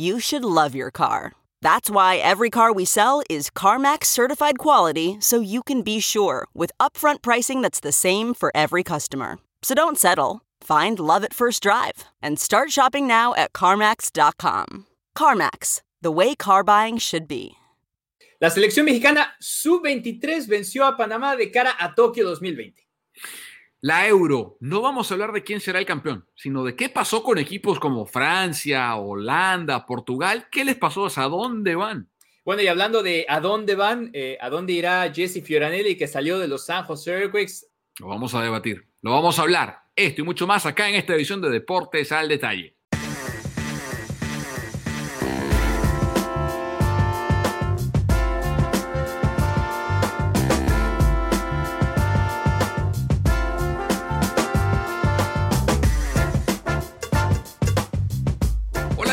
you 0.00 0.18
should 0.18 0.44
love 0.44 0.74
your 0.74 0.90
car. 0.90 1.32
That's 1.60 1.90
why 1.90 2.16
every 2.16 2.48
car 2.48 2.72
we 2.72 2.86
sell 2.86 3.22
is 3.28 3.50
CarMax 3.50 4.06
certified 4.06 4.58
quality 4.58 5.18
so 5.20 5.40
you 5.40 5.62
can 5.62 5.82
be 5.82 6.00
sure 6.00 6.48
with 6.54 6.72
upfront 6.80 7.20
pricing 7.20 7.60
that's 7.60 7.80
the 7.80 7.92
same 7.92 8.32
for 8.32 8.50
every 8.54 8.82
customer. 8.82 9.38
So 9.62 9.74
don't 9.74 9.98
settle. 9.98 10.40
Find 10.62 10.98
love 10.98 11.22
at 11.22 11.34
first 11.34 11.62
drive 11.62 12.04
and 12.22 12.38
start 12.38 12.70
shopping 12.70 13.06
now 13.06 13.34
at 13.34 13.52
CarMax.com. 13.52 14.86
CarMax, 15.16 15.82
the 16.00 16.10
way 16.10 16.34
car 16.34 16.64
buying 16.64 16.98
should 16.98 17.28
be. 17.28 17.56
La 18.40 18.48
selección 18.48 18.86
mexicana 18.86 19.26
sub-23 19.38 20.48
venció 20.48 20.86
a 20.86 20.96
Panamá 20.96 21.36
de 21.36 21.50
cara 21.50 21.74
a 21.78 21.94
Tokio 21.94 22.24
2020. 22.24 22.72
La 23.82 24.06
Euro, 24.06 24.58
no 24.60 24.82
vamos 24.82 25.10
a 25.10 25.14
hablar 25.14 25.32
de 25.32 25.42
quién 25.42 25.58
será 25.58 25.78
el 25.78 25.86
campeón, 25.86 26.26
sino 26.34 26.64
de 26.64 26.76
qué 26.76 26.90
pasó 26.90 27.22
con 27.22 27.38
equipos 27.38 27.80
como 27.80 28.04
Francia, 28.04 28.94
Holanda, 28.96 29.86
Portugal, 29.86 30.48
qué 30.52 30.66
les 30.66 30.76
pasó, 30.76 31.06
a 31.06 31.28
dónde 31.28 31.74
van. 31.76 32.10
Bueno, 32.44 32.60
y 32.60 32.68
hablando 32.68 33.02
de 33.02 33.24
a 33.26 33.40
dónde 33.40 33.76
van, 33.76 34.10
eh, 34.12 34.36
a 34.42 34.50
dónde 34.50 34.74
irá 34.74 35.10
Jesse 35.14 35.42
Fioranelli 35.42 35.96
que 35.96 36.06
salió 36.06 36.38
de 36.38 36.46
los 36.46 36.66
San 36.66 36.84
Jose 36.84 37.10
Earthquakes. 37.10 37.68
Lo 38.00 38.08
vamos 38.08 38.34
a 38.34 38.42
debatir, 38.42 38.86
lo 39.00 39.12
vamos 39.12 39.38
a 39.38 39.42
hablar, 39.42 39.78
esto 39.96 40.20
y 40.20 40.24
mucho 40.24 40.46
más 40.46 40.66
acá 40.66 40.86
en 40.90 40.96
esta 40.96 41.14
edición 41.14 41.40
de 41.40 41.48
Deportes 41.48 42.12
al 42.12 42.28
Detalle. 42.28 42.76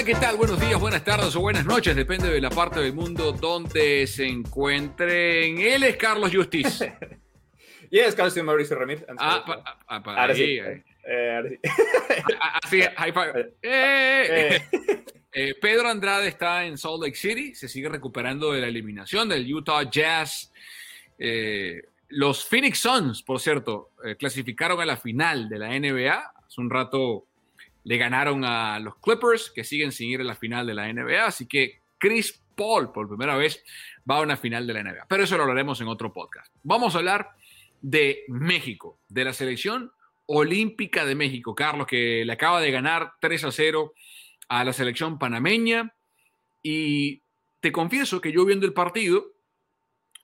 ¿Qué 0.07 0.15
tal? 0.15 0.37
Buenos 0.37 0.57
días, 0.57 0.79
buenas 0.79 1.03
tardes 1.03 1.35
o 1.35 1.41
buenas 1.41 1.65
noches, 1.65 1.93
depende 1.93 2.29
de 2.29 2.39
la 2.39 2.49
parte 2.49 2.79
del 2.79 2.93
mundo 2.93 3.33
donde 3.33 4.07
se 4.07 4.25
encuentren. 4.25 5.59
Él 5.59 5.83
es 5.83 5.97
Carlos 5.97 6.31
Justiz. 6.33 6.79
y 7.91 7.99
es 7.99 8.15
Carlos 8.15 8.41
Mauricio 8.41 8.77
Ramírez. 8.77 9.05
Ah, 9.17 9.43
ah, 9.85 10.01
para 10.01 10.21
ahora 10.21 10.33
sí. 10.33 10.61
Así, 12.63 12.81
high 12.81 13.11
five. 13.11 13.53
Eh, 13.61 14.61
eh. 14.71 15.03
Eh, 15.33 15.55
Pedro 15.59 15.89
Andrade 15.89 16.29
está 16.29 16.63
en 16.63 16.77
Salt 16.77 17.03
Lake 17.03 17.17
City, 17.17 17.53
se 17.53 17.67
sigue 17.67 17.89
recuperando 17.89 18.53
de 18.53 18.61
la 18.61 18.67
eliminación 18.67 19.27
del 19.27 19.53
Utah 19.53 19.83
Jazz. 19.91 20.53
los 22.07 22.45
Phoenix 22.45 22.79
Suns, 22.79 23.23
por 23.23 23.41
cierto, 23.41 23.91
clasificaron 24.17 24.79
a 24.79 24.85
la 24.85 24.95
final 24.95 25.49
de 25.49 25.59
la 25.59 25.67
NBA. 25.77 26.31
Hace 26.47 26.61
un 26.61 26.69
rato 26.69 27.27
le 27.87 27.97
ganaron 27.97 28.43
a 28.43 28.79
los 28.81 28.97
Clippers, 28.97 29.49
que 29.49 29.63
siguen 29.63 29.93
sin 29.93 30.09
ir 30.09 30.19
a 30.19 30.25
la 30.25 30.35
final 30.35 30.67
de 30.67 30.73
la 30.73 30.91
NBA. 30.91 31.25
Así 31.25 31.45
que 31.45 31.79
Chris 31.97 32.37
Paul, 32.53 32.91
por 32.91 33.07
primera 33.07 33.37
vez, 33.37 33.63
va 34.09 34.17
a 34.17 34.21
una 34.21 34.35
final 34.35 34.67
de 34.67 34.73
la 34.73 34.83
NBA. 34.83 35.05
Pero 35.07 35.23
eso 35.23 35.37
lo 35.37 35.43
hablaremos 35.43 35.79
en 35.79 35.87
otro 35.87 36.11
podcast. 36.11 36.53
Vamos 36.63 36.93
a 36.93 36.97
hablar 36.97 37.29
de 37.81 38.25
México, 38.27 38.99
de 39.07 39.23
la 39.23 39.31
selección 39.31 39.93
olímpica 40.25 41.05
de 41.05 41.15
México. 41.15 41.55
Carlos, 41.55 41.87
que 41.87 42.25
le 42.25 42.33
acaba 42.33 42.59
de 42.59 42.71
ganar 42.71 43.13
3 43.21 43.45
a 43.45 43.51
0 43.53 43.93
a 44.49 44.65
la 44.65 44.73
selección 44.73 45.17
panameña. 45.17 45.93
Y 46.61 47.21
te 47.61 47.71
confieso 47.71 48.19
que 48.19 48.33
yo 48.33 48.43
viendo 48.43 48.65
el 48.65 48.73
partido, 48.73 49.31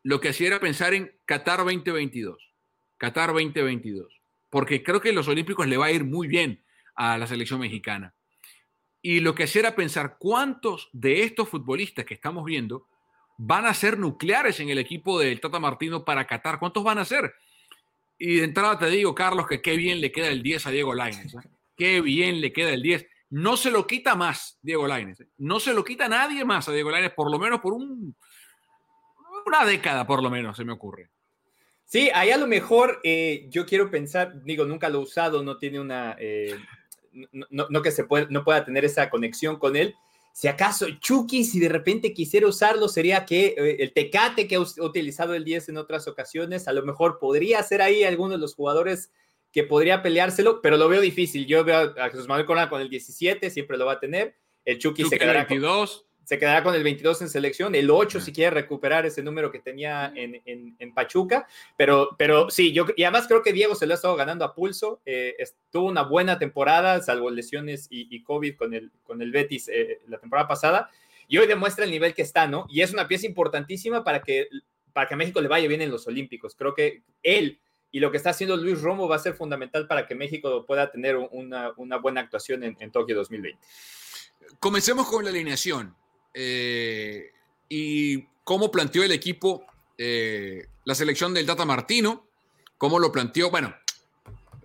lo 0.04 0.20
que 0.20 0.28
hacía 0.28 0.48
era 0.48 0.60
pensar 0.60 0.94
en 0.94 1.14
Qatar 1.24 1.60
2022. 1.60 2.44
Qatar 2.98 3.32
2022. 3.32 4.20
Porque 4.50 4.84
creo 4.84 5.00
que 5.00 5.14
los 5.14 5.30
olímpicos 5.30 5.66
le 5.66 5.78
va 5.78 5.86
a 5.86 5.92
ir 5.92 6.04
muy 6.04 6.28
bien 6.28 6.60
a 6.96 7.18
la 7.18 7.28
selección 7.28 7.60
mexicana. 7.60 8.14
Y 9.02 9.20
lo 9.20 9.36
que 9.36 9.44
hacía 9.44 9.62
era 9.62 9.76
pensar 9.76 10.18
cuántos 10.18 10.90
de 10.94 11.24
estos 11.24 11.50
futbolistas 11.50 12.06
que 12.06 12.14
estamos 12.14 12.46
viendo 12.46 12.88
van 13.38 13.66
a 13.66 13.74
ser 13.74 13.98
nucleares 13.98 14.60
en 14.60 14.70
el 14.70 14.78
equipo 14.78 15.20
del 15.20 15.42
Tata 15.42 15.60
Martino 15.60 16.06
para 16.06 16.26
Qatar. 16.26 16.60
¿Cuántos 16.60 16.84
van 16.84 17.00
a 17.00 17.06
ser? 17.06 17.34
Y 18.18 18.38
de 18.38 18.46
entrada 18.46 18.80
te 18.80 18.88
digo, 18.88 19.14
Carlos, 19.14 19.48
que 19.48 19.62
qué 19.62 19.76
bien 19.76 20.00
le 20.00 20.12
queda 20.12 20.28
el 20.28 20.42
10 20.42 20.68
a 20.68 20.72
Diego 20.72 20.94
Lainez. 20.94 21.34
¿eh? 21.34 21.50
Qué 21.76 22.00
bien 22.00 22.40
le 22.40 22.54
queda 22.54 22.70
el 22.70 22.82
10. 22.82 23.06
No 23.32 23.58
se 23.58 23.72
lo 23.72 23.86
quita 23.86 24.16
más 24.16 24.60
Diego 24.62 24.88
Lainez. 24.88 25.20
¿eh? 25.20 25.28
No 25.38 25.60
se 25.60 25.74
lo 25.74 25.84
quita 25.84 26.08
nadie 26.08 26.46
más 26.46 26.70
a 26.70 26.72
Diego 26.72 26.92
Lainez, 26.92 27.14
por 27.14 27.30
lo 27.30 27.40
menos 27.40 27.60
por 27.60 27.74
un, 27.74 28.16
una 29.46 29.66
década, 29.66 30.08
por 30.08 30.24
lo 30.24 30.30
menos, 30.30 30.56
se 30.56 30.64
me 30.64 30.72
ocurre. 30.72 31.10
Sí, 31.84 32.10
ahí 32.14 32.32
a 32.32 32.38
lo 32.38 32.48
mejor 32.48 33.02
eh, 33.04 33.48
yo 33.50 33.66
quiero 33.66 33.92
pensar, 33.92 34.44
digo, 34.44 34.66
nunca 34.66 34.90
lo 34.90 35.00
he 35.00 35.04
usado, 35.04 35.44
no 35.44 35.58
tiene 35.58 35.80
una, 35.80 36.16
no, 37.14 37.82
que 37.82 37.92
se 37.92 38.04
puede, 38.04 38.28
no 38.30 38.44
pueda 38.44 38.66
tener 38.66 38.86
esa 38.86 39.10
conexión 39.10 39.58
con 39.58 39.76
él. 39.76 39.96
Si 40.34 40.48
acaso 40.48 40.88
Chucky, 41.00 41.44
si 41.44 41.60
de 41.60 41.70
repente 41.70 42.14
quisiera 42.14 42.48
usarlo, 42.48 42.88
sería 42.88 43.24
que 43.24 43.54
eh, 43.56 43.78
el 43.80 43.94
Tecate 43.94 44.48
que 44.48 44.56
ha 44.56 44.60
utilizado 44.60 45.36
el 45.36 45.44
10 45.44 45.70
en 45.70 45.78
otras 45.78 46.08
ocasiones, 46.08 46.68
a 46.68 46.74
lo 46.74 46.84
mejor 46.84 47.20
podría 47.20 47.62
ser 47.62 47.82
ahí 47.84 48.04
alguno 48.04 48.34
de 48.34 48.40
los 48.40 48.56
jugadores 48.56 49.12
que 49.52 49.64
podría 49.64 50.02
peleárselo, 50.02 50.62
pero 50.62 50.78
lo 50.78 50.90
veo 50.90 51.02
difícil. 51.02 51.46
Yo 51.46 51.64
veo 51.64 51.94
a 52.00 52.10
Jesús 52.10 52.28
Manuel 52.28 52.48
Corona 52.48 52.70
con 52.70 52.82
el 52.82 52.90
17, 52.90 53.52
siempre 53.52 53.78
lo 53.78 53.86
va 53.86 53.94
a 53.94 54.00
tener. 54.00 54.36
El 54.66 54.80
Chucky, 54.80 55.04
se 55.04 55.20
quedará 55.20 55.46
22 55.46 56.08
se 56.24 56.40
quedará 56.40 56.64
con 56.64 56.74
el 56.76 56.84
22 56.84 57.22
en 57.22 57.30
selección, 57.30 57.76
el 57.76 57.90
8 57.90 58.22
si 58.22 58.32
quiere 58.32 58.52
recuperar 58.52 59.06
ese 59.06 59.22
número 59.22 59.52
que 59.52 59.60
tenía 59.60 60.12
en, 60.16 60.42
en, 60.46 60.94
Pachuca, 60.94 61.48
pero, 61.76 62.16
pero 62.18 62.50
sí, 62.50 62.72
yo 62.72 62.86
y 62.96 63.04
además 63.04 63.28
creo 63.28 63.42
que 63.42 63.52
Diego 63.52 63.76
se 63.76 63.86
lo 63.86 63.94
ha 63.94 63.96
estado 63.96 64.16
ganando 64.16 64.46
a 64.46 64.54
pulso, 64.54 65.02
eh, 65.06 65.36
tuvo 65.72 65.88
una 65.88 66.04
buena 66.04 66.40
temporada, 66.40 67.02
salvo 67.02 67.30
lesiones 67.30 67.88
y, 67.90 68.24
COVID 68.24 68.56
con 68.56 68.74
el, 68.74 68.92
con 69.04 69.22
el 69.22 69.32
Betis 69.32 69.70
eh, 69.70 70.00
la 70.08 70.20
temporada 70.20 70.48
pasada, 70.48 70.90
y 71.28 71.38
hoy 71.38 71.48
demuestra 71.48 71.86
el 71.86 71.92
nivel 71.92 72.14
que 72.14 72.22
está, 72.22 72.48
¿no? 72.48 72.66
Y 72.70 72.82
es 72.82 72.94
una 72.94 73.08
pieza 73.08 73.26
importantísima 73.26 74.04
para 74.04 74.22
que, 74.22 74.48
para 74.94 75.08
que 75.08 75.16
a 75.16 75.18
México 75.18 75.42
le 75.42 75.48
vaya 75.48 75.68
bien 75.68 75.82
en 75.82 75.90
los 75.90 76.08
Olímpicos, 76.08 76.56
creo 76.56 76.74
que 76.74 77.02
él 77.24 77.60
y 77.92 78.00
lo 78.00 78.10
que 78.10 78.18
está 78.18 78.32
haciendo 78.32 78.58
Luis 78.58 78.82
Romo 78.82 79.08
va 79.08 79.18
a 79.18 79.20
ser 79.20 79.36
fundamental 79.36 79.86
para 79.88 80.08
que 80.08 80.16
México 80.16 80.66
pueda 80.66 80.90
tener 80.90 81.16
una, 81.16 81.74
una 81.78 81.98
buena 81.98 82.22
actuación 82.22 82.64
en, 82.64 82.76
en 82.80 82.92
Tokio 82.92 83.16
2020. 83.16 83.60
Comencemos 84.60 85.08
con 85.08 85.24
la 85.24 85.30
alineación. 85.30 85.96
Eh, 86.34 87.32
y 87.70 88.24
cómo 88.44 88.72
planteó 88.72 89.04
el 89.04 89.12
equipo 89.12 89.66
eh, 89.98 90.68
la 90.86 90.96
selección 90.96 91.34
del 91.34 91.46
Tata 91.46 91.66
Martino, 91.66 92.28
cómo 92.78 93.00
lo 93.00 93.12
planteó, 93.12 93.50
bueno, 93.50 93.74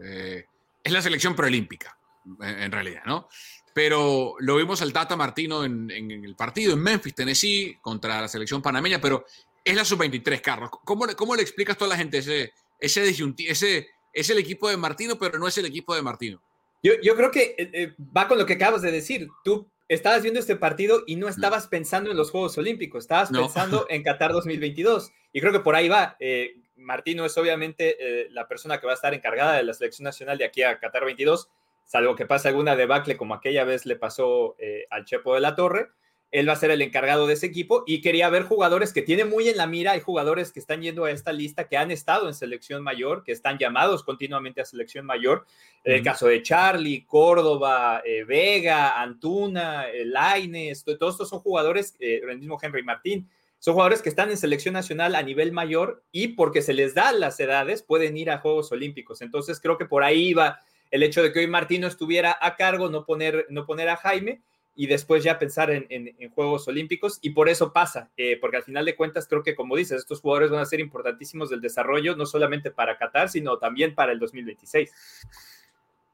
eh, 0.02 0.46
es 0.82 0.92
la 0.92 1.02
selección 1.02 1.36
preolímpica, 1.36 1.98
en, 2.40 2.72
realidad, 2.72 3.02
¿no? 3.06 3.28
pero 3.74 4.34
lo 4.40 4.56
vimos 4.56 4.82
al 4.82 4.92
Tata 4.92 5.16
Martino 5.16 5.64
en, 5.64 5.90
el 5.90 6.34
partido 6.34 6.72
en 6.72 6.80
Memphis, 6.80 7.14
Tennessee, 7.14 7.78
contra 7.80 8.20
la 8.20 8.28
selección 8.28 8.60
panameña, 8.60 9.00
pero 9.00 9.24
es 9.64 9.76
la 9.76 9.84
sub-23, 9.84 10.40
Carlos. 10.40 10.70
¿Cómo, 10.84 11.06
¿Cómo, 11.16 11.36
le 11.36 11.42
explicas 11.42 11.76
a 11.76 11.78
toda 11.78 11.90
la 11.90 11.96
gente 11.96 12.18
ese, 12.18 12.52
ese, 12.80 13.08
ese 13.08 13.88
es 14.12 14.30
el 14.30 14.38
equipo 14.38 14.68
de 14.68 14.76
Martino, 14.76 15.16
pero 15.18 15.38
no 15.38 15.46
es 15.46 15.56
el 15.58 15.66
equipo 15.66 15.94
de 15.94 16.02
Martino? 16.02 16.42
Yo, 16.82 16.94
yo 17.02 17.14
creo 17.14 17.30
que 17.30 17.54
eh, 17.56 17.94
va 18.16 18.26
con 18.26 18.38
lo 18.38 18.46
que 18.46 18.54
acabas 18.54 18.82
de 18.82 18.90
decir. 18.90 19.28
Tú 19.44 19.68
estabas 19.88 20.22
viendo 20.22 20.40
este 20.40 20.56
partido 20.56 21.02
y 21.06 21.16
no 21.16 21.28
estabas 21.28 21.66
pensando 21.66 22.10
en 22.10 22.16
los 22.16 22.30
Juegos 22.30 22.56
Olímpicos, 22.58 23.04
estabas 23.04 23.30
pensando 23.30 23.86
en 23.90 24.02
Qatar 24.02 24.32
2022. 24.32 25.12
Y 25.32 25.40
creo 25.40 25.52
que 25.52 25.60
por 25.60 25.74
ahí 25.74 25.88
va. 25.88 26.16
Eh, 26.20 26.56
Martino 26.76 27.24
es 27.24 27.36
obviamente 27.36 28.28
la 28.30 28.46
persona 28.46 28.78
que 28.78 28.86
va 28.86 28.92
a 28.92 28.94
estar 28.94 29.12
encargada 29.12 29.54
de 29.54 29.64
la 29.64 29.74
selección 29.74 30.04
nacional 30.04 30.38
de 30.38 30.44
aquí 30.44 30.62
a 30.62 30.78
Qatar 30.78 31.04
22, 31.04 31.50
salvo 31.84 32.14
que 32.14 32.24
pase 32.24 32.48
alguna 32.48 32.76
debacle 32.76 33.16
como 33.16 33.34
aquella 33.34 33.64
vez 33.64 33.84
le 33.84 33.96
pasó 33.96 34.54
al 34.88 35.04
Chepo 35.04 35.34
de 35.34 35.40
la 35.40 35.56
Torre 35.56 35.90
él 36.30 36.48
va 36.48 36.52
a 36.52 36.56
ser 36.56 36.70
el 36.70 36.82
encargado 36.82 37.26
de 37.26 37.34
ese 37.34 37.46
equipo 37.46 37.84
y 37.86 38.02
quería 38.02 38.28
ver 38.28 38.42
jugadores 38.42 38.92
que 38.92 39.02
tiene 39.02 39.24
muy 39.24 39.48
en 39.48 39.56
la 39.56 39.66
mira, 39.66 39.92
hay 39.92 40.00
jugadores 40.00 40.52
que 40.52 40.60
están 40.60 40.82
yendo 40.82 41.04
a 41.04 41.10
esta 41.10 41.32
lista, 41.32 41.68
que 41.68 41.76
han 41.76 41.90
estado 41.90 42.28
en 42.28 42.34
selección 42.34 42.82
mayor, 42.82 43.24
que 43.24 43.32
están 43.32 43.56
llamados 43.58 44.02
continuamente 44.02 44.60
a 44.60 44.66
selección 44.66 45.06
mayor, 45.06 45.46
el 45.84 46.02
caso 46.02 46.26
de 46.26 46.42
Charlie, 46.42 47.06
Córdoba, 47.06 48.02
eh, 48.04 48.24
Vega, 48.24 49.00
Antuna, 49.00 49.88
eh, 49.88 50.04
Laines, 50.04 50.84
todos 50.84 51.14
estos 51.14 51.30
son 51.30 51.40
jugadores, 51.40 51.96
eh, 51.98 52.20
el 52.28 52.38
mismo 52.38 52.58
Henry 52.60 52.82
Martín, 52.82 53.28
son 53.58 53.74
jugadores 53.74 54.02
que 54.02 54.10
están 54.10 54.30
en 54.30 54.36
selección 54.36 54.74
nacional 54.74 55.14
a 55.14 55.22
nivel 55.22 55.50
mayor 55.50 56.04
y 56.12 56.28
porque 56.28 56.62
se 56.62 56.74
les 56.74 56.94
da 56.94 57.10
las 57.12 57.40
edades 57.40 57.82
pueden 57.82 58.16
ir 58.16 58.30
a 58.30 58.38
Juegos 58.38 58.70
Olímpicos. 58.70 59.20
Entonces 59.20 59.60
creo 59.60 59.78
que 59.78 59.86
por 59.86 60.04
ahí 60.04 60.32
va 60.32 60.60
el 60.90 61.02
hecho 61.02 61.22
de 61.22 61.32
que 61.32 61.40
hoy 61.40 61.48
Martino 61.48 61.88
estuviera 61.88 62.36
a 62.40 62.54
cargo, 62.54 62.88
no 62.88 63.04
poner, 63.04 63.46
no 63.50 63.66
poner 63.66 63.88
a 63.88 63.96
Jaime 63.96 64.42
y 64.78 64.86
después 64.86 65.24
ya 65.24 65.40
pensar 65.40 65.72
en, 65.72 66.30
Juegos 66.36 66.68
Olímpicos. 66.68 67.18
Y 67.20 67.30
por 67.30 67.48
eso 67.48 67.72
pasa, 67.72 68.10
eh, 68.16 68.38
porque 68.40 68.58
al 68.58 68.62
final 68.62 68.84
de 68.84 68.94
cuentas 68.94 69.26
creo 69.26 69.42
que, 69.42 69.56
como 69.56 69.74
dices, 69.74 69.98
estos 69.98 70.20
jugadores 70.20 70.52
van 70.52 70.60
a 70.60 70.66
ser 70.66 70.78
importantísimos 70.78 71.50
del 71.50 71.60
desarrollo, 71.60 72.14
no 72.14 72.26
solamente 72.26 72.70
para 72.70 72.96
Qatar, 72.96 73.28
sino 73.28 73.58
también 73.58 73.96
para 73.96 74.12
el 74.12 74.20
2026. 74.20 74.92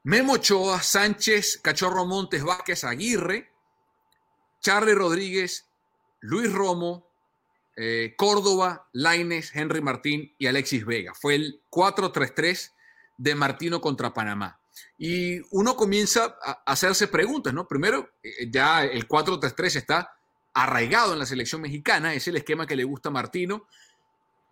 Memo 0.01 0.33
Ochoa, 0.33 0.81
Sánchez, 0.81 1.59
Cachorro 1.61 2.07
Montes, 2.07 2.43
Vázquez, 2.43 2.83
Aguirre, 2.85 3.51
Charlie 4.61 4.95
Rodríguez, 4.95 5.69
Luis 6.21 6.51
Romo, 6.51 7.07
eh, 7.75 8.15
Córdoba, 8.17 8.89
Laines, 8.93 9.55
Henry 9.55 9.81
Martín 9.81 10.33
y 10.39 10.47
Alexis 10.47 10.87
Vega. 10.87 11.13
Fue 11.13 11.35
el 11.35 11.61
4-3-3 11.69 12.73
de 13.17 13.35
Martino 13.35 13.79
contra 13.79 14.15
Panamá. 14.15 14.59
Y 14.97 15.39
uno 15.51 15.75
comienza 15.75 16.37
a 16.41 16.63
hacerse 16.65 17.07
preguntas, 17.07 17.53
¿no? 17.53 17.67
Primero, 17.67 18.09
eh, 18.23 18.49
ya 18.49 18.83
el 18.83 19.07
4-3-3 19.07 19.75
está 19.75 20.17
arraigado 20.53 21.13
en 21.13 21.19
la 21.19 21.25
selección 21.25 21.61
mexicana, 21.61 22.13
es 22.13 22.27
el 22.27 22.37
esquema 22.37 22.65
que 22.65 22.75
le 22.75 22.83
gusta 22.83 23.09
a 23.09 23.11
Martino. 23.11 23.67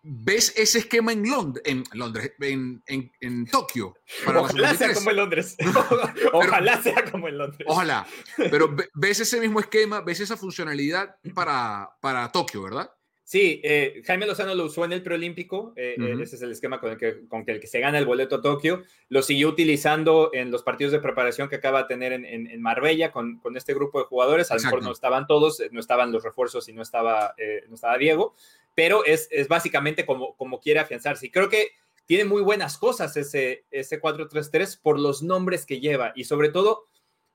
¿Ves 0.05 0.53
ese 0.57 0.79
esquema 0.79 1.13
en 1.13 1.29
Londres, 1.29 1.63
en, 1.65 1.85
Londres, 1.93 2.33
en, 2.41 3.45
Tokio? 3.49 3.95
ojalá 4.27 4.75
sea 4.75 4.93
como 4.93 5.11
en 5.11 5.15
Londres. 5.15 5.55
ojalá 6.33 6.83
sea 6.83 7.09
como 7.09 7.29
en 7.29 7.37
Londres. 7.37 7.65
Ojalá. 7.69 8.05
Pero 8.35 8.75
ves 8.93 9.21
ese 9.21 9.39
mismo 9.39 9.61
esquema, 9.61 10.01
ves 10.01 10.19
esa 10.19 10.35
funcionalidad 10.35 11.15
para, 11.33 11.89
para 12.01 12.29
Tokio, 12.33 12.63
¿verdad? 12.63 12.91
Sí, 13.33 13.61
eh, 13.63 14.03
Jaime 14.05 14.27
Lozano 14.27 14.53
lo 14.53 14.65
usó 14.65 14.85
en 14.85 14.93
el 14.93 15.01
preolímpico, 15.01 15.73
eh, 15.75 15.95
eh, 15.97 16.17
ese 16.21 16.35
es 16.35 16.43
el 16.43 16.51
esquema 16.51 16.79
con 16.79 16.91
el, 16.91 16.97
que, 16.99 17.27
con 17.27 17.43
el 17.47 17.59
que 17.59 17.65
se 17.65 17.79
gana 17.79 17.97
el 17.97 18.05
boleto 18.05 18.35
a 18.35 18.41
Tokio, 18.43 18.83
lo 19.09 19.23
siguió 19.23 19.49
utilizando 19.49 20.29
en 20.33 20.51
los 20.51 20.61
partidos 20.61 20.91
de 20.93 20.99
preparación 20.99 21.49
que 21.49 21.55
acaba 21.55 21.81
de 21.81 21.87
tener 21.87 22.13
en, 22.13 22.61
Marbella 22.61 23.11
con, 23.11 23.41
este 23.55 23.73
grupo 23.73 23.97
de 23.97 24.05
jugadores, 24.05 24.51
a 24.51 24.55
lo 24.57 24.61
mejor 24.61 24.83
no 24.83 24.91
estaban 24.91 25.25
todos, 25.25 25.63
no 25.71 25.79
estaban 25.79 26.11
los 26.11 26.23
refuerzos 26.23 26.69
y 26.69 26.73
no 26.73 26.83
estaba, 26.83 27.33
no 27.69 27.73
estaba 27.73 27.97
Diego, 27.97 28.35
pero 28.75 29.03
es, 29.03 29.27
básicamente 29.47 30.05
como, 30.05 30.35
como 30.35 30.59
quiere 30.59 30.81
afianzarse. 30.81 31.25
Y 31.25 31.31
creo 31.31 31.49
que 31.49 31.71
tiene 32.05 32.25
muy 32.25 32.43
buenas 32.43 32.77
cosas 32.77 33.17
ese, 33.17 33.63
ese 33.71 33.99
4-3-3 33.99 34.79
por 34.79 34.99
los 34.99 35.23
nombres 35.23 35.65
que 35.65 35.79
lleva 35.79 36.13
y 36.15 36.25
sobre 36.25 36.49
todo 36.49 36.85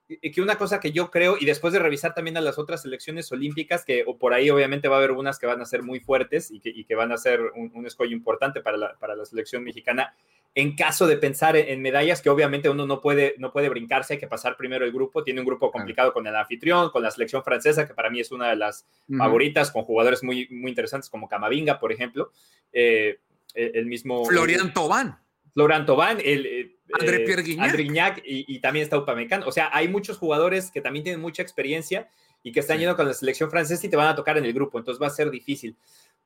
que 0.08 0.40
una 0.40 0.56
cosa 0.56 0.80
que 0.80 0.90
yo 0.90 1.10
creo, 1.10 1.36
y 1.38 1.44
después 1.44 1.72
de 1.72 1.78
revisar 1.78 2.14
también 2.14 2.36
a 2.38 2.40
las 2.40 2.58
otras 2.58 2.82
selecciones 2.82 3.30
olímpicas, 3.30 3.84
que 3.84 4.04
o 4.06 4.16
por 4.16 4.32
ahí 4.32 4.48
obviamente 4.48 4.88
va 4.88 4.96
a 4.96 4.98
haber 4.98 5.10
unas 5.10 5.38
que 5.38 5.46
van 5.46 5.60
a 5.60 5.66
ser 5.66 5.82
muy 5.82 6.00
fuertes 6.00 6.50
y 6.50 6.60
que, 6.60 6.94
van 6.94 7.12
a 7.12 7.18
ser 7.18 7.40
un, 7.54 7.86
escollo 7.86 8.12
importante 8.12 8.62
para 8.62 8.78
la, 8.78 8.94
para 8.94 9.14
la, 9.14 9.26
selección 9.26 9.62
mexicana, 9.62 10.14
en 10.54 10.74
caso 10.74 11.06
de 11.06 11.18
pensar 11.18 11.56
en, 11.56 11.82
medallas, 11.82 12.22
que 12.22 12.30
obviamente 12.30 12.70
uno 12.70 12.86
no 12.86 13.02
puede, 13.02 13.34
no 13.38 13.52
puede 13.52 13.68
brincarse, 13.68 14.14
hay 14.14 14.18
que 14.18 14.26
pasar 14.26 14.56
primero 14.56 14.86
el 14.86 14.92
grupo, 14.92 15.22
tiene 15.22 15.40
un 15.40 15.46
grupo 15.46 15.70
complicado 15.70 16.14
con 16.14 16.26
el 16.26 16.34
anfitrión, 16.34 16.90
con 16.90 17.02
la 17.02 17.10
selección 17.10 17.44
francesa, 17.44 17.86
que 17.86 17.92
para 17.92 18.08
mí 18.08 18.20
es 18.20 18.32
una 18.32 18.48
de 18.48 18.56
las 18.56 18.86
favoritas, 19.16 19.70
con 19.70 19.82
jugadores 19.82 20.24
muy, 20.24 20.48
muy 20.50 20.70
interesantes 20.70 21.10
como 21.10 21.28
Camavinga, 21.28 21.78
por 21.78 21.92
ejemplo, 21.92 22.32
eh, 22.72 23.18
el 23.54 23.86
mismo... 23.86 24.24
Florian 24.24 24.72
Tobán. 24.72 25.18
Florian 25.52 25.86
Tobán, 25.86 26.18
el... 26.24 26.46
Eh, 26.46 26.74
André 26.92 27.20
Pierre 27.20 27.42
Guignac. 27.42 28.22
y, 28.24 28.58
también 28.60 28.84
está 28.84 28.96
Upamecano. 28.96 29.46
O 29.46 29.52
sea, 29.52 29.68
hay 29.72 29.88
muchos 29.88 30.16
jugadores 30.16 30.70
que 30.70 30.80
también 30.80 31.04
tienen 31.04 31.20
mucha 31.20 31.42
experiencia 31.42 32.08
y 32.42 32.52
que 32.52 32.60
están 32.60 32.78
yendo 32.78 32.96
con 32.96 33.06
la 33.06 33.14
selección 33.14 33.50
francesa 33.50 33.86
y 33.86 33.90
te 33.90 33.96
van 33.96 34.06
a 34.06 34.14
tocar 34.14 34.38
en 34.38 34.44
el 34.44 34.52
grupo, 34.52 34.78
entonces 34.78 35.02
va 35.02 35.08
a 35.08 35.10
ser 35.10 35.30
difícil. 35.30 35.76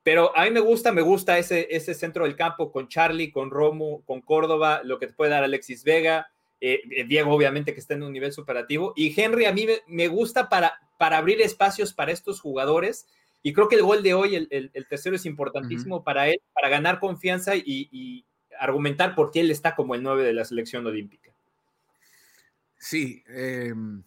Pero 0.03 0.37
a 0.37 0.45
mí 0.45 0.51
me 0.51 0.61
gusta, 0.61 0.93
me 0.93 1.03
gusta 1.03 1.39
ese, 1.39 1.69
ese 1.71 1.95
centro 1.95 2.25
del 2.25 2.37
campo 2.37 2.73
con 2.73 2.89
Charlie, 2.89 3.31
con 3.31 3.51
Romo, 3.51 4.03
con 4.05 4.21
Córdoba, 4.21 4.83
lo 4.85 4.99
que 4.99 5.07
te 5.07 5.13
puede 5.13 5.31
dar 5.31 5.45
Alexis 5.45 5.85
Vega, 5.85 6.29
eh, 6.61 6.81
eh, 6.91 7.05
Diego 7.05 7.33
obviamente 7.33 7.73
que 7.75 7.81
está 7.81 7.95
en 7.95 8.03
un 8.03 8.13
nivel 8.13 8.33
superativo, 8.33 8.93
y 8.97 9.19
Henry 9.19 9.47
a 9.47 9.53
mí 9.53 9.67
me, 9.87 10.09
gusta 10.09 10.49
para, 10.49 10.75
para 10.99 11.19
abrir 11.19 11.41
espacios 11.41 11.93
para 11.93 12.13
estos 12.13 12.41
jugadores, 12.41 13.07
y 13.43 13.53
creo 13.53 13.69
que 13.69 13.77
el 13.77 13.83
gol 13.83 14.03
de 14.03 14.15
hoy, 14.15 14.37
el, 14.37 14.49
el, 14.51 14.87
tercero, 14.87 15.17
es 15.17 15.27
importantísimo 15.27 16.05
para 16.05 16.29
él, 16.29 16.41
para 16.53 16.69
ganar 16.69 17.01
confianza 17.01 17.55
y, 17.57 18.25
argumentar 18.64 19.14
por 19.14 19.31
qué 19.31 19.41
él 19.41 19.50
está 19.50 19.75
como 19.75 19.94
el 19.94 20.03
9 20.03 20.25
de 20.25 20.32
la 20.32 20.44
selección 20.44 20.87
olímpica. 20.87 21.31
Sí, 22.79 23.23
em, 23.29 24.03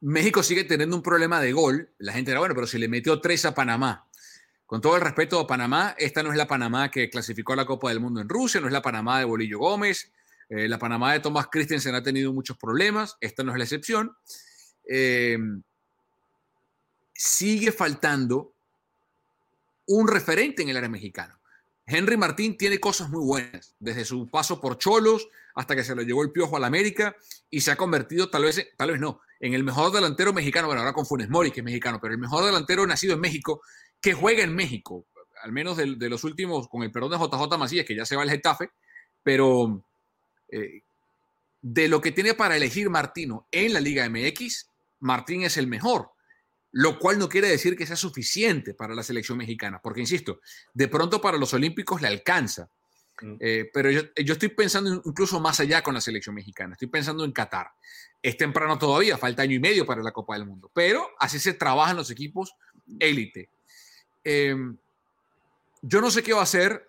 México 0.00 0.42
sigue 0.42 0.64
teniendo 0.64 0.96
un 0.96 1.02
problema 1.02 1.40
de 1.40 1.52
gol. 1.52 1.90
La 1.98 2.12
gente 2.12 2.30
era 2.30 2.40
bueno, 2.40 2.54
pero 2.54 2.66
se 2.66 2.78
le 2.78 2.88
metió 2.88 3.20
tres 3.20 3.44
a 3.44 3.54
Panamá. 3.54 4.06
Con 4.64 4.80
todo 4.80 4.96
el 4.96 5.02
respeto 5.02 5.38
a 5.38 5.46
Panamá, 5.46 5.94
esta 5.98 6.22
no 6.22 6.30
es 6.30 6.36
la 6.36 6.48
Panamá 6.48 6.90
que 6.90 7.08
clasificó 7.08 7.52
a 7.52 7.56
la 7.56 7.66
Copa 7.66 7.90
del 7.90 8.00
Mundo 8.00 8.20
en 8.20 8.28
Rusia, 8.28 8.60
no 8.60 8.66
es 8.66 8.72
la 8.72 8.82
Panamá 8.82 9.18
de 9.18 9.24
Bolillo 9.26 9.58
Gómez. 9.58 10.10
Eh, 10.48 10.68
la 10.68 10.78
Panamá 10.78 11.12
de 11.12 11.20
Tomás 11.20 11.48
Christensen 11.48 11.94
ha 11.94 12.02
tenido 12.02 12.32
muchos 12.32 12.56
problemas, 12.56 13.16
esta 13.20 13.42
no 13.42 13.52
es 13.52 13.58
la 13.58 13.64
excepción. 13.64 14.16
Em, 14.84 15.62
sigue 17.12 17.72
faltando 17.72 18.54
un 19.86 20.08
referente 20.08 20.62
en 20.62 20.70
el 20.70 20.76
área 20.76 20.88
mexicano. 20.88 21.35
Henry 21.86 22.16
Martín 22.16 22.56
tiene 22.56 22.80
cosas 22.80 23.08
muy 23.10 23.24
buenas, 23.24 23.76
desde 23.78 24.04
su 24.04 24.28
paso 24.28 24.60
por 24.60 24.76
Cholos 24.76 25.28
hasta 25.54 25.76
que 25.76 25.84
se 25.84 25.94
lo 25.94 26.02
llevó 26.02 26.22
el 26.22 26.32
piojo 26.32 26.56
a 26.56 26.60
la 26.60 26.66
América 26.66 27.16
y 27.48 27.60
se 27.60 27.70
ha 27.70 27.76
convertido, 27.76 28.28
tal 28.28 28.42
vez, 28.42 28.68
tal 28.76 28.90
vez 28.90 29.00
no, 29.00 29.20
en 29.38 29.54
el 29.54 29.62
mejor 29.62 29.92
delantero 29.92 30.32
mexicano, 30.32 30.66
bueno, 30.66 30.82
ahora 30.82 30.92
con 30.92 31.06
Funes 31.06 31.28
Mori, 31.28 31.52
que 31.52 31.60
es 31.60 31.64
mexicano, 31.64 32.00
pero 32.00 32.12
el 32.12 32.20
mejor 32.20 32.44
delantero 32.44 32.86
nacido 32.86 33.14
en 33.14 33.20
México, 33.20 33.62
que 34.00 34.14
juega 34.14 34.42
en 34.42 34.54
México, 34.54 35.06
al 35.42 35.52
menos 35.52 35.76
de, 35.76 35.86
los 35.86 36.24
últimos, 36.24 36.68
con 36.68 36.82
el 36.82 36.90
perdón 36.90 37.12
de 37.12 37.18
JJ 37.18 37.56
Macías, 37.56 37.86
que 37.86 37.94
ya 37.94 38.04
se 38.04 38.16
va 38.16 38.22
al 38.22 38.30
Getafe, 38.30 38.70
pero 39.22 39.84
eh, 40.48 40.82
de 41.62 41.88
lo 41.88 42.00
que 42.00 42.12
tiene 42.12 42.34
para 42.34 42.56
elegir 42.56 42.90
Martino 42.90 43.46
en 43.52 43.72
la 43.72 43.80
Liga 43.80 44.08
MX, 44.08 44.68
Martín 45.00 45.42
es 45.42 45.56
el 45.56 45.68
mejor 45.68 46.10
lo 46.76 46.98
cual 46.98 47.18
no 47.18 47.26
quiere 47.26 47.48
decir 47.48 47.74
que 47.74 47.86
sea 47.86 47.96
suficiente 47.96 48.74
para 48.74 48.94
la 48.94 49.02
selección 49.02 49.38
mexicana, 49.38 49.80
porque 49.82 50.00
insisto, 50.02 50.40
de 50.74 50.88
pronto 50.88 51.22
para 51.22 51.38
los 51.38 51.54
Olímpicos 51.54 52.02
le 52.02 52.08
alcanza, 52.08 52.68
mm. 53.22 53.36
eh, 53.40 53.70
pero 53.72 53.90
yo, 53.90 54.02
estoy 54.14 54.50
pensando 54.50 55.02
incluso 55.06 55.40
más 55.40 55.58
allá 55.58 55.82
con 55.82 55.94
la 55.94 56.02
selección 56.02 56.34
mexicana, 56.34 56.74
estoy 56.74 56.88
pensando 56.88 57.24
en 57.24 57.32
Qatar. 57.32 57.70
Es 58.20 58.36
temprano 58.36 58.78
todavía, 58.78 59.16
falta 59.16 59.40
año 59.40 59.54
y 59.54 59.58
medio 59.58 59.86
para 59.86 60.02
la 60.02 60.12
Copa 60.12 60.34
del 60.34 60.44
Mundo, 60.44 60.70
pero 60.74 61.08
así 61.18 61.38
se 61.38 61.54
trabajan 61.54 61.96
los 61.96 62.10
equipos 62.10 62.54
élite. 62.98 63.48
Em, 64.22 64.76
yo 65.80 66.02
no 66.02 66.10
sé 66.10 66.22
qué 66.22 66.34
va 66.34 66.40
a 66.40 66.42
hacer 66.42 66.88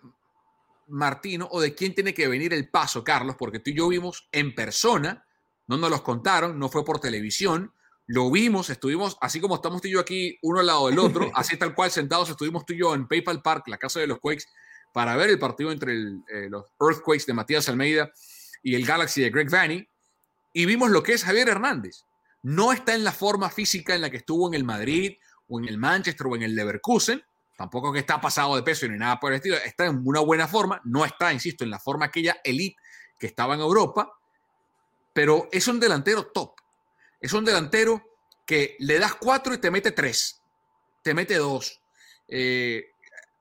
Martino 0.88 1.48
o 1.50 1.62
de 1.62 1.74
quién 1.74 1.96
tiene 1.96 2.14
que 2.14 2.28
venir 2.28 2.54
el 2.54 2.68
paso, 2.68 3.06
Carlos, 3.06 3.38
porque 3.40 3.60
tú 3.60 3.70
y 3.70 3.76
yo 3.76 3.88
vimos 3.88 4.28
en 4.34 4.54
persona, 4.54 5.26
no 5.68 5.78
nos 5.78 5.90
los 5.90 6.02
contaron, 6.02 6.60
no 6.60 6.68
fue 6.68 6.84
por 6.84 7.00
televisión, 7.00 7.72
lo 8.08 8.32
vimos, 8.32 8.70
estuvimos, 8.70 9.18
así 9.20 9.42
como 9.42 9.56
estamos 9.56 9.82
tú 9.82 9.90
y 9.90 9.92
yo 9.92 10.00
aquí, 10.00 10.40
uno 10.42 10.62
al 10.62 10.66
lado 10.66 10.88
del 10.88 10.98
otro, 10.98 11.30
así 11.36 11.58
tal 11.58 11.76
cual 11.76 11.92
sentados, 11.92 12.30
estuvimos 12.30 12.66
tú 12.66 12.74
y 12.74 12.80
yo 12.80 12.96
en 12.96 13.08
PayPal 13.08 13.42
Park, 13.42 13.68
la 13.68 13.78
casa 13.78 14.00
de 14.00 14.08
los 14.08 14.20
Quakes, 14.20 14.46
para 14.94 15.16
ver 15.18 15.30
el 15.30 15.38
partido 15.38 15.72
entre 15.72 15.94
eh, 15.94 16.48
los 16.50 16.66
Earthquakes 16.80 17.26
de 17.28 17.34
Matías 17.34 17.68
Almeida 17.68 18.10
y 18.64 18.76
el 18.76 18.86
Galaxy 18.86 19.22
de 19.22 19.30
Greg 19.30 19.50
Vanny, 19.50 19.88
y 20.54 20.66
vimos 20.66 20.90
lo 20.90 21.04
que 21.04 21.14
es 21.14 21.24
Javier 21.24 21.50
Hernández. 21.50 22.06
No 22.42 22.72
está 22.72 22.96
en 22.96 23.04
la 23.04 23.12
forma 23.12 23.50
física 23.50 23.94
en 23.94 24.02
la 24.02 24.10
que 24.10 24.18
estuvo 24.18 24.48
en 24.48 24.54
el 24.54 24.64
Madrid, 24.64 25.18
o 25.50 25.60
en 25.60 25.68
el 25.68 25.78
Manchester, 25.78 26.28
o 26.28 26.36
en 26.36 26.44
el 26.44 26.56
Leverkusen, 26.56 27.22
tampoco 27.58 27.92
que 27.92 28.00
está 28.00 28.22
pasado 28.22 28.56
de 28.56 28.64
peso 28.64 28.88
ni 28.88 28.98
nada 28.98 29.20
por 29.20 29.32
el 29.32 29.38
estilo, 29.38 29.58
está 29.58 29.86
en 29.86 30.02
una 30.06 30.22
buena 30.22 30.48
forma, 30.48 30.80
no 30.86 31.04
está, 31.04 31.34
insisto, 31.34 31.66
en 31.66 31.72
la 31.72 31.80
forma 31.80 32.06
aquella 32.06 32.38
elite 32.44 32.78
que 33.20 33.28
estaba 33.28 33.56
en 33.56 33.62
Europa, 33.62 34.14
pero 35.14 35.50
es 35.52 35.68
un 35.68 35.80
delantero 35.80 36.28
top 36.28 36.57
Es 37.20 37.34
un 37.34 37.46
delantero 37.46 38.04
que 38.46 38.76
le 38.80 39.00
das 39.00 39.16
cuatro 39.16 39.54
y 39.54 39.58
te 39.58 39.72
mete 39.72 39.92
tres, 39.92 40.42
te 41.04 41.14
mete 41.14 41.36
dos. 41.36 41.82
Eh, 42.28 42.92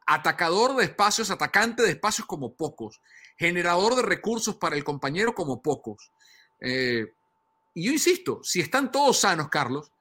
atacador 0.06 0.76
de 0.76 0.84
espacios, 0.84 1.30
atacante 1.30 1.82
de 1.82 1.90
espacios 1.90 2.26
como 2.26 2.54
pocos, 2.54 3.00
generador 3.36 3.96
de 3.96 4.02
recursos 4.02 4.56
para 4.56 4.76
el 4.76 4.84
compañero 4.84 5.34
como 5.34 5.62
pocos. 5.62 6.12
Eh, 6.60 7.12
y 7.74 7.84
yo 7.84 7.92
insisto, 7.92 8.40
si 8.42 8.60
están 8.60 8.90
todos 8.90 9.18
sanos, 9.18 9.48
Carlos, 9.48 9.92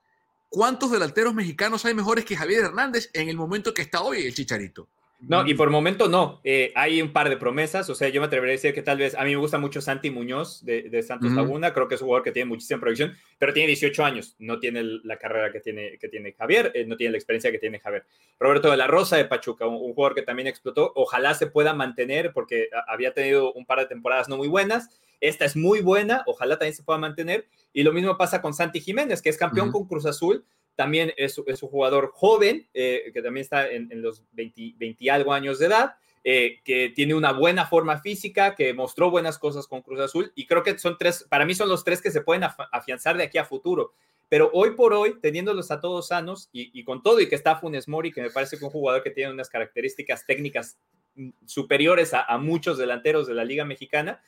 ¿cuántos 0.50 0.92
delanteros 0.92 1.34
mexicanos 1.34 1.84
hay 1.86 1.94
mejores 1.94 2.24
que 2.24 2.38
Javier 2.38 2.66
Hernández 2.66 3.10
en 3.14 3.30
el 3.30 3.36
momento 3.36 3.74
que 3.74 3.82
está 3.82 4.02
hoy 4.02 4.26
el 4.26 4.34
Chicharito? 4.34 4.88
No, 5.20 5.48
y 5.48 5.54
por 5.54 5.70
momento 5.70 6.08
no. 6.08 6.42
Eh, 6.44 6.72
hay 6.76 7.02
un 7.02 7.12
par 7.12 7.30
de 7.30 7.38
promesas. 7.38 7.90
O 7.90 7.96
sea, 7.96 8.10
yo 8.10 8.22
me 8.22 8.28
atrevería 8.28 8.54
a 8.54 8.58
decir 8.58 8.74
que 8.74 8.82
tal 8.82 8.98
vez 8.98 9.16
a 9.16 9.24
mí 9.24 9.32
me 9.32 9.38
gusta 9.38 9.58
mucho 9.58 9.82
Santi 9.82 10.10
Muñoz 10.10 10.64
de, 10.66 11.04
Santos 11.04 11.32
Laguna. 11.32 11.74
Creo 11.74 11.88
que 11.88 11.96
es 11.96 12.02
un 12.02 12.08
jugador 12.08 12.24
que 12.24 12.32
tiene 12.32 12.50
muchísima 12.50 12.80
proyección, 12.80 13.16
pero 13.40 13.54
tiene 13.54 13.68
18 13.68 14.04
años. 14.04 14.36
No 14.40 14.60
tiene 14.60 14.84
la 15.04 15.18
carrera 15.18 15.52
que 15.52 15.62
tiene, 15.62 15.98
que 15.98 16.10
tiene 16.10 16.34
Javier, 16.34 16.72
eh, 16.76 16.86
no 16.86 16.98
tiene 16.98 17.12
la 17.12 17.18
experiencia 17.18 17.52
que 17.52 17.60
tiene 17.60 17.80
Javier. 17.80 18.06
Roberto 18.40 18.70
de 18.70 18.78
la 18.78 18.88
Rosa 18.88 19.18
de 19.18 19.26
Pachuca, 19.26 19.66
un, 19.66 19.94
jugador 19.94 20.16
que 20.16 20.22
también 20.22 20.48
explotó. 20.48 20.92
Ojalá 20.96 21.34
se 21.34 21.48
pueda 21.48 21.74
mantener 21.74 22.34
porque 22.34 22.70
había 22.88 23.14
tenido 23.14 23.54
un 23.54 23.66
par 23.66 23.80
de 23.80 23.86
temporadas 23.88 24.28
no 24.28 24.38
muy 24.38 24.48
buenas. 24.48 24.90
Esta 25.22 25.46
es 25.46 25.56
muy 25.56 25.82
buena. 25.82 26.24
Ojalá 26.28 26.60
también 26.60 26.76
se 26.76 26.84
pueda 26.84 27.00
mantener. 27.00 27.48
Y 27.74 27.84
lo 27.84 27.94
mismo 27.94 28.18
pasa 28.18 28.42
con 28.42 28.54
Santi 28.54 28.82
Jiménez, 28.82 29.22
que 29.22 29.30
es 29.30 29.38
campeón 29.38 29.72
con 29.72 29.88
Cruz 29.88 30.06
Azul 30.06 30.46
también 30.76 31.14
es, 31.18 31.38
un 31.38 31.70
jugador 31.70 32.12
joven, 32.14 32.68
eh, 32.74 33.12
que 33.14 33.22
también 33.22 33.44
está 33.44 33.70
en, 33.70 33.90
los 34.02 34.24
20, 34.34 34.76
20, 34.78 35.12
algo 35.12 35.34
años 35.34 35.60
de 35.60 35.68
edad, 35.68 35.96
eh, 36.24 36.60
que 36.64 36.90
tiene 36.90 37.14
una 37.14 37.32
buena 37.32 37.66
forma 37.66 38.00
física, 38.00 38.56
que 38.56 38.74
mostró 38.74 39.10
buenas 39.10 39.38
cosas 39.38 39.68
con 39.68 39.82
Cruz 39.82 40.00
Azul, 40.00 40.32
y 40.36 40.46
creo 40.46 40.64
que 40.64 40.78
son 40.78 40.98
tres, 40.98 41.26
para 41.30 41.46
mí 41.46 41.56
son 41.56 41.70
los 41.70 41.84
tres 41.84 42.02
que 42.02 42.12
se 42.12 42.22
pueden 42.22 42.44
afianzar 42.72 43.18
de 43.18 43.24
aquí 43.24 43.38
a 43.38 43.46
futuro. 43.46 43.94
Pero 44.28 44.50
hoy 44.54 44.72
por 44.72 44.94
hoy, 44.94 45.20
teniéndolos 45.22 45.70
a 45.70 45.80
todos 45.80 46.08
sanos 46.08 46.50
y, 46.52 46.84
con 46.84 47.04
todo, 47.04 47.20
y 47.20 47.30
que 47.30 47.36
está 47.36 47.58
Funes 47.58 47.88
Mori, 47.88 48.12
que 48.12 48.24
me 48.24 48.32
parece 48.32 48.58
que 48.58 48.66
un 48.66 48.72
jugador 48.72 49.04
que 49.04 49.12
tiene 49.12 49.32
unas 49.32 49.50
características 49.50 50.26
técnicas 50.26 50.80
mm, 51.14 51.30
superiores 51.46 52.14
a 52.14 52.38
muchos 52.40 52.78
delanteros 52.80 53.28
de 53.28 53.36
la 53.36 53.46
Liga 53.46 53.66
Mexicana, 53.66 54.20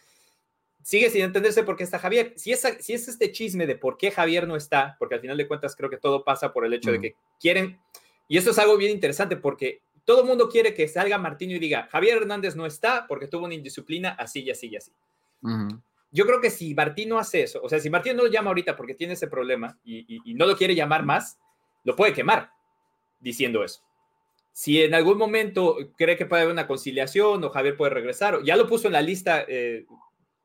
sigue 0.87 1.09
sin 1.09 1.21
entenderse 1.21 1.63
por 1.63 1.75
qué 1.75 1.83
está 1.83 1.99
Javier. 1.99 2.31
Si 2.37 2.53
es, 2.53 2.65
si 2.79 2.93
es 2.93 3.09
este 3.09 3.33
chisme 3.33 3.67
de 3.67 3.75
por 3.75 3.97
qué 3.97 4.09
Javier 4.09 4.47
no 4.47 4.55
está, 4.55 4.95
porque 4.97 5.15
al 5.15 5.21
final 5.21 5.35
de 5.35 5.45
cuentas 5.45 5.75
creo 5.75 5.89
que 5.89 5.97
todo 5.97 6.23
pasa 6.23 6.53
por 6.53 6.65
el 6.65 6.73
hecho 6.73 6.93
de 6.93 7.01
que 7.01 7.15
quieren, 7.41 7.77
y 8.29 8.37
esto 8.37 8.51
es 8.51 8.57
algo 8.57 8.77
bien 8.77 8.93
interesante 8.93 9.35
porque 9.35 9.81
todo 10.05 10.21
el 10.21 10.27
mundo 10.27 10.47
quiere 10.47 10.73
que 10.73 10.87
salga 10.87 11.17
Martino 11.17 11.53
y 11.53 11.59
diga, 11.59 11.89
Javier 11.91 12.19
Hernández 12.19 12.55
no 12.55 12.65
está 12.65 13.05
porque 13.05 13.27
tuvo 13.27 13.43
una 13.43 13.53
indisciplina 13.53 14.11
así 14.11 14.43
y 14.43 14.49
así 14.49 14.67
y 14.67 14.77
así. 14.77 14.93
Yo 16.09 16.25
creo 16.25 16.39
que 16.39 16.49
si 16.49 16.73
Martino 16.73 17.19
hace 17.19 17.43
eso, 17.43 17.59
o 17.61 17.67
sea, 17.67 17.81
si 17.81 17.89
Martino 17.89 18.15
no 18.15 18.23
lo 18.23 18.31
llama 18.31 18.51
ahorita 18.51 18.77
porque 18.77 18.93
tiene 18.93 19.15
ese 19.15 19.27
problema 19.27 19.77
y, 19.83 20.21
no 20.35 20.45
lo 20.45 20.55
quiere 20.55 20.73
llamar 20.73 21.03
más, 21.03 21.37
lo 21.83 21.97
puede 21.97 22.13
quemar 22.13 22.51
diciendo 23.19 23.61
eso. 23.61 23.81
Si 24.53 24.81
en 24.81 24.95
algún 24.95 25.17
momento 25.17 25.75
cree 25.97 26.15
que 26.15 26.25
puede 26.25 26.43
haber 26.43 26.53
una 26.53 26.65
conciliación 26.65 27.43
o 27.43 27.49
Javier 27.49 27.75
puede 27.75 27.93
regresar, 27.93 28.35
o 28.35 28.41
ya 28.41 28.55
lo 28.55 28.67
puso 28.67 28.87
en 28.87 28.93
la 28.93 29.01
lista 29.01 29.43
eh, 29.45 29.85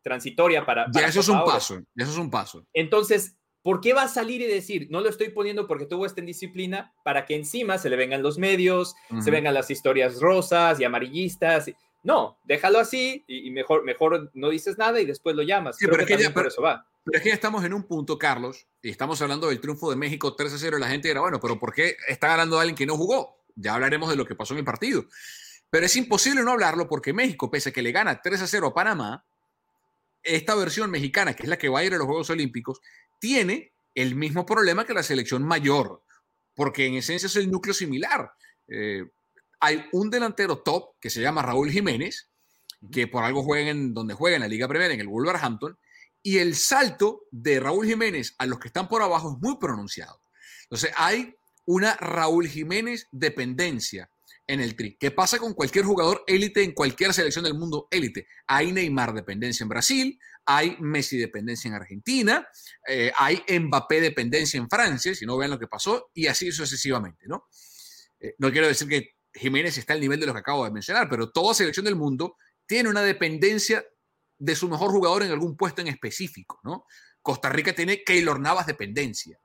transitoria 0.02 0.66
para... 0.66 0.86
ya 0.92 1.06
eso 1.06 1.20
es 1.20 1.28
un 1.28 1.44
paso, 1.44 1.82
eso 1.96 2.10
es 2.10 2.16
un 2.18 2.30
paso. 2.30 2.66
Entonces, 2.72 3.36
¿por 3.62 3.80
qué 3.80 3.92
va 3.92 4.02
a 4.02 4.08
salir 4.08 4.40
y 4.40 4.46
decir, 4.46 4.88
no 4.90 5.00
lo 5.00 5.08
estoy 5.08 5.30
poniendo 5.30 5.66
porque 5.66 5.86
tuvo 5.86 6.06
esta 6.06 6.20
indisciplina, 6.20 6.92
para 7.04 7.24
que 7.24 7.36
encima 7.36 7.78
se 7.78 7.88
le 7.88 7.96
vengan 7.96 8.22
los 8.22 8.38
medios, 8.38 8.94
se 9.20 9.30
vengan 9.30 9.54
las 9.54 9.70
historias 9.70 10.20
rosas 10.20 10.80
y 10.80 10.84
amarillistas? 10.84 11.70
No, 12.02 12.38
déjalo 12.44 12.80
así 12.80 13.24
y, 13.28 13.50
mejor, 13.50 13.84
mejor 13.84 14.30
no 14.34 14.50
dices 14.50 14.76
nada 14.76 15.00
y 15.00 15.06
después 15.06 15.36
lo 15.36 15.42
llamas. 15.42 15.76
Sí, 15.78 15.86
pero, 15.88 16.04
que 16.04 16.18
ya, 16.18 16.34
por 16.34 16.46
eso 16.46 16.60
va. 16.60 16.84
pero 17.04 17.18
es 17.18 17.22
que 17.22 17.28
ya 17.28 17.34
estamos 17.34 17.64
en 17.64 17.72
un 17.72 17.84
punto, 17.84 18.18
Carlos, 18.18 18.66
y 18.82 18.90
estamos 18.90 19.22
hablando 19.22 19.48
del 19.48 19.60
triunfo 19.60 19.88
de 19.90 19.96
México 19.96 20.34
3 20.34 20.52
a 20.52 20.58
0 20.58 20.78
y 20.78 20.80
la 20.80 20.88
gente 20.88 21.08
dirá, 21.08 21.20
bueno, 21.20 21.38
pero 21.40 21.58
¿por 21.58 21.72
qué 21.72 21.96
está 22.08 22.28
ganando 22.28 22.58
alguien 22.58 22.74
que 22.74 22.86
no 22.86 22.96
jugó? 22.96 23.44
Ya 23.54 23.74
hablaremos 23.74 24.10
de 24.10 24.16
lo 24.16 24.26
que 24.26 24.34
pasó 24.34 24.54
en 24.54 24.58
el 24.58 24.64
partido. 24.64 25.04
Pero 25.70 25.86
es 25.86 25.96
imposible 25.96 26.42
no 26.42 26.52
hablarlo 26.52 26.88
porque 26.88 27.12
México, 27.12 27.50
pese 27.50 27.70
a 27.70 27.72
que 27.72 27.82
le 27.82 27.92
gana 27.92 28.20
3 28.20 28.42
a 28.42 28.46
0 28.46 28.66
a 28.66 28.74
Panamá, 28.74 29.24
esta 30.22 30.54
versión 30.54 30.90
mexicana, 30.90 31.34
que 31.34 31.44
es 31.44 31.48
la 31.48 31.58
que 31.58 31.68
va 31.68 31.80
a 31.80 31.84
ir 31.84 31.94
a 31.94 31.98
los 31.98 32.06
Juegos 32.06 32.30
Olímpicos, 32.30 32.80
tiene 33.20 33.72
el 33.94 34.14
mismo 34.14 34.46
problema 34.46 34.86
que 34.86 34.94
la 34.94 35.02
selección 35.02 35.42
mayor, 35.42 36.02
porque 36.54 36.86
en 36.86 36.94
esencia 36.94 37.26
es 37.26 37.36
el 37.36 37.50
núcleo 37.50 37.74
similar. 37.74 38.32
Eh, 38.68 39.04
hay 39.60 39.84
un 39.92 40.10
delantero 40.10 40.58
top 40.58 40.94
que 41.00 41.10
se 41.10 41.20
llama 41.20 41.42
Raúl 41.42 41.70
Jiménez, 41.70 42.28
que 42.90 43.06
por 43.06 43.22
algo 43.22 43.42
juega 43.42 43.70
en 43.70 43.94
donde 43.94 44.14
juega 44.14 44.36
en 44.36 44.42
la 44.42 44.48
Liga 44.48 44.68
Premier, 44.68 44.90
en 44.90 45.00
el 45.00 45.08
Wolverhampton, 45.08 45.78
y 46.22 46.38
el 46.38 46.54
salto 46.54 47.26
de 47.30 47.60
Raúl 47.60 47.86
Jiménez 47.86 48.34
a 48.38 48.46
los 48.46 48.58
que 48.58 48.68
están 48.68 48.88
por 48.88 49.02
abajo 49.02 49.32
es 49.32 49.42
muy 49.42 49.58
pronunciado. 49.58 50.20
Entonces 50.64 50.92
hay 50.96 51.34
una 51.66 51.94
Raúl 51.96 52.48
Jiménez 52.48 53.06
dependencia 53.12 54.10
en 54.52 54.60
el 54.60 54.76
tri. 54.76 54.96
¿Qué 54.98 55.10
pasa 55.10 55.38
con 55.38 55.54
cualquier 55.54 55.86
jugador 55.86 56.24
élite 56.26 56.62
en 56.62 56.72
cualquier 56.72 57.14
selección 57.14 57.44
del 57.44 57.54
mundo 57.54 57.88
élite? 57.90 58.26
Hay 58.46 58.70
Neymar 58.70 59.14
dependencia 59.14 59.64
en 59.64 59.70
Brasil, 59.70 60.20
hay 60.44 60.76
Messi 60.78 61.16
dependencia 61.16 61.68
en 61.68 61.74
Argentina, 61.74 62.46
eh, 62.86 63.10
hay 63.16 63.42
Mbappé 63.48 64.02
dependencia 64.02 64.58
en 64.58 64.68
Francia, 64.68 65.14
si 65.14 65.24
no 65.24 65.38
vean 65.38 65.50
lo 65.50 65.58
que 65.58 65.68
pasó, 65.68 66.10
y 66.12 66.26
así 66.26 66.52
sucesivamente, 66.52 67.26
¿no? 67.26 67.46
Eh, 68.20 68.34
no 68.38 68.52
quiero 68.52 68.68
decir 68.68 68.86
que 68.88 69.16
Jiménez 69.32 69.78
está 69.78 69.94
al 69.94 70.00
nivel 70.00 70.20
de 70.20 70.26
lo 70.26 70.34
que 70.34 70.40
acabo 70.40 70.64
de 70.66 70.70
mencionar, 70.70 71.08
pero 71.08 71.30
toda 71.30 71.54
selección 71.54 71.86
del 71.86 71.96
mundo 71.96 72.36
tiene 72.66 72.90
una 72.90 73.00
dependencia 73.00 73.82
de 74.38 74.54
su 74.54 74.68
mejor 74.68 74.90
jugador 74.90 75.22
en 75.22 75.30
algún 75.30 75.56
puesto 75.56 75.80
en 75.80 75.88
específico, 75.88 76.60
¿no? 76.62 76.84
Costa 77.22 77.48
Rica 77.48 77.72
tiene 77.72 78.04
Keylor 78.04 78.38
Navas 78.38 78.66
dependencia. 78.66 79.38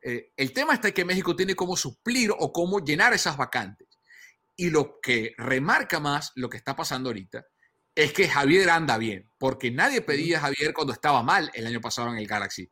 Eh, 0.00 0.32
el 0.36 0.52
tema 0.52 0.72
está 0.72 0.92
que 0.92 1.04
México 1.04 1.36
tiene 1.36 1.54
cómo 1.54 1.76
suplir 1.76 2.30
o 2.38 2.52
cómo 2.52 2.78
llenar 2.78 3.12
esas 3.12 3.36
vacantes. 3.36 3.88
Y 4.56 4.70
lo 4.70 5.00
que 5.00 5.34
remarca 5.36 6.00
más 6.00 6.32
lo 6.36 6.48
que 6.48 6.56
está 6.56 6.76
pasando 6.76 7.08
ahorita 7.08 7.44
es 7.94 8.12
que 8.12 8.28
Javier 8.28 8.70
anda 8.70 8.98
bien, 8.98 9.30
porque 9.38 9.70
nadie 9.70 10.00
pedía 10.00 10.38
a 10.38 10.42
Javier 10.42 10.74
cuando 10.74 10.92
estaba 10.92 11.22
mal 11.22 11.50
el 11.54 11.66
año 11.66 11.80
pasado 11.80 12.10
en 12.10 12.18
el 12.18 12.26
Galaxy. 12.26 12.70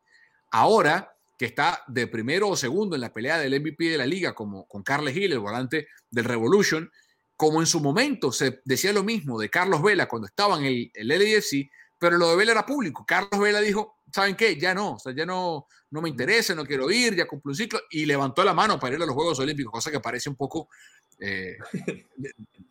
Ahora 0.51 1.12
que 1.39 1.47
está 1.47 1.83
de 1.89 2.07
primero 2.07 2.49
o 2.49 2.57
segundo 2.57 2.95
en 2.95 3.01
la 3.01 3.12
pelea 3.12 3.39
del 3.39 3.61
MVP 3.61 3.85
de 3.91 3.99
la 3.99 4.07
liga, 4.07 4.35
como 4.35 4.67
con 4.69 4.83
Carles 4.83 5.15
Gil, 5.15 5.33
el 5.33 5.39
volante 5.39 5.89
del 6.11 6.25
Revolution, 6.25 6.91
como 7.37 7.61
en 7.61 7.67
su 7.67 7.81
momento 7.81 8.31
se 8.31 8.61
decía 8.65 8.93
lo 8.93 9.03
mismo 9.03 9.41
de 9.41 9.51
Carlos 9.51 9.83
Vela 9.83 10.07
cuando 10.07 10.27
estaba 10.29 10.57
en 10.59 10.67
el, 10.67 10.91
el 10.95 11.09
LAFC, 11.09 11.69
pero 11.99 12.17
lo 12.17 12.31
de 12.31 12.37
Vela 12.37 12.53
era 12.53 12.67
público. 12.67 13.05
Carlos 13.05 13.41
Vela 13.41 13.61
dijo, 13.61 13.97
¿saben 14.12 14.37
qué? 14.37 14.57
Ya 14.57 14.75
no, 14.75 14.95
o 14.95 14.99
sea, 14.99 15.15
ya 15.15 15.27
no, 15.27 15.67
no 15.91 16.01
me 16.01 16.09
interesa, 16.09 16.55
no 16.55 16.65
quiero 16.65 16.91
ir, 16.91 17.17
ya 17.17 17.27
cumplí 17.27 17.51
un 17.51 17.57
ciclo, 17.57 17.81
y 17.91 18.07
levantó 18.07 18.45
la 18.45 18.55
mano 18.55 18.79
para 18.79 18.95
ir 18.95 19.03
a 19.03 19.07
los 19.07 19.15
Juegos 19.15 19.39
Olímpicos, 19.41 19.73
cosa 19.73 19.91
que 19.91 20.01
parece 20.01 20.29
un 20.29 20.37
poco 20.37 20.69
eh, 21.23 21.57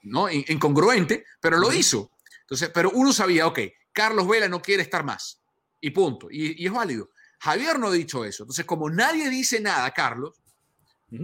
¿no? 0.03 0.29
incongruente, 0.29 1.25
pero 1.39 1.57
lo 1.57 1.71
hizo. 1.73 2.11
Entonces, 2.41 2.69
pero 2.73 2.91
uno 2.91 3.13
sabía, 3.13 3.47
ok, 3.47 3.59
Carlos 3.91 4.27
Vela 4.27 4.47
no 4.47 4.61
quiere 4.61 4.83
estar 4.83 5.03
más, 5.03 5.41
y 5.79 5.89
punto, 5.91 6.27
y, 6.29 6.65
es 6.65 6.71
válido. 6.71 7.09
Javier 7.39 7.79
no 7.79 7.87
ha 7.87 7.91
dicho 7.91 8.23
eso. 8.23 8.43
Entonces, 8.43 8.65
como 8.65 8.89
nadie 8.89 9.29
dice 9.29 9.59
nada, 9.59 9.89
Carlos, 9.91 10.41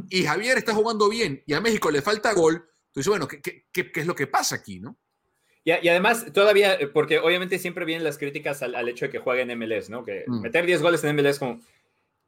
y 0.09 0.23
Javier 0.23 0.57
está 0.57 0.73
jugando 0.73 1.07
bien, 1.09 1.43
y 1.45 1.53
a 1.53 1.61
México 1.61 1.91
le 1.91 2.01
falta 2.01 2.33
gol, 2.33 2.67
entonces, 2.87 3.09
bueno, 3.09 3.27
¿qué, 3.27 3.41
qué, 3.41 3.91
qué 3.91 3.99
es 3.99 4.07
lo 4.07 4.15
que 4.15 4.27
pasa 4.27 4.55
aquí, 4.55 4.79
no? 4.79 4.97
Y, 5.67 5.89
además, 5.89 6.27
todavía, 6.31 6.75
eh, 6.75 6.87
porque 6.87 7.19
obviamente 7.19 7.59
siempre 7.59 7.83
vienen 7.83 8.05
las 8.05 8.17
críticas 8.17 8.63
al, 8.63 8.87
hecho 8.87 9.03
de 9.03 9.11
que 9.11 9.19
juegue 9.19 9.41
en 9.41 9.59
MLS, 9.59 9.89
¿no? 9.89 10.05
Que 10.05 10.23
mm. 10.25 10.39
meter 10.39 10.65
10 10.65 10.81
goles 10.81 11.03
en 11.03 11.13
MLS 11.13 11.39
como... 11.39 11.59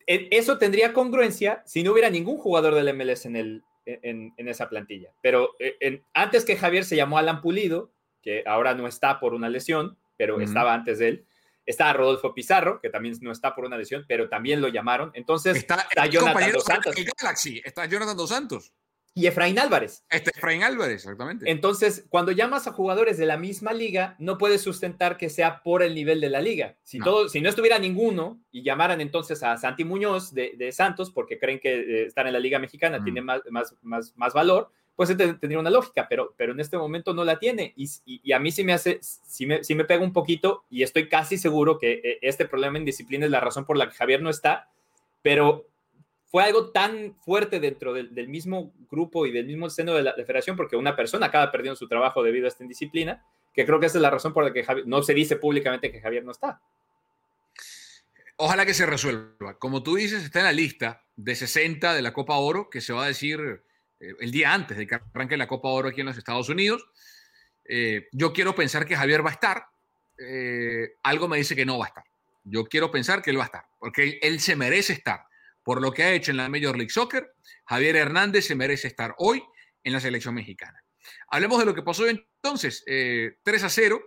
E, 0.06 0.28
eso 0.32 0.58
tendría 0.58 0.92
congruencia 0.92 1.64
si 1.66 1.82
no 1.82 1.94
hubiera 1.94 2.10
ningún 2.10 2.38
jugador 2.38 2.76
del 2.76 2.94
MLS 2.94 3.26
en, 3.26 3.38
el, 3.38 3.64
en, 4.04 4.34
esa 4.38 4.70
plantilla. 4.70 5.12
Pero 5.22 5.56
eh, 5.60 6.04
antes 6.14 6.46
que 6.46 6.56
Javier 6.56 6.84
se 6.86 6.96
llamó 6.96 7.18
Alan 7.18 7.42
Pulido, 7.42 7.92
que 8.22 8.44
ahora 8.46 8.74
no 8.74 8.88
está 8.88 9.20
por 9.20 9.34
una 9.34 9.50
lesión, 9.50 9.98
pero 10.18 10.42
estaba 10.42 10.74
antes 10.74 11.00
de 11.00 11.08
él. 11.08 11.26
Está 11.66 11.94
Rodolfo 11.94 12.34
Pizarro, 12.34 12.80
que 12.82 12.90
también 12.90 13.16
no 13.22 13.32
está 13.32 13.56
por 13.56 13.66
una 13.66 13.78
lesión, 13.78 14.06
pero 14.08 14.28
también 14.28 14.60
lo 14.60 14.68
llamaron. 14.68 15.12
Entonces 15.14 15.56
está, 15.56 15.86
está 15.90 16.08
Jonathan 16.08 16.52
Dos 16.52 16.64
Santos. 16.64 16.96
está 17.64 17.86
Jonathan 17.86 18.18
Dos 18.18 18.30
Santos 18.30 18.74
y 19.20 19.28
Efraín 19.28 19.60
Álvarez. 19.60 20.06
Este 20.10 20.32
Efraín 20.34 20.64
Álvarez, 20.64 21.04
exactamente. 21.04 21.52
Entonces, 21.52 22.06
cuando 22.08 22.32
llamas 22.32 22.68
a 22.68 22.72
jugadores 22.72 23.18
de 23.18 23.26
la 23.26 23.36
misma 23.36 23.74
liga, 23.74 24.16
no 24.18 24.38
puedes 24.38 24.62
sustentar 24.62 25.18
que 25.18 25.30
sea 25.30 25.62
por 25.62 25.84
el 25.84 25.94
nivel 25.94 26.22
de 26.22 26.30
la 26.30 26.40
liga. 26.40 26.78
Si, 26.84 27.00
no. 27.00 27.06
Todo, 27.06 27.28
si 27.28 27.42
no 27.42 27.50
estuviera 27.50 27.80
ninguno 27.80 28.40
y 28.50 28.64
llamaran 28.64 29.02
entonces 29.02 29.44
a 29.44 29.58
Santi 29.58 29.84
Muñoz 29.84 30.34
de, 30.34 30.72
Santos, 30.72 31.12
porque 31.12 31.38
creen 31.38 31.60
que 31.60 31.80
eh, 31.80 32.06
estar 32.06 32.28
en 32.28 32.34
la 32.34 32.40
liga 32.40 32.60
mexicana 32.60 33.00
mm. 33.00 33.04
tiene 33.04 33.22
más, 33.22 33.42
más, 33.50 33.76
más, 33.82 34.14
más, 34.16 34.34
valor, 34.34 34.72
pues 34.96 35.10
tendría 35.10 35.60
una 35.60 35.70
lógica, 35.70 36.08
pero, 36.10 36.34
pero 36.38 36.54
en 36.54 36.62
este 36.62 36.78
momento 36.78 37.14
no 37.14 37.26
la 37.26 37.40
tiene. 37.40 37.74
Y, 37.76 37.90
y, 38.06 38.32
a 38.32 38.40
mí 38.40 38.52
sí 38.52 38.64
me 38.64 38.72
hace, 38.72 39.00
sí 39.02 39.46
me, 39.46 39.66
sí 39.66 39.76
me 39.76 39.84
pega 39.84 40.02
un 40.02 40.14
poquito 40.14 40.64
y 40.70 40.84
estoy 40.84 41.10
casi 41.10 41.38
seguro 41.38 41.78
que 41.78 42.00
eh, 42.02 42.20
este 42.22 42.46
problema 42.46 42.78
en 42.78 42.86
disciplina 42.86 43.26
es 43.26 43.32
la 43.32 43.42
razón 43.42 43.66
por 43.66 43.76
la 43.76 43.90
que 43.90 43.96
Javier 43.96 44.22
no 44.22 44.30
está, 44.30 44.70
pero 45.22 45.69
fue 46.30 46.44
algo 46.44 46.72
tan 46.72 47.16
fuerte 47.22 47.60
dentro 47.60 47.94
del, 47.94 48.28
mismo 48.28 48.74
grupo 48.90 49.26
y 49.26 49.32
del 49.32 49.46
mismo 49.46 49.70
seno 49.70 49.96
de 49.96 50.04
la 50.04 50.14
federación, 50.14 50.56
porque 50.56 50.76
una 50.76 50.96
persona 50.96 51.28
acaba 51.28 51.52
perdiendo 51.52 51.76
su 51.76 51.88
trabajo 51.88 52.24
debido 52.24 52.46
a 52.46 52.50
esta 52.50 52.64
indisciplina, 52.64 53.26
que 53.54 53.66
creo 53.66 53.80
que 53.80 53.88
esa 53.88 53.98
es 53.98 54.02
la 54.02 54.12
razón 54.12 54.34
por 54.34 54.44
la 54.44 54.54
que 54.54 54.66
no 54.86 55.02
se 55.02 55.14
dice 55.14 55.36
públicamente 55.36 55.92
que 55.92 56.02
Javier 56.02 56.24
no 56.24 56.32
está. 56.32 56.62
Ojalá 58.38 58.66
que 58.66 58.74
se 58.74 58.86
resuelva. 58.86 59.58
Como 59.60 59.84
tú 59.84 59.96
dices, 59.96 60.24
está 60.24 60.40
en 60.40 60.46
la 60.46 60.54
lista 60.54 61.04
de 61.18 61.36
60 61.36 61.94
de 61.94 62.02
la 62.02 62.14
Copa 62.14 62.38
Oro 62.38 62.70
que 62.70 62.80
se 62.80 62.94
va 62.94 63.04
a 63.04 63.08
decir 63.08 63.64
eh, 64.00 64.14
el 64.22 64.32
día 64.32 64.54
antes 64.54 64.78
de 64.78 64.88
que 64.88 64.96
arranque 64.96 65.36
la 65.36 65.48
Copa 65.48 65.68
Oro 65.68 65.90
aquí 65.90 66.00
en 66.00 66.08
los 66.08 66.18
Estados 66.18 66.48
Unidos. 66.48 66.88
Eh, 67.66 68.08
yo 68.14 68.32
quiero 68.32 68.56
pensar 68.56 68.86
que 68.86 68.96
Javier 68.96 69.26
va 69.26 69.32
a 69.32 69.34
estar. 69.34 69.66
Eh, 70.18 70.96
algo 71.04 71.28
me 71.28 71.38
dice 71.38 71.56
que 71.56 71.66
no 71.66 71.78
va 71.78 71.86
a 71.86 71.88
estar. 71.90 72.04
Yo 72.44 72.66
quiero 72.66 72.90
pensar 72.92 73.22
que 73.22 73.32
él 73.32 73.38
va 73.38 73.44
a 73.44 73.46
estar, 73.46 73.66
porque 73.78 74.20
él, 74.22 74.40
se 74.40 74.56
merece 74.56 74.94
estar. 74.94 75.26
Por 75.70 75.84
lo 75.84 75.92
que 75.92 76.02
ha 76.02 76.14
hecho 76.14 76.32
en 76.32 76.38
la 76.38 76.50
Major 76.50 76.76
League 76.76 76.90
Soccer, 76.90 77.36
Javier 77.68 77.96
Hernández 77.96 78.48
se 78.48 78.56
merece 78.56 78.88
estar 78.88 79.14
hoy 79.20 79.44
en 79.84 79.94
la 79.94 80.00
selección 80.00 80.34
mexicana. 80.34 80.84
Hablemos 81.28 81.60
de 81.60 81.66
lo 81.66 81.76
que 81.76 81.84
pasó 81.84 82.08
entonces. 82.08 82.84
3 82.88 83.38
a 83.64 83.70
0. 83.70 84.02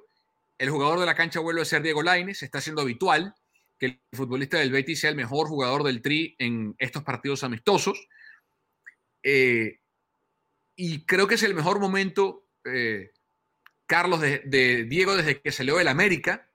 El 0.58 0.70
jugador 0.70 0.98
de 0.98 1.06
la 1.06 1.14
cancha 1.14 1.38
vuelve 1.38 1.62
a 1.62 1.64
ser 1.64 1.82
Diego 1.82 2.02
Laines. 2.02 2.42
Está 2.42 2.60
siendo 2.60 2.82
habitual 2.82 3.36
que 3.78 3.86
el 3.86 4.02
futbolista 4.12 4.58
del 4.58 4.72
Betis 4.72 5.02
sea 5.02 5.10
el 5.10 5.14
mejor 5.14 5.46
jugador 5.46 5.84
del 5.84 6.02
Tri 6.02 6.34
en 6.40 6.74
estos 6.78 7.04
partidos 7.04 7.44
amistosos. 7.44 8.08
Eh, 9.22 9.78
y 10.74 11.06
creo 11.06 11.28
que 11.28 11.36
es 11.36 11.44
el 11.44 11.54
mejor 11.54 11.78
momento, 11.78 12.48
eh, 12.64 13.12
Carlos, 13.86 14.20
de, 14.20 14.84
Diego 14.88 15.14
desde 15.14 15.40
que 15.40 15.52
salió 15.52 15.76
del 15.76 15.86
América. 15.86 16.50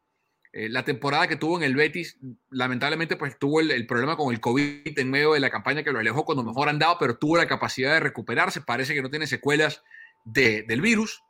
Eh, 0.53 0.69
la 0.69 0.83
temporada 0.83 1.27
que 1.27 1.35
tuvo 1.35 1.57
en 1.57 1.63
el 1.63 1.75
Betis, 1.75 2.17
lamentablemente, 2.49 3.15
pues 3.15 3.37
tuvo 3.37 3.59
el, 3.59 3.85
problema 3.85 4.15
con 4.15 4.33
el 4.33 4.39
COVID 4.39 4.97
en 4.97 5.09
medio 5.09 5.33
de 5.33 5.39
la 5.39 5.49
campaña 5.49 5.83
que 5.83 5.91
lo 5.91 5.99
alejó 5.99 6.25
cuando 6.25 6.43
mejor 6.43 6.69
andaba, 6.69 6.97
pero 6.97 7.17
tuvo 7.17 7.37
la 7.37 7.47
capacidad 7.47 7.93
de 7.93 7.99
recuperarse. 7.99 8.61
Parece 8.61 8.93
que 8.93 9.01
no 9.01 9.09
tiene 9.09 9.27
secuelas 9.27 9.83
del 10.25 10.81
virus. 10.81 11.21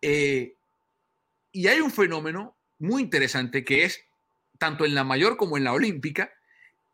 y 0.00 1.66
hay 1.66 1.80
un 1.80 1.90
fenómeno 1.90 2.56
muy 2.78 3.02
interesante 3.02 3.64
que 3.64 3.84
es 3.84 4.04
tanto 4.58 4.84
en 4.84 4.94
la 4.94 5.04
mayor 5.04 5.36
como 5.36 5.56
en 5.56 5.64
la 5.64 5.72
olímpica, 5.72 6.32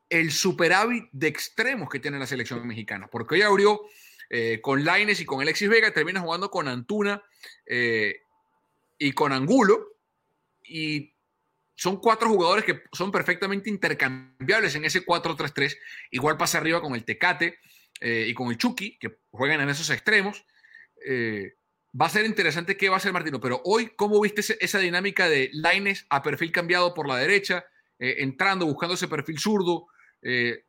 el 0.08 0.32
superávit 0.32 1.08
de 1.12 1.28
extremos 1.28 1.88
que 1.90 2.00
tiene 2.00 2.18
la 2.18 2.26
selección 2.26 2.66
mexicana. 2.66 3.08
Porque 3.08 3.34
hoy 3.34 3.42
abrió 3.42 3.82
eh, 4.30 4.60
con 4.62 4.84
Laines 4.84 5.20
y 5.20 5.26
con 5.26 5.40
Alexis 5.40 5.68
Vega, 5.68 5.92
termina 5.92 6.20
jugando 6.20 6.50
con 6.50 6.68
Antuna 6.68 7.22
eh, 7.66 8.22
y 8.98 9.12
con 9.12 9.32
Angulo. 9.32 9.97
Y 10.68 11.14
son 11.74 12.00
cuatro 12.00 12.28
jugadores 12.28 12.64
que 12.64 12.82
son 12.92 13.10
perfectamente 13.10 13.70
intercambiables 13.70 14.74
en 14.74 14.84
ese 14.84 15.04
4-3-3. 15.04 15.76
Igual 16.10 16.36
pasa 16.36 16.58
arriba 16.58 16.80
con 16.80 16.94
el 16.94 17.04
Tecate 17.04 17.58
eh, 18.00 18.26
y 18.28 18.34
con 18.34 18.50
el 18.50 18.58
Chucky, 18.58 18.98
que 18.98 19.18
juegan 19.30 19.60
en 19.60 19.68
esos 19.68 19.90
extremos. 19.90 20.44
va 22.00 22.06
a 22.06 22.10
ser 22.10 22.26
interesante 22.26 22.76
qué 22.76 22.88
va 22.88 22.96
a 22.96 22.98
hacer 22.98 23.12
Martino, 23.12 23.40
pero 23.40 23.60
hoy, 23.64 23.92
¿cómo 23.96 24.20
viste 24.20 24.42
esa 24.60 24.78
dinámica 24.78 25.28
de 25.28 25.50
Laines 25.52 26.06
a 26.10 26.22
perfil 26.22 26.52
cambiado 26.52 26.94
por 26.94 27.08
la 27.08 27.16
derecha, 27.16 27.64
entrando, 27.98 28.66
buscando 28.66 28.94
ese 28.94 29.08
perfil 29.08 29.38
zurdo? 29.38 29.86
Eh, 30.22 30.64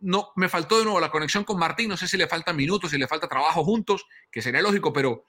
no, 0.00 0.32
me 0.36 0.48
faltó 0.48 0.78
de 0.78 0.84
nuevo 0.84 1.00
la 1.00 1.10
conexión 1.10 1.44
con 1.44 1.58
Martín, 1.58 1.88
no 1.88 1.96
sé 1.96 2.08
si 2.08 2.16
le 2.16 2.26
faltan 2.26 2.56
minutos, 2.56 2.90
si 2.90 2.98
le 2.98 3.06
falta 3.06 3.28
trabajo 3.28 3.64
juntos, 3.64 4.06
que 4.30 4.42
sería 4.42 4.62
lógico, 4.62 4.92
pero 4.92 5.24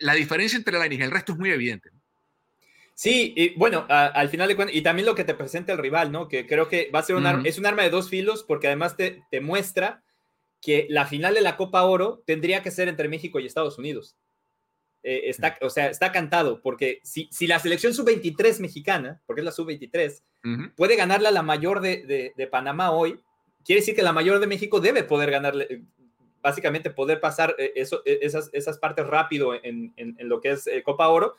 la 0.00 0.14
diferencia 0.14 0.56
entre 0.56 0.78
la 0.78 0.86
y 0.86 1.00
el 1.00 1.10
resto 1.10 1.32
es 1.32 1.38
muy 1.38 1.50
evidente. 1.50 1.90
Sí, 2.98 3.34
y 3.36 3.50
bueno, 3.58 3.84
al 3.90 4.30
final 4.30 4.48
de 4.48 4.56
cuentas, 4.56 4.74
y 4.74 4.80
también 4.80 5.04
lo 5.04 5.14
que 5.14 5.24
te 5.24 5.34
presenta 5.34 5.70
el 5.70 5.78
rival, 5.78 6.10
¿no? 6.10 6.28
Que 6.28 6.46
creo 6.46 6.66
que 6.66 6.90
va 6.94 7.00
a 7.00 7.02
ser 7.02 7.16
un 7.16 7.26
arma, 7.26 7.42
es 7.46 7.58
un 7.58 7.66
arma 7.66 7.82
de 7.82 7.90
dos 7.90 8.08
filos 8.08 8.42
porque 8.42 8.68
además 8.68 8.96
te, 8.96 9.22
te, 9.30 9.42
muestra 9.42 10.02
que 10.62 10.86
la 10.88 11.04
final 11.04 11.34
de 11.34 11.42
la 11.42 11.58
Copa 11.58 11.82
Oro 11.82 12.22
tendría 12.24 12.62
que 12.62 12.70
ser 12.70 12.88
entre 12.88 13.10
México 13.10 13.38
y 13.38 13.44
Estados 13.44 13.76
Unidos. 13.76 14.16
Eh, 15.02 15.28
está, 15.28 15.58
o 15.60 15.68
sea, 15.68 15.90
está 15.90 16.10
cantado, 16.10 16.62
porque 16.62 17.00
si, 17.04 17.28
si 17.30 17.46
la 17.46 17.58
selección 17.58 17.92
sub-23 17.92 18.60
mexicana, 18.60 19.20
porque 19.26 19.42
es 19.42 19.44
la 19.44 19.52
sub-23, 19.52 20.22
puede 20.74 20.96
ganarla 20.96 21.30
la 21.30 21.42
mayor 21.42 21.80
de, 21.80 22.32
de, 22.34 22.46
Panamá 22.46 22.92
hoy, 22.92 23.20
quiere 23.62 23.82
decir 23.82 23.94
que 23.94 24.02
la 24.02 24.14
mayor 24.14 24.40
de 24.40 24.46
México 24.46 24.80
debe 24.80 25.04
poder 25.04 25.30
ganarle, 25.30 25.82
básicamente 26.46 26.90
poder 26.90 27.20
pasar 27.20 27.56
eh, 27.58 27.72
eso, 27.74 28.02
eh, 28.04 28.20
esas, 28.22 28.50
esas 28.52 28.78
partes 28.78 29.06
rápido 29.06 29.52
en, 29.54 29.92
en, 29.96 30.16
lo 30.20 30.40
que 30.40 30.52
es 30.52 30.68
Copa 30.84 31.08
Oro. 31.08 31.36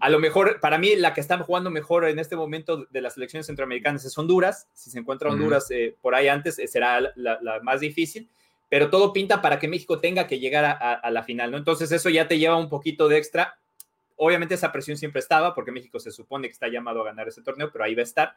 A 0.00 0.08
lo 0.08 0.18
mejor, 0.18 0.60
para 0.60 0.78
mí, 0.78 0.96
la 0.96 1.12
que 1.12 1.20
está 1.20 1.38
jugando 1.38 1.70
mejor 1.70 2.06
en 2.06 2.18
este 2.18 2.36
momento 2.36 2.86
de 2.90 3.00
las 3.02 3.14
selecciones 3.14 3.46
centroamericanas 3.46 4.04
es 4.04 4.16
Honduras. 4.16 4.68
Si 4.72 4.90
se 4.90 4.98
encuentra 4.98 5.30
Honduras 5.30 5.68
por 6.00 6.14
ahí 6.14 6.28
antes, 6.28 6.56
será 6.66 7.00
la, 7.00 7.38
la 7.42 7.60
más 7.62 7.80
difícil 7.80 8.28
pero 8.68 8.90
todo 8.90 9.12
pinta 9.12 9.40
para 9.42 9.58
que 9.58 9.68
México 9.68 10.00
tenga 10.00 10.26
que 10.26 10.38
llegar 10.38 10.64
a, 10.64 11.10
la 11.10 11.22
final, 11.22 11.50
¿no? 11.50 11.56
Entonces 11.56 11.92
eso 11.92 12.08
ya 12.10 12.26
te 12.26 12.38
lleva 12.38 12.56
un 12.56 12.68
poquito 12.68 13.08
de 13.08 13.18
extra. 13.18 13.58
Obviamente 14.16 14.54
esa 14.54 14.72
presión 14.72 14.96
siempre 14.96 15.20
estaba, 15.20 15.54
porque 15.54 15.70
México 15.70 16.00
se 16.00 16.10
supone 16.10 16.48
que 16.48 16.52
está 16.52 16.68
llamado 16.68 17.00
a 17.02 17.04
ganar 17.04 17.28
ese 17.28 17.42
torneo, 17.42 17.70
pero 17.70 17.84
ahí 17.84 17.94
va 17.94 18.00
a 18.00 18.04
estar. 18.04 18.36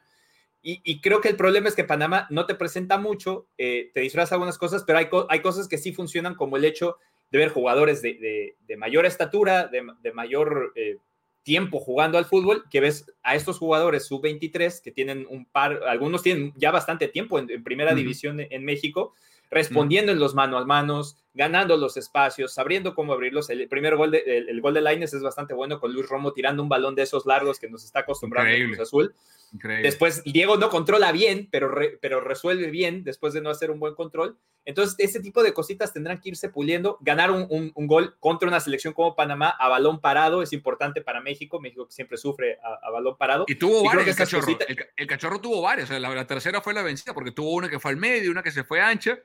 Y, 0.62 1.00
creo 1.00 1.22
que 1.22 1.30
el 1.30 1.38
problema 1.38 1.70
es 1.70 1.76
que 1.76 1.86
Panamá 1.86 2.28
no 2.30 2.46
te 2.46 2.54
presenta 2.54 2.98
mucho, 2.98 3.48
eh, 3.58 3.92
te 3.94 4.02
disfraza 4.02 4.36
algunas 4.36 4.58
cosas, 4.58 4.84
pero 4.86 5.00
hay, 5.00 5.08
hay, 5.30 5.40
cosas 5.42 5.70
que 5.70 5.78
sí 5.78 5.94
funcionan, 5.94 6.36
como 6.36 6.58
el 6.58 6.66
hecho 6.66 6.98
de 7.32 7.38
ver 7.38 7.50
jugadores 7.50 8.02
de, 8.02 8.56
mayor 8.78 9.06
estatura, 9.06 9.68
de, 9.68 10.12
mayor 10.14 10.74
eh, 10.76 10.98
tiempo 11.44 11.80
jugando 11.80 12.18
al 12.18 12.26
fútbol, 12.26 12.66
que 12.70 12.82
ves 12.82 13.06
a 13.24 13.36
estos 13.36 13.58
jugadores 13.58 14.06
sub-23 14.06 14.82
que 14.82 14.92
tienen 14.92 15.26
un 15.30 15.46
par, 15.46 15.82
algunos 15.88 16.24
tienen 16.24 16.54
ya 16.58 16.72
bastante 16.72 17.08
tiempo 17.08 17.40
en, 17.40 17.64
primera 17.64 17.96
división 17.96 18.40
en 18.40 18.66
México, 18.66 19.14
respondiendo 19.50 20.12
en 20.12 20.20
los 20.20 20.36
mano 20.36 20.58
a 20.58 20.66
manos, 20.66 21.18
ganando 21.34 21.78
los 21.78 21.96
espacios, 21.98 22.54
sabiendo 22.54 22.96
cómo 22.96 23.14
abrirlos. 23.14 23.50
El 23.50 23.68
primer 23.68 23.96
gol 23.96 24.12
de, 24.12 24.24
el, 24.48 24.62
gol 24.62 24.74
de 24.74 24.82
Laines 24.82 25.14
es 25.14 25.22
bastante 25.22 25.54
bueno 25.54 25.80
con 25.80 25.94
Luis 25.94 26.08
Romo 26.08 26.34
tirando 26.34 26.64
un 26.64 26.70
balón 26.70 26.96
de 26.96 27.04
esos 27.04 27.26
largos 27.26 27.60
que 27.60 27.70
nos 27.70 27.84
está 27.84 28.00
acostumbrando 28.00 28.52
Cruz 28.66 28.80
Azul. 28.80 29.16
Después 29.52 30.24
Diego 30.24 30.58
no 30.58 30.70
controla 30.70 31.12
bien, 31.12 31.48
pero, 31.52 31.74
pero 32.02 32.22
resuelve 32.22 32.70
bien 32.70 33.04
después 33.04 33.34
de 33.34 33.42
no 33.42 33.50
hacer 33.50 33.72
un 33.72 33.80
buen 33.80 33.96
control. 33.96 34.38
Entonces, 34.66 34.96
ese 35.00 35.20
tipo 35.20 35.42
de 35.42 35.54
cositas 35.54 35.92
tendrán 35.94 36.20
que 36.20 36.30
irse 36.30 36.50
puliendo. 36.50 36.98
Ganar 37.02 37.32
un, 37.32 37.72
gol 37.76 38.16
contra 38.20 38.48
una 38.48 38.60
selección 38.60 38.94
como 38.94 39.16
Panamá 39.16 39.50
a 39.50 39.68
balón 39.68 40.00
parado 40.00 40.44
es 40.44 40.54
importante 40.54 41.02
para 41.02 41.22
México. 41.22 41.60
México 41.60 41.88
que 41.88 41.94
siempre 41.94 42.18
sufre 42.18 42.60
a, 42.62 42.92
balón 42.92 43.18
parado. 43.18 43.46
Y 43.48 43.56
tuvo 43.56 43.92
el 43.92 44.16
cachorro. 44.16 44.58
El, 44.96 45.08
cachorro 45.08 45.42
tuvo 45.42 45.62
varios. 45.62 45.90
la, 45.90 46.00
la, 46.00 46.28
tercera 46.28 46.62
fue 46.62 46.74
la 46.74 46.84
vencida 46.84 47.14
porque 47.14 47.32
tuvo 47.32 47.52
una 47.54 47.70
que 47.70 47.80
fue 47.80 47.92
al 47.92 47.98
medio, 47.98 48.30
una 48.30 48.44
que 48.44 48.52
se 48.52 48.64
fue 48.64 48.82
ancha 48.82 49.18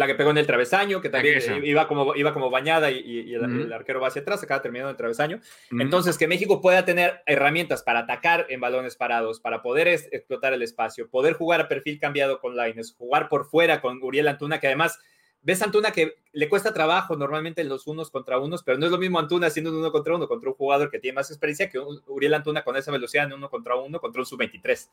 la 0.00 0.06
que 0.06 0.14
pegó 0.14 0.30
en 0.30 0.38
el 0.38 0.46
travesaño, 0.46 1.02
que 1.02 1.10
también 1.10 1.38
iba 1.62 1.86
como, 1.86 2.14
iba 2.16 2.32
como 2.32 2.48
bañada 2.48 2.90
y, 2.90 3.34
el, 3.34 3.70
arquero 3.70 4.00
va 4.00 4.08
hacia 4.08 4.22
atrás, 4.22 4.42
acaba 4.42 4.62
terminando 4.62 4.90
el 4.90 4.96
travesaño. 4.96 5.40
Entonces, 5.70 6.16
que 6.16 6.26
México 6.26 6.62
pueda 6.62 6.86
tener 6.86 7.20
herramientas 7.26 7.82
para 7.82 8.00
atacar 8.00 8.46
en 8.48 8.60
balones 8.60 8.96
parados, 8.96 9.40
para 9.40 9.60
poder 9.60 9.88
explotar 9.88 10.54
el 10.54 10.62
espacio, 10.62 11.10
poder 11.10 11.34
jugar 11.34 11.60
a 11.60 11.68
perfil 11.68 12.00
cambiado 12.00 12.40
con 12.40 12.56
Lines, 12.56 12.94
jugar 12.96 13.28
por 13.28 13.44
fuera 13.44 13.82
con 13.82 14.02
Uriel 14.02 14.28
Antuna, 14.28 14.58
que 14.58 14.68
además 14.68 14.98
ves 15.42 15.60
a 15.60 15.66
Antuna 15.66 15.90
que 15.90 16.14
le 16.32 16.48
cuesta 16.48 16.72
trabajo 16.72 17.14
normalmente 17.14 17.60
en 17.60 17.68
los 17.68 17.86
unos 17.86 18.10
contra 18.10 18.38
unos, 18.38 18.62
pero 18.62 18.78
no 18.78 18.86
es 18.86 18.92
lo 18.92 18.96
mismo 18.96 19.18
Antuna 19.18 19.48
haciendo 19.48 19.70
un 19.70 19.76
uno 19.76 19.92
contra 19.92 20.14
uno 20.16 20.28
contra 20.28 20.48
un 20.48 20.56
jugador 20.56 20.90
que 20.90 20.98
tiene 20.98 21.16
más 21.16 21.30
experiencia 21.30 21.68
que 21.68 21.78
Uriel 21.78 22.32
Antuna 22.32 22.64
con 22.64 22.74
esa 22.76 22.90
velocidad 22.90 23.26
en 23.26 23.34
uno 23.34 23.50
contra 23.50 23.76
uno 23.76 24.00
contra 24.00 24.22
un 24.22 24.26
sub-23 24.26 24.88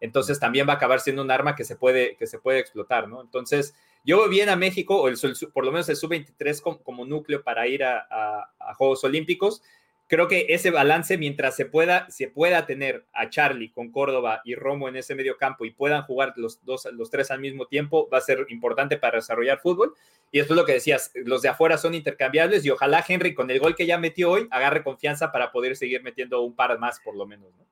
entonces 0.00 0.38
también 0.38 0.68
va 0.68 0.74
a 0.74 0.76
acabar 0.76 1.00
siendo 1.00 1.22
un 1.22 1.30
arma 1.30 1.56
que 1.56 1.64
se 1.64 1.76
puede, 1.76 2.16
que 2.16 2.26
se 2.26 2.38
puede 2.38 2.58
explotar, 2.60 3.08
¿no? 3.08 3.20
Entonces, 3.20 3.74
yo 4.08 4.26
bien 4.28 4.48
a 4.48 4.56
México, 4.56 5.02
o 5.02 5.10
por 5.52 5.66
lo 5.66 5.70
menos 5.70 5.88
el 5.90 5.96
sub-23 5.96 6.82
como, 6.82 7.04
núcleo 7.04 7.44
para 7.44 7.68
ir 7.68 7.84
a, 7.84 8.50
Juegos 8.76 9.04
Olímpicos. 9.04 9.62
Creo 10.06 10.26
que 10.26 10.46
ese 10.48 10.70
balance, 10.70 11.18
mientras 11.18 11.54
se 11.54 11.66
pueda, 11.66 12.08
se 12.10 12.28
pueda 12.28 12.64
tener 12.64 13.04
a 13.12 13.28
Charlie 13.28 13.70
con 13.70 13.92
Córdoba 13.92 14.40
y 14.42 14.54
Romo 14.54 14.88
en 14.88 14.96
ese 14.96 15.14
medio 15.14 15.36
campo 15.36 15.66
y 15.66 15.70
puedan 15.70 16.02
jugar 16.04 16.32
los, 16.36 16.64
dos, 16.64 16.88
los 16.92 17.10
tres 17.10 17.30
al 17.30 17.40
mismo 17.40 17.66
tiempo, 17.66 18.08
va 18.10 18.16
a 18.16 18.22
ser 18.22 18.46
importante 18.48 18.96
para 18.96 19.18
desarrollar 19.18 19.60
fútbol. 19.60 19.94
Y 20.32 20.40
es 20.40 20.48
lo 20.48 20.64
que 20.64 20.72
decías, 20.72 21.12
los 21.14 21.42
de 21.42 21.50
afuera 21.50 21.76
son 21.76 21.92
intercambiables 21.92 22.64
y 22.64 22.70
ojalá 22.70 23.04
Henry 23.06 23.34
con 23.34 23.50
el 23.50 23.60
gol 23.60 23.76
que 23.76 23.84
ya 23.84 23.98
metió 23.98 24.30
hoy 24.30 24.48
agarre 24.50 24.82
confianza 24.82 25.30
para 25.30 25.52
poder 25.52 25.76
seguir 25.76 26.02
metiendo 26.02 26.40
un 26.40 26.56
par 26.56 26.78
más 26.78 26.98
por 27.00 27.14
lo 27.14 27.26
menos, 27.26 27.54
¿no? 27.54 27.68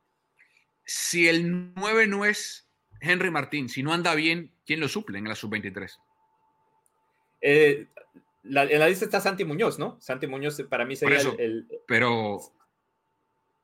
si 0.87 1.29
el 1.29 1.75
9 1.75 2.07
no 2.07 2.25
es 2.25 2.69
Henry 3.01 3.31
Martín, 3.31 3.69
si 3.69 3.83
no 3.83 3.93
anda 3.93 4.15
bien, 4.15 4.53
¿quién 4.65 4.81
lo 4.81 4.89
suple 4.89 5.19
en 5.19 5.29
la 5.29 5.35
sub-23? 5.35 5.99
Eh, 7.49 7.87
en 8.45 8.79
la 8.79 8.89
lista 8.89 9.05
está 9.05 9.21
Santi 9.21 9.45
Muñoz, 9.45 9.79
¿no? 9.79 10.01
Santi 10.01 10.27
Muñoz 10.27 10.61
para 10.69 10.85
mí 10.85 10.97
sería 10.97 11.21
el, 11.39 11.69
Pero, 11.87 12.35
o 12.35 12.53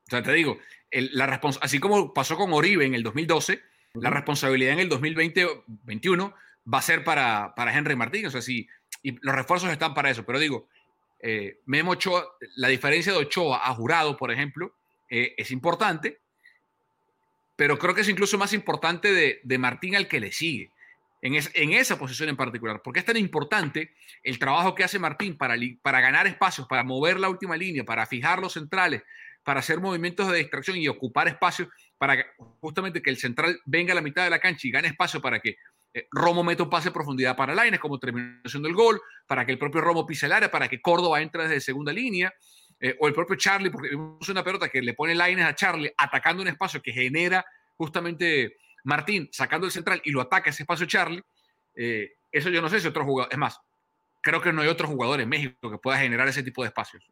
sea, 0.07 0.23
te 0.23 0.31
digo, 0.31 0.57
la 0.91 1.41
así 1.61 1.79
como 1.79 2.13
pasó 2.13 2.37
con 2.37 2.53
Oribe 2.53 2.85
en 2.85 2.93
el 2.93 3.03
2012, 3.03 3.61
la 3.95 4.09
responsabilidad 4.09 4.73
en 4.73 4.79
el 4.79 4.89
2020-21 4.89 6.33
va 6.71 6.77
a 6.77 6.81
ser 6.81 7.03
para, 7.03 7.53
para 7.55 7.77
Henry 7.77 7.95
Martín. 7.95 8.25
O 8.25 8.31
sea, 8.31 8.41
sí, 8.41 8.67
y 9.01 9.17
los 9.25 9.35
refuerzos 9.35 9.69
están 9.69 9.93
para 9.93 10.09
eso. 10.09 10.25
Pero 10.25 10.39
digo, 10.39 10.69
eh, 11.19 11.59
Memo 11.65 11.91
Ochoa, 11.91 12.25
la 12.55 12.69
diferencia 12.69 13.11
de 13.11 13.17
Ochoa 13.19 13.67
a 13.67 13.73
Jurado, 13.75 14.15
por 14.15 14.31
ejemplo, 14.31 14.73
eh, 15.09 15.33
es 15.37 15.51
importante 15.51 16.21
pero 17.55 17.77
creo 17.77 17.93
que 17.93 18.01
es 18.01 18.09
incluso 18.09 18.37
más 18.37 18.53
importante 18.53 19.41
de, 19.43 19.57
Martín 19.57 19.95
al 19.95 20.07
que 20.07 20.19
le 20.19 20.31
sigue, 20.31 20.71
en, 21.23 21.73
esa 21.73 21.97
posición 21.97 22.29
en 22.29 22.35
particular. 22.35 22.81
porque 22.83 22.99
es 22.99 23.05
tan 23.05 23.15
importante 23.15 23.93
el 24.21 24.37
trabajo 24.37 24.75
que 24.75 24.83
hace 24.83 24.99
Martín 24.99 25.37
para, 25.37 25.55
para 25.81 26.01
ganar 26.01 26.27
espacios, 26.27 26.67
para 26.67 26.83
mover 26.83 27.19
la 27.19 27.29
última 27.29 27.55
línea, 27.55 27.85
para 27.85 28.05
fijar 28.05 28.39
los 28.39 28.53
centrales, 28.53 29.03
para 29.41 29.61
hacer 29.61 29.79
movimientos 29.79 30.29
de 30.29 30.39
distracción 30.39 30.77
y 30.77 30.87
ocupar 30.87 31.29
espacios 31.29 31.69
para 31.97 32.25
justamente 32.59 33.01
que 33.01 33.09
el 33.09 33.17
central 33.17 33.59
venga 33.65 33.93
a 33.93 33.95
la 33.95 34.01
mitad 34.01 34.25
de 34.25 34.29
la 34.29 34.39
cancha 34.39 34.67
y 34.67 34.71
gane 34.71 34.89
espacio 34.89 35.21
para 35.21 35.39
que 35.39 35.55
eh, 35.93 36.07
Romo 36.11 36.43
meta 36.43 36.63
un 36.63 36.69
pase 36.69 36.89
de 36.89 36.93
profundidad 36.93 37.37
para 37.37 37.55
Laines 37.55 37.79
como 37.79 37.99
terminación 37.99 38.61
del 38.61 38.73
gol, 38.73 38.99
para 39.25 39.45
que 39.45 39.53
el 39.53 39.57
propio 39.57 39.79
Romo 39.79 40.05
pise 40.05 40.25
el 40.25 40.33
área, 40.33 40.51
para 40.51 40.67
que 40.67 40.81
Córdoba 40.81 41.21
entre 41.21 41.43
desde 41.43 41.61
segunda 41.61 41.93
línea, 41.93 42.33
eh, 42.79 42.97
o 42.99 43.07
el 43.07 43.13
propio 43.13 43.37
Charlie, 43.37 43.69
porque 43.69 43.89
vimos 43.89 44.27
una 44.27 44.43
pelota 44.43 44.67
que 44.67 44.81
le 44.81 44.93
pone 44.93 45.15
Laines 45.15 45.45
a 45.45 45.55
Charlie 45.55 45.93
atacando 45.97 46.41
un 46.41 46.49
espacio 46.49 46.81
que 46.81 46.91
genera 46.91 47.45
justamente 47.77 48.57
Martín 48.83 49.29
sacando 49.31 49.65
el 49.65 49.71
central 49.71 50.01
y 50.03 50.11
lo 50.11 50.21
ataca 50.21 50.49
ese 50.49 50.63
espacio 50.63 50.85
Charlie. 50.85 51.23
Eh, 51.75 52.11
eso 52.31 52.49
yo 52.49 52.61
no 52.61 52.69
sé 52.69 52.79
si 52.79 52.87
otro 52.87 53.05
jugador, 53.05 53.31
es 53.31 53.37
más, 53.37 53.59
creo 54.21 54.41
que 54.41 54.53
no 54.53 54.61
hay 54.61 54.67
otro 54.67 54.87
jugador 54.87 55.21
en 55.21 55.29
México 55.29 55.69
que 55.69 55.77
pueda 55.77 55.97
generar 55.97 56.27
ese 56.27 56.43
tipo 56.43 56.63
de 56.63 56.67
espacios. 56.67 57.03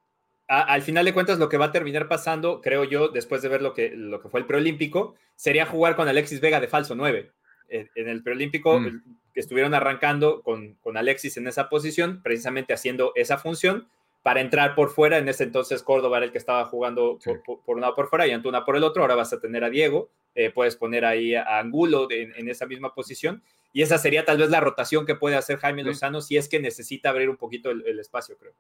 al 0.48 0.82
final 0.82 1.06
de 1.06 1.14
cuentas, 1.14 1.40
lo 1.40 1.50
que 1.50 1.58
va 1.58 1.66
a 1.66 1.72
terminar 1.72 2.08
pasando, 2.08 2.62
creo 2.62 2.84
yo, 2.84 3.10
después 3.10 3.42
de 3.42 3.50
ver 3.50 3.62
lo 3.62 3.74
que, 3.74 3.92
lo 3.96 4.22
que 4.22 4.30
fue 4.30 4.40
el 4.40 4.46
preolímpico, 4.46 5.16
sería 5.36 5.66
jugar 5.66 5.96
con 5.96 6.08
Alexis 6.08 6.42
Vega 6.42 6.60
de 6.60 6.68
falso 6.68 6.96
9 6.96 7.32
en 7.70 8.10
el 8.10 8.22
preolímpico 8.22 8.80
mm. 8.80 9.02
que 9.34 9.40
estuvieron 9.40 9.74
arrancando 9.74 10.42
con, 10.42 10.74
con, 10.76 10.98
Alexis 10.98 11.38
en 11.38 11.48
esa 11.48 11.70
posición, 11.70 12.22
precisamente 12.22 12.74
haciendo 12.74 13.14
esa 13.16 13.38
función 13.38 13.88
para 14.24 14.42
entrar 14.42 14.76
por 14.76 14.90
fuera. 14.90 15.18
En 15.18 15.28
ese 15.28 15.44
entonces 15.44 15.84
Córdoba 15.84 16.18
era 16.18 16.26
el 16.26 16.32
que 16.32 16.38
estaba 16.38 16.66
jugando 16.66 17.20
por, 17.46 17.76
un 17.76 17.82
lado 17.82 17.96
por 17.96 18.08
fuera 18.08 18.28
y 18.28 18.32
Antuna 18.32 18.66
por 18.66 18.76
el 18.76 18.84
otro. 18.84 19.02
Ahora 19.02 19.16
vas 19.16 19.34
a 19.34 19.40
tener 19.40 19.64
a 19.64 19.70
Diego, 19.70 20.12
eh, 20.36 20.52
puedes 20.52 20.76
poner 20.76 21.06
ahí 21.06 21.36
a 21.36 21.60
Angulo 21.60 22.08
en, 22.10 22.48
esa 22.50 22.66
misma 22.66 22.94
posición. 22.94 23.44
Y 23.74 23.82
esa 23.82 23.98
sería 23.98 24.26
tal 24.26 24.38
vez 24.38 24.50
la 24.50 24.60
rotación 24.60 25.06
que 25.06 25.16
puede 25.16 25.36
hacer 25.36 25.58
Jaime 25.58 25.84
Lozano 25.84 26.22
si 26.22 26.38
es 26.38 26.50
que 26.50 26.60
necesita 26.60 27.10
abrir 27.10 27.30
un 27.30 27.38
poquito 27.38 27.72
el, 27.72 28.00
espacio, 28.00 28.38
creo. 28.38 28.54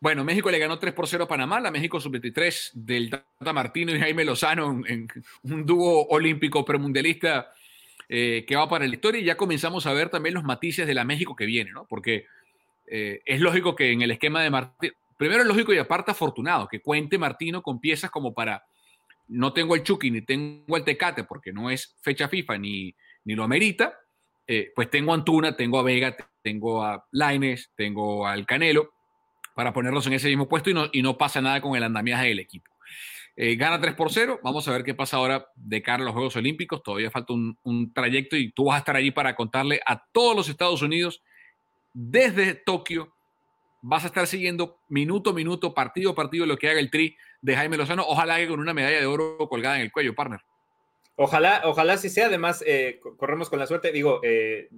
Bueno, 0.00 0.22
México 0.22 0.50
le 0.50 0.58
ganó 0.58 0.78
3 0.78 0.92
por 0.92 1.08
0 1.08 1.24
a 1.24 1.28
Panamá, 1.28 1.58
la 1.60 1.70
México 1.70 1.98
sub-23 1.98 2.72
del 2.74 3.08
Tata 3.08 3.54
Martino 3.54 3.94
y 3.94 3.98
Jaime 3.98 4.26
Lozano 4.26 4.82
en 4.86 5.08
un 5.44 5.64
dúo 5.64 6.06
olímpico 6.08 6.62
premundialista 6.62 7.54
eh, 8.08 8.44
que 8.46 8.54
va 8.54 8.68
para 8.68 8.86
la 8.86 8.94
historia 8.94 9.20
y 9.20 9.24
ya 9.24 9.36
comenzamos 9.36 9.86
a 9.86 9.92
ver 9.92 10.10
también 10.10 10.34
los 10.34 10.44
matices 10.44 10.86
de 10.86 10.94
la 10.94 11.04
México 11.04 11.34
que 11.34 11.46
viene, 11.46 11.72
¿no? 11.72 11.86
Porque 11.86 12.26
eh, 12.86 13.20
es 13.24 13.40
lógico 13.40 13.74
que 13.74 13.92
en 13.92 14.02
el 14.02 14.10
esquema 14.10 14.42
de 14.42 14.50
Martino, 14.50 14.94
primero 15.16 15.42
es 15.42 15.48
lógico 15.48 15.72
y 15.72 15.78
aparte 15.78 16.10
afortunado 16.10 16.68
que 16.68 16.80
cuente 16.80 17.18
Martino 17.18 17.62
con 17.62 17.80
piezas 17.80 18.10
como 18.10 18.34
para, 18.34 18.64
no 19.28 19.52
tengo 19.52 19.74
el 19.74 19.82
Chucky 19.82 20.10
ni 20.10 20.22
tengo 20.22 20.76
el 20.76 20.84
Tecate 20.84 21.24
porque 21.24 21.52
no 21.52 21.70
es 21.70 21.96
fecha 22.00 22.28
FIFA 22.28 22.58
ni, 22.58 22.94
ni 23.24 23.34
lo 23.34 23.44
amerita, 23.44 23.98
eh, 24.46 24.72
pues 24.74 24.90
tengo 24.90 25.12
a 25.12 25.16
Antuna, 25.16 25.56
tengo 25.56 25.78
a 25.78 25.82
Vega, 25.82 26.16
tengo 26.42 26.84
a 26.84 27.04
Laines, 27.10 27.72
tengo 27.74 28.26
al 28.26 28.46
Canelo 28.46 28.92
para 29.54 29.72
ponerlos 29.72 30.06
en 30.06 30.12
ese 30.12 30.28
mismo 30.28 30.48
puesto 30.48 30.70
y 30.70 30.74
no, 30.74 30.88
y 30.92 31.02
no 31.02 31.16
pasa 31.16 31.40
nada 31.40 31.60
con 31.60 31.74
el 31.76 31.82
andamiaje 31.82 32.28
del 32.28 32.38
equipo. 32.38 32.70
Eh, 33.38 33.54
gana 33.56 33.78
3 33.78 33.94
por 33.94 34.10
0. 34.10 34.40
Vamos 34.42 34.66
a 34.66 34.72
ver 34.72 34.82
qué 34.82 34.94
pasa 34.94 35.18
ahora 35.18 35.46
de 35.54 35.82
cara 35.82 36.02
a 36.02 36.06
los 36.06 36.14
Juegos 36.14 36.36
Olímpicos. 36.36 36.82
Todavía 36.82 37.10
falta 37.10 37.34
un, 37.34 37.92
trayecto 37.94 38.36
y 38.36 38.50
tú 38.50 38.66
vas 38.66 38.76
a 38.76 38.78
estar 38.78 38.96
allí 38.96 39.10
para 39.10 39.36
contarle 39.36 39.80
a 39.84 40.02
todos 40.12 40.34
los 40.34 40.48
Estados 40.48 40.80
Unidos 40.80 41.22
desde 41.96 42.54
Tokio. 42.54 43.14
Vas 43.80 44.04
a 44.04 44.08
estar 44.08 44.26
siguiendo 44.26 44.80
minuto 44.88 45.30
a 45.30 45.32
minuto, 45.32 45.72
partido 45.72 46.10
a 46.10 46.14
partido, 46.14 46.44
lo 46.44 46.58
que 46.58 46.68
haga 46.68 46.80
el 46.80 46.90
tri 46.90 47.16
de 47.40 47.56
Jaime 47.56 47.76
Lozano. 47.76 48.04
Ojalá 48.06 48.36
que 48.36 48.48
con 48.48 48.60
una 48.60 48.74
medalla 48.74 49.00
de 49.00 49.06
oro 49.06 49.38
colgada 49.48 49.76
en 49.76 49.82
el 49.82 49.92
cuello, 49.92 50.14
partner. 50.14 50.40
Ojalá, 51.16 51.62
ojalá 51.64 51.96
sí 51.96 52.10
sea. 52.10 52.26
Además, 52.26 52.62
eh, 52.66 53.00
corremos 53.16 53.48
con 53.48 53.58
la 53.58 53.66
suerte. 53.66 53.92
Digo, 53.92 54.20
eh, 54.22 54.68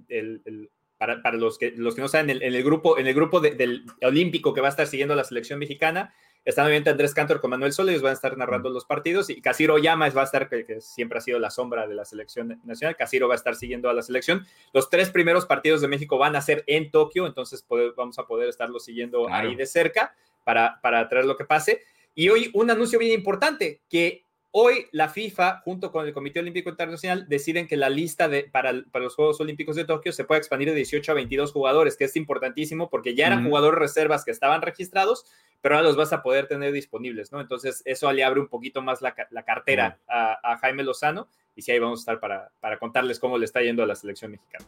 para, 0.97 1.33
los, 1.33 1.57
que, 1.57 1.71
los 1.71 1.95
que 1.95 2.01
no 2.01 2.07
saben, 2.07 2.29
en 2.29 2.41
el, 2.41 2.63
grupo, 2.63 2.97
en 2.97 3.07
el 3.07 3.13
grupo 3.13 3.41
del 3.41 3.83
olímpico 4.01 4.53
que 4.53 4.61
va 4.61 4.67
a 4.67 4.71
estar 4.71 4.87
siguiendo 4.87 5.15
la 5.15 5.25
selección 5.25 5.59
mexicana, 5.59 6.13
Está 6.45 6.63
nuevamente 6.63 6.89
Andrés 6.89 7.13
Cantor 7.13 7.41
con 7.41 7.51
Manuel 7.51 7.73
Sol, 7.73 7.89
ellos 7.89 8.01
van 8.01 8.11
a 8.11 8.13
estar 8.13 8.37
narrando 8.37 8.69
los 8.69 8.85
partidos 8.85 9.29
y 9.29 9.41
Casiro 9.41 9.77
Llamas 9.77 10.15
va 10.15 10.21
a 10.21 10.25
estar, 10.25 10.49
que, 10.49 10.81
siempre 10.81 11.19
ha 11.19 11.21
sido 11.21 11.37
la 11.37 11.49
sombra 11.51 11.87
de 11.87 11.95
la 11.95 12.05
selección 12.05 12.59
nacional, 12.63 12.95
Casiro 12.95 13.27
va 13.27 13.35
a 13.35 13.37
estar 13.37 13.55
siguiendo 13.55 13.89
a 13.89 13.93
la 13.93 14.01
selección. 14.01 14.45
Los 14.73 14.89
tres 14.89 15.09
primeros 15.11 15.45
partidos 15.45 15.81
de 15.81 15.87
México 15.87 16.17
van 16.17 16.35
a 16.35 16.41
ser 16.41 16.63
en 16.65 16.91
Tokio, 16.91 17.27
entonces 17.27 17.65
vamos 17.95 18.17
a 18.19 18.25
poder 18.25 18.49
estarlo 18.49 18.79
siguiendo 18.79 19.29
ahí 19.29 19.55
de 19.55 19.65
cerca 19.65 20.15
para, 20.43 20.79
para 20.81 21.07
traer 21.09 21.25
lo 21.25 21.35
que 21.37 21.45
pase. 21.45 21.81
Y 22.15 22.29
hoy 22.29 22.49
un 22.53 22.71
anuncio 22.71 22.97
bien 22.99 23.11
importante, 23.11 23.81
que 23.89 24.23
Hoy 24.51 24.87
la 24.91 25.09
FIFA, 25.09 25.61
junto 25.63 25.91
con 25.91 26.07
el 26.07 26.13
Comité 26.13 26.39
Olímpico 26.39 26.71
Internacional, 26.71 27.27
deciden 27.29 27.67
que 27.67 27.77
la 27.77 27.87
lista 27.87 28.27
de, 28.27 28.45
para, 28.45 28.73
los 28.73 29.15
Juegos 29.15 29.39
Olímpicos 29.41 29.75
de 29.75 29.85
Tokio 29.85 30.11
se 30.11 30.23
puede 30.23 30.39
expandir 30.39 30.69
de 30.69 30.75
18 30.75 31.11
a 31.11 31.15
22 31.15 31.51
jugadores, 31.51 31.95
que 31.95 32.05
es 32.05 32.15
importantísimo 32.15 32.89
porque 32.89 33.13
ya 33.13 33.27
eran 33.27 33.45
jugadores 33.45 33.77
reservas 33.77 34.25
que 34.25 34.31
estaban 34.31 34.63
registrados, 34.63 35.25
pero 35.61 35.75
ahora 35.75 35.87
los 35.87 35.95
vas 35.95 36.13
a 36.13 36.23
poder 36.23 36.47
tener 36.47 36.71
disponibles, 36.71 37.31
¿no? 37.31 37.41
Entonces, 37.41 37.83
eso 37.85 38.11
le 38.11 38.23
abre 38.23 38.39
un 38.39 38.47
poquito 38.47 38.81
más 38.81 39.03
la, 39.03 39.13
cartera 39.13 39.99
a, 40.07 40.57
Jaime 40.57 40.83
Lozano 40.83 41.27
y 41.55 41.61
sí, 41.61 41.71
ahí 41.71 41.77
vamos 41.77 41.99
a 41.99 42.01
estar 42.01 42.19
para, 42.19 42.49
para 42.59 42.79
contarles 42.79 43.19
cómo 43.19 43.37
le 43.37 43.45
está 43.45 43.61
yendo 43.61 43.83
a 43.83 43.85
la 43.85 43.95
selección 43.95 44.31
mexicana. 44.31 44.65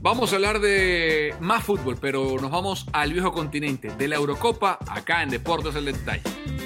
Vamos 0.00 0.32
a 0.32 0.36
hablar 0.36 0.60
de 0.60 1.34
más 1.40 1.64
fútbol, 1.64 1.96
pero 2.00 2.36
nos 2.40 2.52
vamos 2.52 2.86
al 2.92 3.12
viejo 3.12 3.32
continente, 3.32 3.88
de 3.96 4.06
la 4.06 4.16
Eurocopa, 4.16 4.78
acá 4.88 5.24
en 5.24 5.30
Deportes 5.30 5.74
el 5.74 5.86
Detalle. 5.86 6.65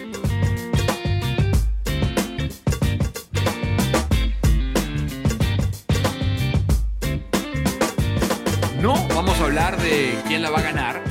Hablar 9.50 9.76
de 9.78 10.16
quién 10.28 10.42
la 10.42 10.50
va 10.50 10.60
a 10.60 10.62
ganar, 10.62 11.02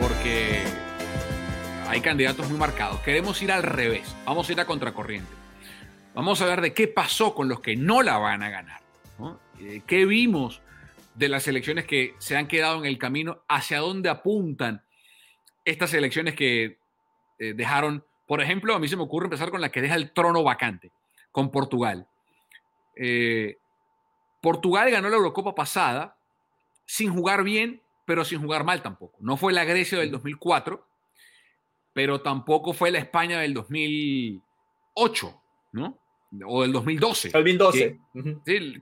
porque 0.00 0.62
hay 1.88 2.00
candidatos 2.00 2.48
muy 2.48 2.56
marcados. 2.56 3.00
Queremos 3.00 3.42
ir 3.42 3.50
al 3.50 3.64
revés, 3.64 4.14
vamos 4.24 4.48
a 4.48 4.52
ir 4.52 4.60
a 4.60 4.66
contracorriente. 4.66 5.32
Vamos 6.14 6.40
a 6.40 6.44
hablar 6.44 6.60
de 6.60 6.72
qué 6.72 6.86
pasó 6.86 7.34
con 7.34 7.48
los 7.48 7.58
que 7.58 7.74
no 7.74 8.02
la 8.02 8.18
van 8.18 8.44
a 8.44 8.50
ganar. 8.50 8.80
Eh, 9.58 9.82
¿Qué 9.84 10.06
vimos 10.06 10.62
de 11.16 11.28
las 11.28 11.48
elecciones 11.48 11.86
que 11.86 12.14
se 12.18 12.36
han 12.36 12.46
quedado 12.46 12.78
en 12.78 12.84
el 12.84 12.98
camino? 12.98 13.42
¿Hacia 13.48 13.80
dónde 13.80 14.10
apuntan 14.10 14.84
estas 15.64 15.92
elecciones 15.92 16.36
que 16.36 16.78
eh, 17.40 17.52
dejaron? 17.52 18.04
Por 18.28 18.40
ejemplo, 18.40 18.76
a 18.76 18.78
mí 18.78 18.86
se 18.86 18.94
me 18.94 19.02
ocurre 19.02 19.26
empezar 19.26 19.50
con 19.50 19.60
la 19.60 19.70
que 19.70 19.82
deja 19.82 19.96
el 19.96 20.12
trono 20.12 20.44
vacante, 20.44 20.92
con 21.32 21.50
Portugal. 21.50 22.06
Eh, 22.94 23.58
Portugal 24.40 24.88
ganó 24.88 25.08
la 25.08 25.16
Eurocopa 25.16 25.52
pasada 25.52 26.15
sin 26.86 27.12
jugar 27.12 27.44
bien, 27.44 27.82
pero 28.06 28.24
sin 28.24 28.40
jugar 28.40 28.64
mal 28.64 28.80
tampoco. 28.80 29.18
No 29.20 29.36
fue 29.36 29.52
la 29.52 29.64
Grecia 29.64 29.98
del 29.98 30.10
2004, 30.12 30.86
pero 31.92 32.22
tampoco 32.22 32.72
fue 32.72 32.90
la 32.90 32.98
España 32.98 33.40
del 33.40 33.52
2008, 33.52 35.42
¿no? 35.72 35.98
O 36.46 36.62
del 36.62 36.72
2012. 36.72 37.30
2012. 37.30 38.00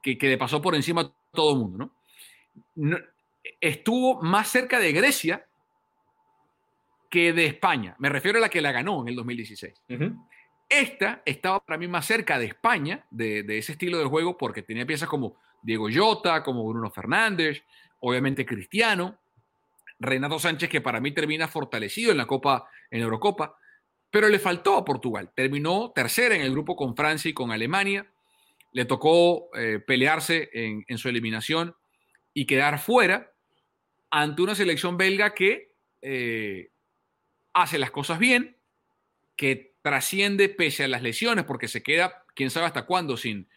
Que, 0.03 0.19
que, 0.19 0.29
le 0.29 0.39
pasó 0.39 0.61
por 0.61 0.75
encima 0.75 1.01
a 1.01 1.13
todo 1.33 1.53
el 1.53 1.59
mundo, 1.59 1.91
¿no? 2.75 3.01
Estuvo 3.61 4.23
más 4.23 4.49
cerca 4.49 4.79
de 4.79 4.93
Grecia 4.93 5.47
que 7.11 7.33
de 7.33 7.47
España. 7.47 7.97
Me 7.99 8.09
refiero 8.09 8.39
a 8.39 8.41
la 8.43 8.49
que 8.49 8.61
la 8.61 8.73
ganó 8.73 9.03
en 9.03 9.09
el 9.09 9.17
2016. 9.17 9.75
Esta 10.69 11.23
estaba 11.25 11.61
para 11.61 11.79
mí 11.79 11.87
más 11.87 12.07
cerca 12.07 12.39
de 12.39 12.47
España, 12.47 13.07
de, 13.11 13.43
de, 13.43 13.59
ese 13.59 13.73
estilo 13.73 13.99
de 13.99 14.07
juego, 14.07 14.37
porque 14.37 14.63
tenía 14.63 14.87
piezas 14.87 15.09
como 15.09 15.37
Diego 15.63 15.89
Llota, 15.89 16.43
como 16.43 16.67
Bruno 16.67 16.91
Fernández, 16.91 17.63
obviamente 18.05 18.45
Cristiano, 18.45 19.19
Renato 19.99 20.39
Sánchez, 20.39 20.69
que 20.69 20.83
para 20.83 21.01
mí 21.01 21.13
termina 21.13 21.49
fortalecido 21.49 22.13
en 22.13 22.19
la 22.19 22.27
Copa, 22.27 22.69
en 22.91 23.01
Eurocopa, 23.01 23.57
pero 24.11 24.29
le 24.29 24.39
faltó 24.39 24.77
a 24.77 24.85
Portugal. 24.85 25.31
Terminó 25.35 25.91
tercera 25.95 26.35
en 26.35 26.43
el 26.43 26.51
grupo 26.51 26.77
con 26.77 26.95
Francia 26.95 27.31
y 27.31 27.35
con 27.35 27.51
Alemania. 27.51 28.07
Le 28.73 28.85
tocó 28.85 29.49
eh, 29.57 29.81
pelearse 29.85 30.51
en, 30.53 30.99
su 30.99 31.09
eliminación 31.09 31.75
y 32.35 32.45
quedar 32.45 32.79
fuera 32.79 33.33
ante 34.11 34.43
una 34.43 34.55
selección 34.55 34.99
belga 34.99 35.35
que 35.35 35.73
eh, 36.03 36.71
hace 37.55 37.79
las 37.79 37.91
cosas 37.91 38.19
bien, 38.19 38.57
que 39.35 39.75
trasciende 39.81 40.51
pese 40.51 40.85
a 40.85 40.89
las 40.89 41.03
lesiones, 41.03 41.45
porque 41.45 41.69
se 41.69 41.83
queda, 41.83 42.25
quién 42.35 42.51
sabe 42.51 42.67
hasta 42.67 42.85
cuándo, 42.85 43.17
sin, 43.17 43.49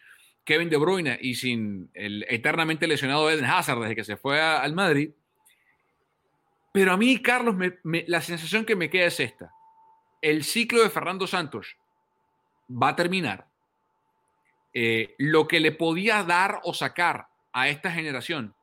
Kevin 0.48 0.70
De 0.70 0.78
Bruyne 0.78 1.20
y 1.22 1.36
sin 1.36 1.92
el 1.94 2.26
eternamente 2.30 2.88
lesionado 2.88 3.30
Eden 3.30 3.44
Hazard 3.44 3.82
desde 3.82 3.96
que 3.96 4.06
se 4.06 4.16
fue 4.16 4.40
al 4.40 4.74
Madrid. 4.74 5.12
Pero 6.72 6.94
a 6.94 6.98
mí, 6.98 7.22
Carlos, 7.22 7.56
la 7.84 8.22
sensación 8.22 8.64
que 8.64 8.78
me 8.78 8.90
queda 8.90 9.08
es 9.08 9.20
esta. 9.20 9.52
El 10.22 10.46
ciclo 10.46 10.82
de 10.82 10.90
Fernando 10.90 11.28
Santos 11.28 11.76
va 12.72 12.90
a 12.90 12.96
terminar. 12.96 13.46
Eh, 14.74 15.16
lo 15.18 15.50
que 15.50 15.60
le 15.60 15.74
podía 15.74 16.24
dar 16.24 16.62
o 16.64 16.74
sacar 16.74 17.28
a 17.52 17.68
esta 17.68 17.92
generación 17.92 18.56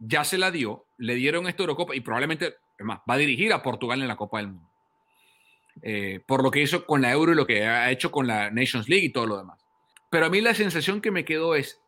ya 0.00 0.24
se 0.24 0.38
la 0.38 0.50
dio, 0.50 0.86
le 0.96 1.14
dieron 1.14 1.46
esta 1.46 1.62
Eurocopa 1.62 1.94
y 1.94 2.00
probablemente, 2.00 2.56
más, 2.80 2.98
va 3.08 3.14
a 3.14 3.18
dirigir 3.18 3.52
a 3.52 3.62
Portugal 3.62 4.02
en 4.02 4.08
la 4.08 4.16
Copa 4.16 4.38
del 4.38 4.48
Mundo. 4.48 4.68
Eh, 5.82 6.20
por 6.26 6.42
lo 6.42 6.50
que 6.50 6.62
hizo 6.62 6.84
con 6.84 7.00
la 7.00 7.12
Euro 7.12 7.30
y 7.30 7.36
lo 7.36 7.46
que 7.46 7.64
ha 7.64 7.92
hecho 7.92 8.10
con 8.10 8.26
la 8.26 8.50
Nations 8.50 8.88
League 8.88 9.06
y 9.06 9.12
todo 9.12 9.26
lo 9.26 9.38
demás. 9.38 9.67
Pero 10.10 10.26
a 10.26 10.30
mí 10.30 10.40
la 10.40 10.54
sensación 10.54 11.00
que 11.00 11.10
me 11.10 11.24
quedó 11.24 11.54
es, 11.54 11.80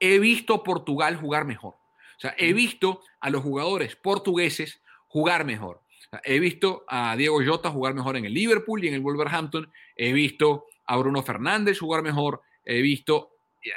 he 0.00 0.18
visto 0.18 0.54
a 0.54 0.62
Portugal 0.62 1.16
jugar 1.16 1.44
mejor. 1.44 1.74
O 1.74 2.20
sea, 2.20 2.34
he 2.38 2.52
visto 2.52 3.00
a 3.20 3.30
los 3.30 3.42
jugadores 3.42 3.96
portugueses 3.96 4.80
jugar 5.08 5.44
mejor. 5.44 5.80
he 6.22 6.38
visto 6.38 6.84
a 6.88 7.16
Diego 7.16 7.40
Jota 7.44 7.70
jugar 7.70 7.94
mejor 7.94 8.16
en 8.16 8.24
el 8.24 8.34
Liverpool 8.34 8.84
y 8.84 8.88
en 8.88 8.94
el 8.94 9.00
Wolverhampton. 9.00 9.70
He 9.96 10.12
visto 10.12 10.66
a 10.86 10.96
Bruno 10.96 11.22
Fernández 11.22 11.78
jugar 11.78 12.02
mejor, 12.02 12.42
he 12.64 12.80
visto, 12.82 13.30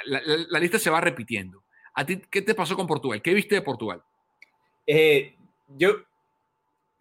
la, 0.04 0.60
lista 0.60 0.78
se 0.78 0.90
va 0.90 1.00
repitiendo. 1.00 1.64
¿A 1.94 2.04
ti 2.04 2.20
qué 2.30 2.42
te 2.42 2.54
pasó 2.54 2.76
con 2.76 2.86
Portugal? 2.86 3.22
¿Qué 3.22 3.34
viste 3.34 3.56
de 3.56 3.62
Portugal? 3.62 4.02
Eh, 4.86 5.34
yo, 5.76 5.96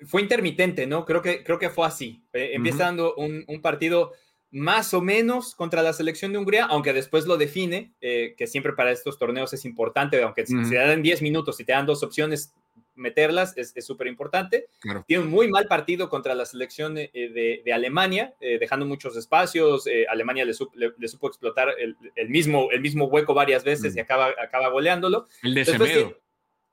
fue 0.05 0.21
intermitente, 0.21 0.87
¿no? 0.87 1.05
Creo 1.05 1.21
que, 1.21 1.43
creo 1.43 1.59
que 1.59 1.69
fue 1.69 1.85
así. 1.85 2.21
Eh, 2.33 2.51
empieza 2.53 2.85
dando 2.85 3.15
un, 3.15 3.43
un, 3.47 3.61
partido 3.61 4.13
más 4.51 4.93
o 4.93 5.01
menos 5.01 5.55
contra 5.55 5.81
la 5.81 5.93
selección 5.93 6.31
de 6.31 6.37
Hungría, 6.39 6.65
aunque 6.65 6.93
después 6.93 7.25
lo 7.25 7.37
define, 7.37 7.93
eh, 8.01 8.33
que 8.37 8.47
siempre 8.47 8.73
para 8.73 8.91
estos 8.91 9.17
torneos 9.17 9.53
es 9.53 9.65
importante, 9.65 10.21
aunque 10.21 10.45
si 10.45 10.65
se 10.65 10.75
dan 10.75 11.01
10 11.01 11.21
minutos 11.21 11.59
y 11.59 11.65
te 11.65 11.73
dan 11.73 11.85
dos 11.85 12.03
opciones, 12.03 12.53
meterlas 12.95 13.55
es 13.57 13.73
súper 13.85 14.07
importante. 14.07 14.69
Tiene 15.05 15.23
un 15.23 15.29
muy 15.29 15.49
mal 15.49 15.67
partido 15.67 16.09
contra 16.09 16.33
la 16.33 16.45
selección 16.45 16.97
eh, 16.97 17.11
de, 17.13 17.73
Alemania, 17.73 18.33
eh, 18.41 18.57
dejando 18.57 18.85
muchos 18.85 19.15
espacios. 19.15 19.85
Alemania 20.09 20.45
le, 20.45 20.53
supo 20.53 21.27
explotar 21.27 21.75
el, 21.77 22.29
mismo, 22.29 22.69
el 22.71 22.81
mismo 22.81 23.05
hueco 23.05 23.33
varias 23.33 23.63
veces 23.63 23.95
y 23.95 23.99
acaba, 23.99 24.33
acaba 24.41 24.69
goleándolo. 24.69 25.27
El 25.43 25.53
de 25.53 25.65
Semedo. 25.65 26.17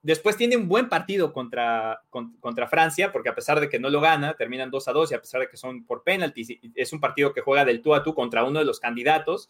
Después 0.04 0.36
tiene 0.36 0.58
un 0.58 0.68
buen 0.68 0.90
partido 0.90 1.32
contra, 1.32 2.02
contra 2.10 2.68
Francia, 2.68 3.10
porque 3.10 3.30
a 3.30 3.34
pesar 3.34 3.58
de 3.58 3.70
que 3.70 3.78
no 3.78 3.88
lo 3.88 4.02
gana, 4.02 4.34
terminan 4.34 4.70
2 4.70 4.88
a 4.88 4.92
2 4.92 5.10
y 5.10 5.14
a 5.14 5.20
pesar 5.22 5.40
de 5.40 5.48
que 5.48 5.56
son 5.56 5.86
por 5.86 6.02
penaltis, 6.02 6.48
es 6.74 6.92
un 6.92 7.00
partido 7.00 7.32
que 7.32 7.40
juega 7.40 7.64
del 7.64 7.80
tú 7.80 7.94
a 7.94 8.02
tú 8.02 8.14
contra 8.14 8.44
uno 8.44 8.58
de 8.58 8.66
los 8.66 8.80
candidatos. 8.80 9.48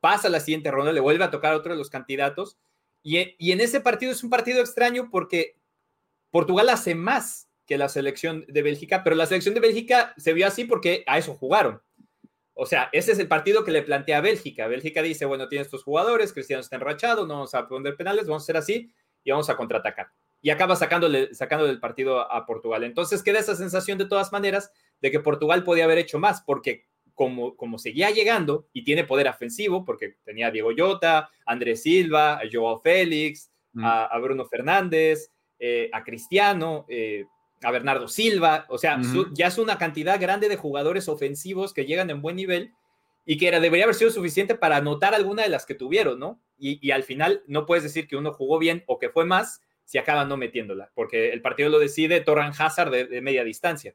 Pasa 0.00 0.28
la 0.28 0.40
siguiente 0.40 0.70
ronda, 0.70 0.92
le 0.92 1.00
vuelve 1.00 1.24
a 1.24 1.30
tocar 1.30 1.54
a 1.54 1.56
otro 1.56 1.72
de 1.72 1.78
los 1.78 1.88
candidatos. 1.88 2.58
Y, 3.02 3.34
y 3.38 3.52
en 3.52 3.62
ese 3.62 3.80
partido 3.80 4.12
es 4.12 4.22
un 4.22 4.28
partido 4.28 4.60
extraño 4.60 5.08
porque 5.10 5.56
Portugal 6.30 6.68
hace 6.68 6.94
más 6.94 7.48
que 7.64 7.78
la 7.78 7.88
selección 7.88 8.44
de 8.46 8.60
Bélgica, 8.60 9.02
pero 9.02 9.16
la 9.16 9.24
selección 9.24 9.54
de 9.54 9.60
Bélgica 9.60 10.12
se 10.18 10.34
vio 10.34 10.46
así 10.46 10.64
porque 10.64 11.02
a 11.06 11.16
eso 11.16 11.32
jugaron. 11.32 11.80
O 12.52 12.66
sea, 12.66 12.90
ese 12.92 13.12
es 13.12 13.18
el 13.20 13.28
partido 13.28 13.64
que 13.64 13.70
le 13.70 13.80
plantea 13.80 14.18
a 14.18 14.20
Bélgica. 14.20 14.66
Bélgica 14.66 15.00
dice, 15.00 15.24
bueno, 15.24 15.48
tiene 15.48 15.62
estos 15.62 15.82
jugadores, 15.82 16.34
Cristiano 16.34 16.60
está 16.60 16.76
enrachado, 16.76 17.26
no 17.26 17.32
vamos 17.32 17.54
a 17.54 17.66
poner 17.66 17.96
penales, 17.96 18.26
vamos 18.26 18.42
a 18.42 18.44
hacer 18.44 18.58
así 18.58 18.92
y 19.28 19.30
vamos 19.30 19.50
a 19.50 19.56
contraatacar. 19.56 20.08
Y 20.40 20.48
acaba 20.48 20.74
sacándole, 20.74 21.34
sacándole 21.34 21.70
el 21.70 21.80
partido 21.80 22.32
a 22.32 22.46
Portugal. 22.46 22.82
Entonces 22.82 23.22
queda 23.22 23.40
esa 23.40 23.54
sensación 23.54 23.98
de 23.98 24.06
todas 24.06 24.32
maneras 24.32 24.72
de 25.02 25.10
que 25.10 25.20
Portugal 25.20 25.64
podía 25.64 25.84
haber 25.84 25.98
hecho 25.98 26.18
más, 26.18 26.40
porque 26.40 26.86
como, 27.12 27.54
como 27.54 27.78
seguía 27.78 28.10
llegando 28.10 28.68
y 28.72 28.84
tiene 28.84 29.04
poder 29.04 29.28
ofensivo, 29.28 29.84
porque 29.84 30.16
tenía 30.24 30.46
a 30.46 30.50
Diego 30.50 30.72
Llota, 30.72 31.28
Andrés 31.44 31.82
Silva, 31.82 32.38
a 32.38 32.42
Joao 32.50 32.80
Félix, 32.80 33.50
mm. 33.74 33.84
a, 33.84 34.18
Bruno 34.18 34.46
Fernández, 34.46 35.30
eh, 35.58 35.90
a 35.92 36.02
Cristiano, 36.04 36.86
eh, 36.88 37.26
a 37.62 37.70
Bernardo 37.70 38.08
Silva, 38.08 38.64
o 38.70 38.78
sea, 38.78 38.98
ya 39.34 39.48
es 39.48 39.58
una 39.58 39.76
cantidad 39.76 40.18
grande 40.18 40.48
de 40.48 40.56
jugadores 40.56 41.06
ofensivos 41.08 41.74
que 41.74 41.84
llegan 41.84 42.08
en 42.08 42.22
buen 42.22 42.36
nivel 42.36 42.72
y 43.26 43.36
que 43.36 43.48
era, 43.48 43.60
debería 43.60 43.84
haber 43.84 43.96
sido 43.96 44.10
suficiente 44.10 44.54
para 44.54 44.78
anotar 44.78 45.14
alguna 45.14 45.42
de 45.42 45.50
las 45.50 45.66
que 45.66 45.74
tuvieron, 45.74 46.18
¿no? 46.18 46.40
Y, 46.58 46.90
al 46.90 47.04
final 47.04 47.42
no 47.46 47.66
puedes 47.66 47.84
decir 47.84 48.08
que 48.08 48.16
uno 48.16 48.32
jugó 48.32 48.58
bien 48.58 48.82
o 48.86 48.98
que 48.98 49.10
fue 49.10 49.24
más 49.24 49.62
si 49.84 49.96
acaba 49.96 50.24
no 50.24 50.36
metiéndola, 50.36 50.90
porque 50.94 51.32
el 51.32 51.40
partido 51.40 51.70
lo 51.70 51.78
decide 51.78 52.20
Torran 52.20 52.52
Hazard 52.58 52.90
de, 52.90 53.22
media 53.22 53.44
distancia. 53.44 53.94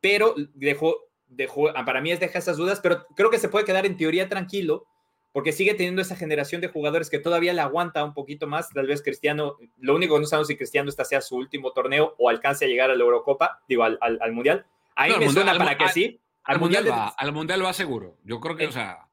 Pero 0.00 0.34
dejó, 0.54 1.08
dejó, 1.26 1.70
ah, 1.74 1.84
para 1.84 2.00
mí 2.00 2.10
es 2.12 2.20
deja 2.20 2.38
esas 2.38 2.58
dudas, 2.58 2.80
pero 2.80 3.06
creo 3.16 3.30
que 3.30 3.38
se 3.38 3.48
puede 3.48 3.64
quedar 3.64 3.86
en 3.86 3.96
teoría 3.96 4.28
tranquilo, 4.28 4.86
porque 5.32 5.52
sigue 5.52 5.74
teniendo 5.74 6.02
esa 6.02 6.16
generación 6.16 6.60
de 6.60 6.68
jugadores 6.68 7.08
que 7.08 7.18
todavía 7.18 7.52
le 7.52 7.60
aguanta 7.60 8.04
un 8.04 8.14
poquito 8.14 8.46
más. 8.46 8.70
Tal 8.70 8.86
vez 8.86 9.02
Cristiano, 9.02 9.58
lo 9.78 9.94
único 9.94 10.14
que 10.14 10.20
no 10.20 10.26
sabemos 10.26 10.48
si 10.48 10.56
Cristiano 10.56 10.88
esta 10.88 11.04
sea 11.04 11.20
su 11.20 11.36
último 11.36 11.72
torneo 11.72 12.14
o 12.18 12.28
alcance 12.28 12.64
a 12.64 12.68
llegar 12.68 12.90
a 12.90 12.94
la 12.94 13.04
Eurocopa, 13.04 13.62
digo, 13.68 13.84
al, 13.84 13.98
al, 14.00 14.32
Mundial. 14.32 14.66
Ahí 14.94 15.12
me 15.18 15.28
suena 15.28 15.56
para 15.56 15.76
que 15.76 15.88
sí. 15.90 16.20
Al, 16.42 16.60
mundial, 16.60 16.88
va, 16.90 17.08
al 17.08 17.32
Mundial 17.32 17.64
va 17.64 17.72
seguro. 17.72 18.16
Yo 18.24 18.40
creo 18.40 18.56
que, 18.56 18.66
o 18.66 18.72
sea. 18.72 19.05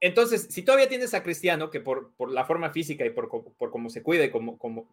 Entonces, 0.00 0.48
si 0.50 0.62
todavía 0.62 0.88
tienes 0.88 1.14
a 1.14 1.22
Cristiano, 1.22 1.70
que 1.70 1.80
por, 1.80 2.12
por 2.16 2.30
la 2.30 2.44
forma 2.44 2.70
física 2.70 3.04
y 3.04 3.10
por, 3.10 3.28
por 3.28 3.70
cómo 3.70 3.88
se 3.88 4.02
cuide, 4.02 4.30
como, 4.30 4.58
como, 4.58 4.86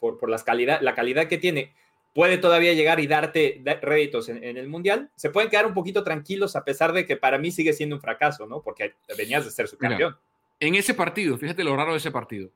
por, 0.00 0.18
por 0.18 0.28
las 0.28 0.42
calidad, 0.42 0.80
la 0.80 0.94
calidad 0.94 1.28
que 1.28 1.38
tiene, 1.38 1.72
puede 2.14 2.38
todavía 2.38 2.72
llegar 2.72 2.98
y 2.98 3.06
darte 3.06 3.62
réditos 3.82 4.28
en, 4.28 4.56
el 4.56 4.68
Mundial, 4.68 5.10
se 5.14 5.30
pueden 5.30 5.50
quedar 5.50 5.66
un 5.66 5.74
poquito 5.74 6.02
tranquilos 6.02 6.56
a 6.56 6.64
pesar 6.64 6.92
de 6.92 7.06
que 7.06 7.16
para 7.16 7.38
mí 7.38 7.52
sigue 7.52 7.72
siendo 7.72 7.96
un 7.96 8.02
fracaso, 8.02 8.46
¿no? 8.46 8.62
Porque 8.62 8.94
venías 9.16 9.44
de 9.44 9.52
ser 9.52 9.68
su 9.68 9.78
campeón. 9.78 10.16
en 10.58 10.74
ese 10.74 10.94
partido, 10.94 11.38
fíjate 11.38 11.62
lo 11.62 11.76
raro 11.76 11.92
de 11.92 11.98
ese 11.98 12.10
partido, 12.10 12.50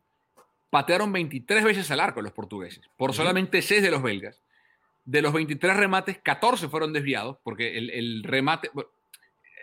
patearon 0.70 1.12
23 1.12 1.62
veces 1.62 1.90
al 1.92 2.00
arco 2.00 2.20
los 2.20 2.32
portugueses, 2.32 2.82
por 2.96 3.14
solamente 3.14 3.62
6 3.62 3.82
de 3.82 3.90
los 3.92 4.02
belgas 4.02 4.40
de 5.04 5.22
los 5.22 5.32
23 5.32 5.76
remates, 5.76 6.18
14 6.22 6.68
fueron 6.68 6.92
desviados, 6.92 7.36
porque 7.42 7.76
el, 7.76 8.22
remate, 8.24 8.70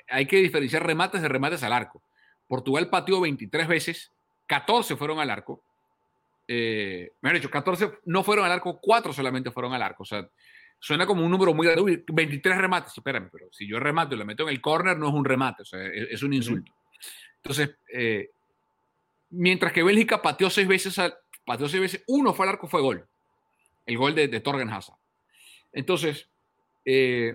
hay 0.08 0.26
que 0.26 0.38
diferenciar 0.38 0.86
remates 0.86 1.22
de 1.22 1.28
remates 1.28 1.64
al 1.64 1.74
arco. 1.74 2.02
Portugal 2.52 2.90
pateó 2.90 3.22
23 3.22 3.66
veces, 3.66 4.12
14 4.46 4.98
fueron 4.98 5.22
al 5.22 5.30
arco. 5.30 5.64
Eh, 6.46 7.14
me 7.22 7.30
han 7.30 7.36
dicho, 7.36 7.50
14 7.50 8.00
no 8.08 8.26
fueron 8.26 8.44
al 8.44 8.52
arco, 8.52 8.78
4 8.82 9.14
solamente 9.14 9.52
fueron 9.52 9.74
al 9.74 9.82
arco. 9.82 10.04
O 10.04 10.06
sea, 10.06 10.30
suena 10.78 11.06
como 11.06 11.24
un 11.24 11.32
número 11.32 11.54
muy 11.54 11.66
grande. 11.66 12.04
23 12.06 12.58
remates, 12.58 12.92
espérame, 12.98 13.30
pero 13.32 13.48
si 13.54 13.66
yo 13.66 13.80
remato 13.80 14.16
y 14.16 14.18
lo 14.18 14.26
meto 14.26 14.44
en 14.44 14.50
el 14.50 14.60
corner, 14.60 14.98
no 14.98 15.08
es 15.08 15.14
un 15.14 15.24
remate, 15.24 15.62
o 15.62 15.66
sea, 15.66 15.80
es, 15.82 16.22
un 16.24 16.34
insulto. 16.34 16.74
Entonces, 17.38 17.74
eh, 17.94 18.32
mientras 19.30 19.72
que 19.72 19.84
Bélgica 19.84 20.22
pateó 20.22 20.50
6 20.50 20.68
veces, 20.68 21.00
pateó 21.46 21.70
seis 21.70 21.82
veces, 21.82 22.04
uno 22.08 22.34
fue 22.34 22.48
al 22.48 22.50
arco, 22.56 22.68
fue 22.68 22.82
gol. 22.82 23.08
El 23.86 23.98
gol 23.98 24.14
de, 24.14 24.28
de 24.28 24.42
Torgen 24.42 24.70
Hazard. 24.70 24.98
Entonces. 25.72 26.28
Eh, 26.84 27.34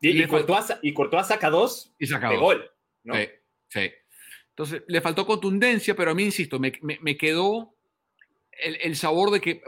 y, 0.00 0.20
y, 0.20 0.26
Courtois, 0.26 1.28
saca 1.28 1.48
dos 1.48 1.92
y 1.96 2.08
saca 2.08 2.30
de 2.30 2.38
gol. 2.38 2.68
¿no? 3.04 3.14
Sí, 3.14 3.28
Entonces, 3.74 4.82
le 4.86 5.00
faltó 5.00 5.26
contundencia, 5.26 5.94
pero 5.96 6.12
a 6.12 6.14
mí, 6.14 6.24
insisto, 6.24 6.60
me, 6.60 7.16
quedó 7.16 7.74
el, 8.52 8.96
sabor 8.96 9.30
de 9.30 9.40
que 9.40 9.62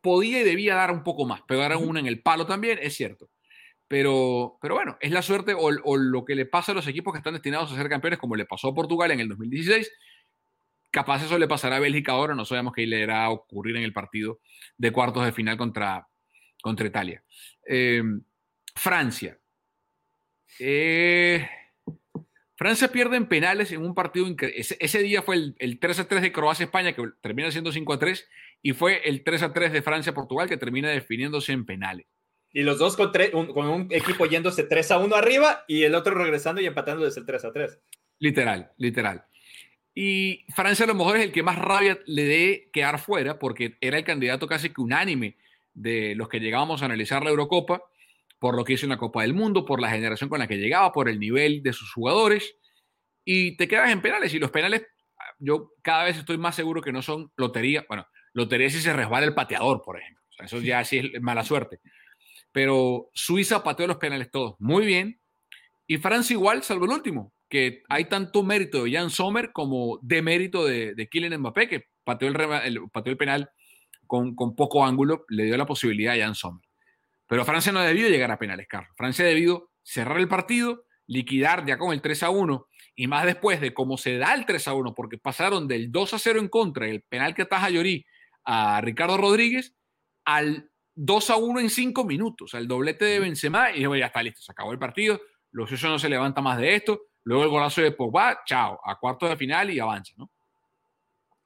podía 0.00 0.40
y 0.40 0.44
debía 0.44 0.76
dar 0.76 0.90
un 0.92 1.02
poco 1.02 1.26
más. 1.26 1.42
Pegar 1.42 1.76
una 1.76 2.00
en 2.00 2.06
el 2.06 2.22
palo 2.22 2.46
también, 2.46 2.78
es 2.80 2.94
cierto. 2.94 3.28
Pero, 3.88 4.58
pero 4.60 4.74
bueno, 4.74 4.98
es 5.00 5.10
la 5.10 5.22
suerte 5.22 5.54
o, 5.54 5.70
o, 5.84 5.96
lo 5.96 6.24
que 6.24 6.34
le 6.34 6.46
pasa 6.46 6.72
a 6.72 6.74
los 6.74 6.86
equipos 6.86 7.12
que 7.12 7.18
están 7.18 7.32
destinados 7.32 7.72
a 7.72 7.76
ser 7.76 7.88
campeones, 7.88 8.18
como 8.18 8.36
le 8.36 8.44
pasó 8.44 8.68
a 8.68 8.74
Portugal 8.74 9.10
en 9.10 9.20
el 9.20 9.28
2016. 9.28 9.90
Capaz 10.90 11.24
eso 11.24 11.38
le 11.38 11.48
pasará 11.48 11.76
a 11.76 11.80
Bélgica 11.80 12.12
ahora, 12.12 12.34
no 12.34 12.44
sabemos 12.44 12.72
qué 12.74 12.86
le 12.86 13.00
irá 13.00 13.24
a 13.24 13.30
ocurrir 13.30 13.76
en 13.76 13.82
el 13.82 13.92
partido 13.92 14.40
de 14.76 14.90
cuartos 14.90 15.24
de 15.24 15.32
final 15.32 15.56
contra, 15.56 16.06
contra 16.62 16.86
Italia. 16.86 17.24
Eh, 17.66 18.02
Francia. 18.74 19.38
Eh, 20.60 21.48
Francia 22.58 22.88
pierde 22.88 23.16
en 23.16 23.26
penales 23.26 23.70
en 23.70 23.82
un 23.82 23.94
partido 23.94 24.26
ese, 24.40 24.76
ese, 24.80 24.98
día 25.00 25.22
fue 25.22 25.54
el, 25.56 25.78
3 25.78 26.00
a 26.00 26.08
3 26.08 26.22
de 26.22 26.32
Croacia-España, 26.32 26.92
que 26.92 27.04
termina 27.20 27.52
siendo 27.52 27.70
5 27.70 27.92
a 27.92 27.98
3, 28.00 28.28
y 28.62 28.72
fue 28.72 29.08
el 29.08 29.22
3 29.22 29.44
a 29.44 29.52
3 29.52 29.72
de 29.72 29.80
Francia-Portugal, 29.80 30.48
que 30.48 30.56
termina 30.56 30.88
definiéndose 30.88 31.52
en 31.52 31.64
penales. 31.64 32.06
Y 32.52 32.64
los 32.64 32.80
dos 32.80 32.96
con, 32.96 33.12
con, 33.52 33.68
un 33.68 33.88
equipo 33.92 34.26
yéndose 34.26 34.64
3 34.64 34.90
a 34.90 34.98
1 34.98 35.14
arriba 35.14 35.64
y 35.68 35.84
el 35.84 35.94
otro 35.94 36.16
regresando 36.16 36.60
y 36.60 36.66
empatando 36.66 37.04
desde 37.04 37.20
el 37.20 37.26
3 37.26 37.44
a 37.44 37.52
3. 37.52 37.78
Literal, 38.18 38.72
literal. 38.76 39.24
Y 39.94 40.44
Francia 40.52 40.84
a 40.84 40.88
lo 40.88 40.96
mejor 40.96 41.18
es 41.18 41.22
el 41.26 41.32
que 41.32 41.44
más 41.44 41.58
rabia 41.60 42.00
le 42.06 42.24
dé 42.24 42.70
quedar 42.72 42.98
fuera, 42.98 43.38
porque 43.38 43.76
era 43.80 43.98
el 43.98 44.04
candidato 44.04 44.48
casi 44.48 44.70
que 44.70 44.80
unánime 44.80 45.36
de 45.74 46.16
los 46.16 46.28
que 46.28 46.40
llegábamos 46.40 46.82
a 46.82 46.86
analizar 46.86 47.22
la 47.22 47.30
Eurocopa, 47.30 47.84
por 48.38 48.56
lo 48.56 48.64
que 48.64 48.74
hizo 48.74 48.86
en 48.86 48.90
la 48.90 48.98
Copa 48.98 49.22
del 49.22 49.34
Mundo, 49.34 49.64
por 49.64 49.80
la 49.80 49.90
generación 49.90 50.30
con 50.30 50.38
la 50.38 50.46
que 50.46 50.56
llegaba, 50.56 50.92
por 50.92 51.08
el 51.08 51.18
nivel 51.18 51.62
de 51.62 51.72
sus 51.72 51.92
jugadores, 51.92 52.56
y 53.24 53.56
te 53.56 53.68
quedas 53.68 53.90
en 53.90 54.00
penales. 54.00 54.32
Y 54.32 54.38
los 54.38 54.50
penales, 54.50 54.86
yo 55.38 55.72
cada 55.82 56.04
vez 56.04 56.16
estoy 56.16 56.38
más 56.38 56.54
seguro 56.54 56.80
que 56.80 56.92
no 56.92 57.02
son 57.02 57.30
lotería. 57.36 57.84
Bueno, 57.88 58.06
lotería 58.32 58.70
si 58.70 58.80
se 58.80 58.92
resbala 58.92 59.26
el 59.26 59.34
pateador, 59.34 59.82
por 59.84 59.98
ejemplo. 60.00 60.22
eso 60.38 60.60
ya 60.60 60.84
sí 60.84 60.98
es 60.98 61.20
mala 61.20 61.44
suerte. 61.44 61.80
Pero 62.52 63.10
Suiza 63.12 63.62
pateó 63.62 63.86
los 63.86 63.98
penales 63.98 64.30
todos 64.30 64.54
muy 64.58 64.86
bien. 64.86 65.20
Y 65.86 65.98
Francia 65.98 66.34
igual, 66.34 66.62
salvo 66.62 66.84
el 66.84 66.92
último, 66.92 67.32
que 67.48 67.82
hay 67.88 68.06
tanto 68.06 68.42
mérito 68.42 68.84
de 68.84 68.92
Jan 68.92 69.10
Sommer 69.10 69.52
como 69.52 69.98
de 70.02 70.22
mérito 70.22 70.64
de, 70.64 70.94
de 70.94 71.08
Kylian 71.08 71.40
Mbappé, 71.40 71.68
que 71.68 71.84
pateó 72.04 72.28
el, 72.28 72.80
pateó 72.90 73.10
el 73.10 73.16
penal 73.16 73.50
con, 74.06 74.34
poco 74.56 74.84
ángulo, 74.84 75.24
le 75.28 75.44
dio 75.44 75.56
la 75.56 75.66
posibilidad 75.66 76.14
a 76.14 76.18
Jan 76.18 76.34
Sommer. 76.34 76.67
Pero 77.28 77.44
Francia 77.44 77.70
no 77.72 77.80
debió 77.82 78.08
llegar 78.08 78.30
a 78.30 78.38
penales, 78.38 78.66
Carlos. 78.68 78.92
Francia 78.96 79.24
debido 79.24 79.70
cerrar 79.82 80.18
el 80.18 80.28
partido, 80.28 80.84
liquidar 81.06 81.64
ya 81.66 81.78
con 81.78 81.92
el 81.92 82.00
3 82.00 82.22
a 82.24 82.30
1, 82.30 82.66
y 82.96 83.06
más 83.06 83.24
después 83.24 83.60
de 83.60 83.72
cómo 83.72 83.96
se 83.96 84.18
da 84.18 84.34
el 84.34 84.44
3 84.44 84.68
a 84.68 84.74
1, 84.74 84.94
porque 84.94 85.18
pasaron 85.18 85.68
del 85.68 85.92
2 85.92 86.14
a 86.14 86.18
0 86.18 86.40
en 86.40 86.48
contra, 86.48 86.88
el 86.88 87.02
penal 87.02 87.34
que 87.34 87.42
ataja 87.42 87.70
Llorí 87.70 88.04
a 88.44 88.80
Ricardo 88.80 89.16
Rodríguez, 89.16 89.74
al 90.24 90.70
2 90.94 91.30
a 91.30 91.36
1 91.36 91.60
en 91.60 91.70
5 91.70 92.04
minutos, 92.04 92.54
al 92.54 92.66
doblete 92.66 93.04
de 93.04 93.20
Benzema, 93.20 93.70
y 93.70 93.82
ya 93.82 94.06
está 94.06 94.22
listo, 94.22 94.42
se 94.42 94.50
acabó 94.50 94.72
el 94.72 94.78
partido, 94.78 95.20
los 95.52 95.68
suizos 95.68 95.90
no 95.90 95.98
se 95.98 96.08
levanta 96.08 96.40
más 96.40 96.58
de 96.58 96.74
esto, 96.74 97.02
luego 97.24 97.44
el 97.44 97.50
golazo 97.50 97.82
de 97.82 97.92
Pogba, 97.92 98.42
chao, 98.44 98.80
a 98.84 98.98
cuartos 98.98 99.30
de 99.30 99.36
final 99.36 99.70
y 99.70 99.78
avanza, 99.78 100.12
¿no? 100.16 100.30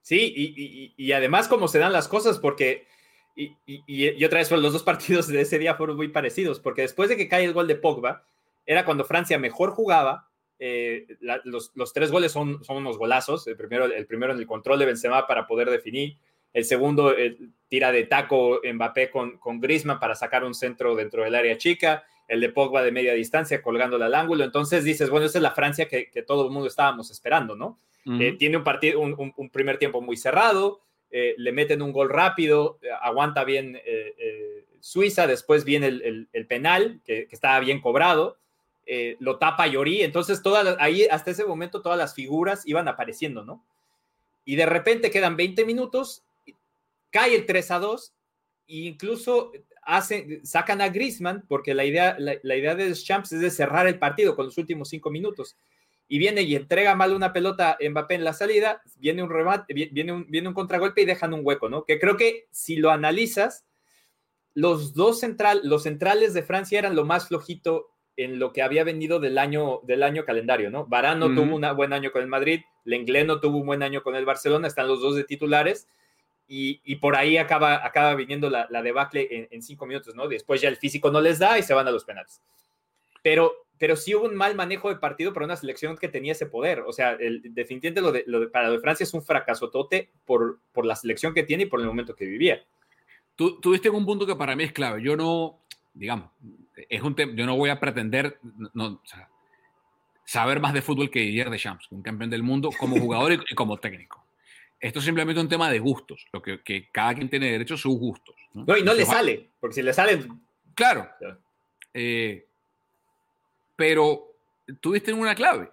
Sí, 0.01 0.95
y, 0.97 1.13
además 1.13 1.47
cómo 1.47 1.69
se 1.69 1.79
dan 1.79 1.93
las 1.93 2.09
cosas, 2.09 2.39
porque, 2.39 2.89
y, 3.35 4.25
otra 4.25 4.39
vez, 4.39 4.51
los 4.51 4.73
dos 4.73 4.83
partidos 4.83 5.27
de 5.29 5.41
ese 5.41 5.59
día 5.59 5.75
fueron 5.75 5.97
muy 5.97 6.09
parecidos, 6.09 6.61
porque 6.61 6.83
después 6.83 7.09
de 7.09 7.17
que 7.17 7.29
cae 7.29 7.45
el 7.45 7.53
gol 7.53 7.67
de 7.67 7.77
Pogba, 7.77 8.25
era 8.67 8.85
cuando 8.85 9.05
Francia 9.05 9.39
mejor 9.39 9.71
jugaba, 9.71 10.29
Eh, 10.65 11.07
los, 11.43 11.93
tres 11.93 12.13
goles 12.13 12.31
son, 12.31 12.63
son 12.63 12.77
unos 12.77 12.97
golazos. 12.97 13.49
El 13.49 13.57
primero, 13.57 13.87
el 13.87 14.07
primero 14.07 14.33
en 14.33 14.39
el 14.39 14.47
control 14.47 14.79
de 14.79 14.87
Benzema 14.87 15.27
para 15.27 15.49
poder 15.49 15.69
definir. 15.69 16.17
El 16.53 16.65
segundo 16.65 17.13
tira 17.67 17.91
de 17.91 18.05
taco 18.05 18.61
Mbappé 18.63 19.11
con, 19.11 19.39
con 19.39 19.59
Griezmann 19.59 19.99
para 19.99 20.15
sacar 20.15 20.45
un 20.45 20.55
centro 20.55 20.95
dentro 20.95 21.25
del 21.25 21.35
área 21.35 21.59
chica. 21.59 22.05
El 22.29 22.41
de 22.41 22.49
Pogba 22.51 22.85
de 22.85 22.93
media 22.93 23.13
distancia 23.15 23.61
colgándole 23.61 24.05
al 24.05 24.15
ángulo. 24.15 24.45
Entonces 24.45 24.85
dices, 24.85 25.11
bueno, 25.11 25.27
esa 25.27 25.39
es 25.39 25.43
la 25.43 25.51
Francia 25.51 25.89
que, 25.89 26.07
todo 26.25 26.45
el 26.47 26.53
mundo 26.53 26.69
estábamos 26.69 27.11
esperando, 27.11 27.57
¿no? 27.57 27.77
Eh, 28.21 28.37
tiene 28.39 28.57
un, 28.57 28.63
partido, 28.63 29.01
un, 29.01 29.51
primer 29.51 29.79
tiempo 29.79 30.01
muy 30.01 30.17
cerrado. 30.17 30.81
Eh, 31.13 31.35
le 31.37 31.53
meten 31.53 31.83
un 31.83 31.93
gol 31.93 32.09
rápido, 32.09 32.79
aguanta 33.03 33.45
bien 33.45 33.79
Suiza, 34.81 35.27
después 35.27 35.65
viene 35.65 35.87
el, 35.87 36.47
penal, 36.49 37.01
que, 37.05 37.29
estaba 37.31 37.61
bien 37.61 37.81
cobrado, 37.81 38.39
lo 39.21 39.39
tapa 39.39 39.67
Llorí, 39.67 40.03
entonces 40.03 40.43
todas, 40.43 40.77
ahí 40.81 41.05
hasta 41.05 41.31
ese 41.31 41.45
momento 41.45 41.83
todas 41.83 41.99
las 41.99 42.15
figuras 42.15 42.67
iban 42.67 42.89
apareciendo, 42.89 43.45
¿no? 43.45 43.65
Y 44.45 44.57
de 44.57 44.67
repente 44.67 45.11
quedan 45.11 45.37
20 45.37 45.65
minutos 45.65 46.25
cae 47.13 47.37
el 47.37 47.47
3 47.47 47.71
a 47.71 47.79
2 47.79 48.13
e 48.67 48.77
incluso 48.79 49.53
hacen, 49.83 50.45
sacan 50.45 50.81
a 50.81 50.89
Griezmann 50.89 51.45
porque 51.47 51.75
la 51.75 51.85
idea, 51.85 52.17
la, 52.19 52.57
idea 52.57 52.75
de 52.75 52.89
los 52.89 53.05
Champs 53.05 53.33
es 53.33 53.41
de 53.41 53.51
cerrar 53.51 53.87
el 53.87 53.99
partido 53.99 54.35
con 54.35 54.47
los 54.47 54.59
últimos 54.59 54.89
cinco 54.89 55.11
minutos. 55.11 55.57
Y 56.09 56.19
viene 56.19 56.43
y 56.43 56.57
entrega 56.57 56.95
mal 56.95 57.15
una 57.15 57.33
pelota 57.33 57.79
Mbappé 57.81 58.15
en 58.15 58.25
la 58.25 58.35
salida, 58.35 58.83
viene 58.99 59.23
un 59.23 59.31
remate, 59.31 59.73
viene 59.73 60.13
un, 60.13 60.27
viene 60.29 60.49
un 60.49 60.55
contragolpe 60.55 61.03
y 61.03 61.07
dejan 61.07 61.33
un 61.33 61.41
hueco, 61.43 61.69
¿no? 61.69 61.85
Que 61.85 61.99
creo 61.99 62.17
que 62.17 62.49
si 62.51 62.77
lo 62.77 62.91
analizas, 62.91 63.65
los 64.55 64.95
dos 64.95 65.21
central, 65.21 65.63
los 65.65 65.85
centrales 65.85 66.35
de 66.35 66.43
Francia 66.43 66.79
eran 66.79 66.95
lo 66.95 67.05
más 67.05 67.29
flojito 67.29 67.93
en 68.17 68.39
lo 68.39 68.53
que 68.53 68.63
había 68.63 68.85
venido 68.85 69.21
del 69.21 69.39
año, 69.39 69.81
del 69.85 70.03
año 70.03 70.25
calendario, 70.25 70.71
¿no? 70.71 70.87
Varano 70.87 71.35
tuvo 71.35 71.57
un 71.57 71.77
buen 71.77 71.93
año 71.93 72.13
con 72.13 72.23
el 72.23 72.29
Madrid, 72.29 72.61
Lenglet 72.85 73.27
no 73.27 73.41
tuvo 73.41 73.59
un 73.59 73.67
buen 73.67 73.83
año 73.83 74.03
con 74.03 74.17
el 74.17 74.27
Barcelona, 74.27 74.69
están 74.69 74.89
los 74.89 75.01
dos 75.01 75.17
de 75.17 75.25
titulares, 75.25 75.89
y, 76.55 76.97
por 76.97 77.17
ahí 77.17 77.39
acaba, 77.39 77.85
acaba 77.87 78.15
viniendo 78.15 78.51
la, 78.51 78.67
debacle 78.83 79.49
en, 79.51 79.63
cinco 79.63 79.87
minutos, 79.87 80.15
¿no? 80.15 80.29
Después 80.29 80.61
ya 80.61 80.69
el 80.69 80.77
físico 80.77 81.11
no 81.11 81.19
les 81.23 81.39
da 81.39 81.59
y 81.59 81.63
se 81.63 81.73
van 81.73 81.89
a 81.89 81.91
los 81.91 82.05
penales. 82.05 82.43
Pero, 83.23 83.62
pero 83.83 83.97
sí 83.97 84.15
hubo 84.15 84.27
un 84.27 84.37
mal 84.37 84.55
manejo 84.55 84.91
de 84.91 84.95
partido 84.95 85.33
para 85.33 85.45
una 85.45 85.57
selección 85.57 85.97
que 85.97 86.07
tenía 86.07 86.31
ese 86.31 86.47
poder. 86.47 86.85
O 86.87 86.93
sea, 86.93 87.15
el, 87.15 87.43
definitivamente 87.53 88.01
lo 88.01 88.13
de, 88.13 88.23
lo 88.29 88.39
de, 88.39 88.47
para 88.47 88.69
lo 88.69 88.75
de 88.75 88.79
Francia 88.79 89.03
es 89.03 89.13
un 89.13 89.25
fracasotote 89.25 90.09
por, 90.25 90.61
por 90.71 90.87
la 90.87 90.95
selección 90.95 91.35
que 91.35 91.43
tiene 91.43 91.65
y 91.65 91.67
por 91.67 91.81
el 91.81 91.87
momento 91.87 92.15
que 92.15 92.25
vivía. 92.25 92.63
Tú 93.35 93.59
tuviste 93.59 93.91
un 93.91 94.07
punto 94.07 94.25
que 94.25 94.37
para 94.37 94.55
mí 94.55 94.63
es 94.63 94.73
clave. 94.73 95.03
Yo 95.03 95.17
no, 95.17 95.59
digamos, 95.95 96.31
es 96.77 97.03
un 97.03 97.17
yo 97.17 97.45
no 97.45 97.57
voy 97.57 97.71
a 97.71 97.81
pretender 97.81 98.39
no, 98.73 99.03
saber 100.25 100.61
más 100.61 100.75
de 100.75 100.83
fútbol 100.83 101.11
que 101.11 101.19
Didier 101.19 101.51
Deschamps, 101.51 101.91
un 101.91 102.03
campeón 102.03 102.31
del 102.31 102.45
mundo 102.45 102.71
como 102.79 103.01
jugador 103.01 103.33
y 103.33 103.55
como 103.57 103.79
técnico. 103.79 104.25
Esto 104.79 105.01
es 105.01 105.05
simplemente 105.05 105.41
un 105.41 105.49
tema 105.49 105.69
de 105.69 105.81
gustos, 105.81 106.25
lo 106.33 106.41
que, 106.41 106.63
que 106.63 106.89
cada 106.93 107.15
quien 107.15 107.29
tiene 107.29 107.51
derecho 107.51 107.75
a 107.75 107.79
sus 107.79 107.99
gustos. 107.99 108.37
No, 108.55 108.77
y 108.77 108.85
no 108.85 108.95
le 108.95 109.05
sale, 109.05 109.49
porque 109.59 109.75
si 109.75 109.83
le 109.83 109.93
sale... 109.93 110.25
Claro. 110.77 111.09
Eh, 111.93 112.47
pero 113.77 114.33
tuviste 114.81 115.13
una 115.13 115.35
clave. 115.35 115.71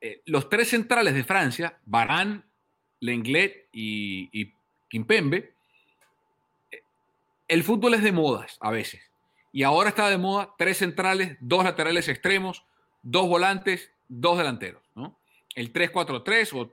Eh, 0.00 0.22
los 0.26 0.48
tres 0.48 0.70
centrales 0.70 1.14
de 1.14 1.24
Francia, 1.24 1.78
Barán, 1.84 2.44
Lenglet 3.00 3.68
y, 3.72 4.28
y 4.32 4.54
Kimpembe, 4.88 5.52
eh, 6.70 6.82
el 7.48 7.62
fútbol 7.62 7.94
es 7.94 8.02
de 8.02 8.12
modas 8.12 8.56
a 8.60 8.70
veces. 8.70 9.02
Y 9.52 9.64
ahora 9.64 9.90
está 9.90 10.08
de 10.08 10.18
moda 10.18 10.54
tres 10.56 10.78
centrales, 10.78 11.36
dos 11.40 11.64
laterales 11.64 12.08
extremos, 12.08 12.64
dos 13.02 13.28
volantes, 13.28 13.90
dos 14.08 14.38
delanteros. 14.38 14.82
¿no? 14.94 15.18
El 15.54 15.72
3-4-3 15.72 16.52
o 16.54 16.72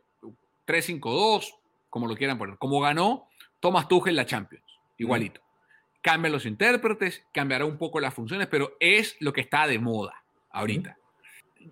3-5-2, 0.68 1.56
como 1.90 2.08
lo 2.08 2.16
quieran 2.16 2.38
poner. 2.38 2.58
Como 2.58 2.80
ganó 2.80 3.28
Thomas 3.60 3.88
Tuchel 3.88 4.16
la 4.16 4.26
Champions, 4.26 4.64
igualito. 4.98 5.42
Cambian 6.02 6.32
los 6.32 6.46
intérpretes, 6.46 7.24
cambiará 7.34 7.66
un 7.66 7.78
poco 7.78 8.00
las 8.00 8.14
funciones, 8.14 8.48
pero 8.48 8.78
es 8.80 9.18
lo 9.20 9.34
que 9.34 9.42
está 9.42 9.68
de 9.68 9.80
moda 9.80 10.24
ahorita. 10.60 10.98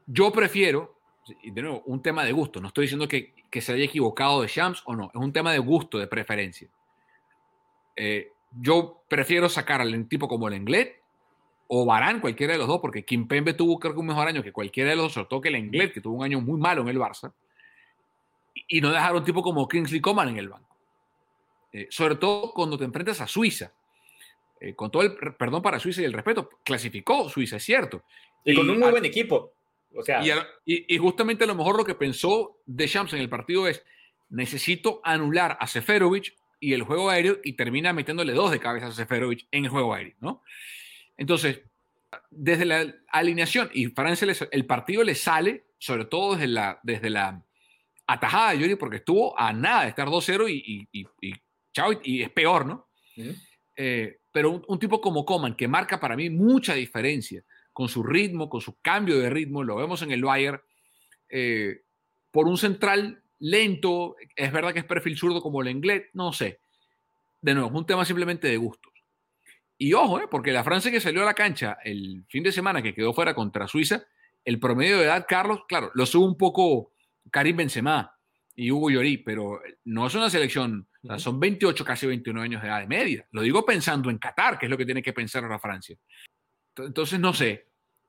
Yo 0.06 0.32
prefiero, 0.32 0.98
de 1.44 1.62
nuevo, 1.62 1.84
un 1.86 2.02
tema 2.02 2.24
de 2.24 2.32
gusto. 2.32 2.60
No 2.62 2.68
estoy 2.68 2.84
diciendo 2.84 3.08
que, 3.08 3.34
se 3.62 3.72
haya 3.72 3.86
equivocado 3.86 4.42
de 4.42 4.50
Champs 4.50 4.84
o 4.86 4.96
no. 4.96 5.06
Es 5.14 5.16
un 5.16 5.32
tema 5.32 5.54
de 5.54 5.60
gusto, 5.60 5.98
de 5.98 6.08
preferencia. 6.08 6.68
Eh, 7.96 8.32
yo 8.52 9.02
prefiero 9.08 9.48
sacar 9.48 9.80
al 9.80 10.08
tipo 10.10 10.28
como 10.28 10.50
el 10.50 10.56
Englet 10.56 11.02
o 11.68 11.86
Barán, 11.86 12.20
cualquiera 12.20 12.54
de 12.54 12.60
los 12.60 12.68
dos, 12.68 12.82
porque 12.82 13.06
Kimpembe 13.06 13.54
tuvo 13.54 13.80
creo 13.80 13.94
que 13.94 14.00
un 14.00 14.08
mejor 14.08 14.28
año 14.28 14.44
que 14.44 14.52
cualquiera 14.52 14.90
de 14.90 14.98
los 14.98 15.06
dos, 15.06 15.14
sobre 15.14 15.28
todo 15.28 15.42
que 15.42 15.50
el 15.50 15.56
Englet, 15.56 15.94
que 15.94 16.02
tuvo 16.02 16.18
un 16.18 16.24
año 16.24 16.42
muy 16.42 16.60
malo 16.60 16.82
en 16.82 16.90
el 16.90 17.00
Barça 17.00 17.34
y 18.68 18.82
no 18.82 18.92
dejar 18.92 19.16
un 19.16 19.24
tipo 19.24 19.42
como 19.42 19.68
Kingsley 19.68 20.02
Coman 20.02 20.30
en 20.30 20.38
el 20.38 20.50
banco. 20.50 20.76
Eh, 21.72 21.88
sobre 21.90 22.16
todo 22.16 22.52
cuando 22.54 22.78
te 22.78 22.86
enfrentas 22.86 23.22
a 23.22 23.28
Suiza. 23.28 23.72
Eh, 24.60 24.74
con 24.74 24.90
todo 24.90 25.04
el 25.04 25.16
perdón 25.16 25.62
para 25.62 25.80
Suiza 25.80 26.02
y 26.02 26.06
el 26.06 26.14
respeto, 26.14 26.50
clasificó 26.64 27.30
Suiza, 27.30 27.58
es 27.58 27.64
cierto. 27.64 28.04
Y, 28.44 28.56
con 28.56 28.70
un 28.70 28.80
muy 28.80 28.92
buen 28.92 29.06
equipo. 29.06 29.54
O 29.94 30.04
sea, 30.04 30.22
y, 30.66 30.98
justamente 30.98 31.44
a 31.44 31.48
lo 31.48 31.56
mejor 31.56 31.78
lo 31.78 31.86
que 31.86 31.96
pensó 31.96 32.62
Deschamps 32.66 33.14
en 33.14 33.20
el 33.20 33.30
partido 33.30 33.68
es, 33.68 33.84
necesito 34.30 35.02
anular 35.04 35.58
a 35.60 35.68
Seferovic 35.68 36.36
y 36.60 36.74
el 36.74 36.84
juego 36.84 37.10
aéreo 37.10 37.40
y 37.44 37.54
termina 37.54 37.94
metiéndole 37.94 38.34
dos 38.34 38.52
de 38.52 38.60
cabeza 38.60 38.88
a 38.88 38.92
Seferovic 38.92 39.48
en 39.52 39.66
el 39.66 39.72
juego 39.72 39.94
aéreo, 39.94 40.16
¿no? 40.20 40.44
Entonces, 41.18 41.62
desde 42.30 42.66
la 42.66 42.94
alineación 43.10 43.70
y 43.74 43.88
Francia, 43.88 44.28
el 44.52 44.66
partido 44.66 45.04
le 45.04 45.16
sale, 45.16 45.66
sobre 45.78 46.06
todo 46.06 46.34
desde 46.34 46.48
la, 46.48 46.80
desde 46.84 47.10
la 47.10 47.44
atajada 48.08 48.52
de 48.52 48.60
Yuri 48.60 48.76
porque 48.76 48.98
estuvo 48.98 49.38
a 49.40 49.54
nada 49.54 49.84
de 49.84 49.90
estar 49.90 50.08
2-0 50.08 50.50
y, 50.50 50.88
y, 50.92 51.08
y, 51.22 52.22
es 52.22 52.30
peor, 52.32 52.66
¿no? 52.66 52.88
Eh, 53.76 54.20
pero 54.36 54.62
un, 54.68 54.80
tipo 54.80 55.00
como 55.00 55.24
Coman, 55.24 55.56
que 55.56 55.66
marca 55.66 55.98
para 55.98 56.18
mí 56.18 56.30
mucha 56.30 56.74
diferencia 56.74 57.42
con 57.72 57.88
su 57.88 58.04
ritmo, 58.04 58.50
con 58.50 58.60
su 58.60 58.82
cambio 58.82 59.18
de 59.18 59.30
ritmo, 59.30 59.64
lo 59.64 59.78
vemos 59.78 60.02
en 60.02 60.12
el 60.12 60.26
Bayern, 60.26 60.60
eh, 61.30 61.84
por 62.32 62.46
un 62.46 62.58
central 62.58 63.24
lento, 63.40 64.18
es 64.36 64.52
verdad 64.52 64.74
que 64.74 64.80
es 64.80 64.86
perfil 64.86 65.18
zurdo 65.18 65.42
como 65.42 65.62
el 65.62 65.70
inglés, 65.70 66.08
no 66.12 66.34
sé. 66.34 66.60
De 67.40 67.54
nuevo, 67.54 67.70
es 67.70 67.76
un 67.76 67.86
tema 67.86 68.04
simplemente 68.04 68.50
de 68.50 68.58
gustos. 68.58 68.92
Y 69.78 69.94
ojo, 69.94 70.20
eh, 70.20 70.28
porque 70.30 70.52
la 70.52 70.66
Francia 70.66 70.92
que 70.92 71.00
salió 71.00 71.22
a 71.22 71.26
la 71.26 71.34
cancha 71.34 71.78
el 71.86 72.26
fin 72.28 72.44
de 72.44 72.52
semana, 72.52 72.82
que 72.82 72.94
quedó 72.94 73.14
fuera 73.14 73.34
contra 73.34 73.70
Suiza, 73.70 74.04
el 74.44 74.60
promedio 74.60 74.98
de 74.98 75.06
edad, 75.06 75.26
Carlos, 75.30 75.62
claro, 75.66 75.92
lo 75.94 76.06
sube 76.06 76.26
un 76.26 76.38
poco 76.38 76.92
Karim 77.32 77.56
Benzema 77.56 78.15
y 78.56 78.72
Hugo 78.72 78.90
Llorí, 78.90 79.18
pero 79.18 79.62
no 79.84 80.08
es 80.08 80.16
una 80.16 80.30
selección, 80.30 80.88
son 81.18 81.40
28, 81.40 81.84
casi 81.84 82.08
21 82.08 82.42
años 82.42 82.62
de 82.62 82.68
edad 82.68 82.80
de 82.80 82.88
media. 82.88 83.28
Lo 83.32 83.42
digo 83.42 83.66
pensando 83.66 84.10
en 84.10 84.18
Qatar, 84.18 84.58
que 84.58 84.66
es 84.66 84.70
lo 84.70 84.78
que 84.78 84.86
tiene 84.86 85.04
que 85.04 85.14
pensar 85.14 85.44
ahora 85.44 85.60
Francia. 85.60 85.98
Entonces, 86.78 87.20
no 87.20 87.34
sé, 87.34 87.68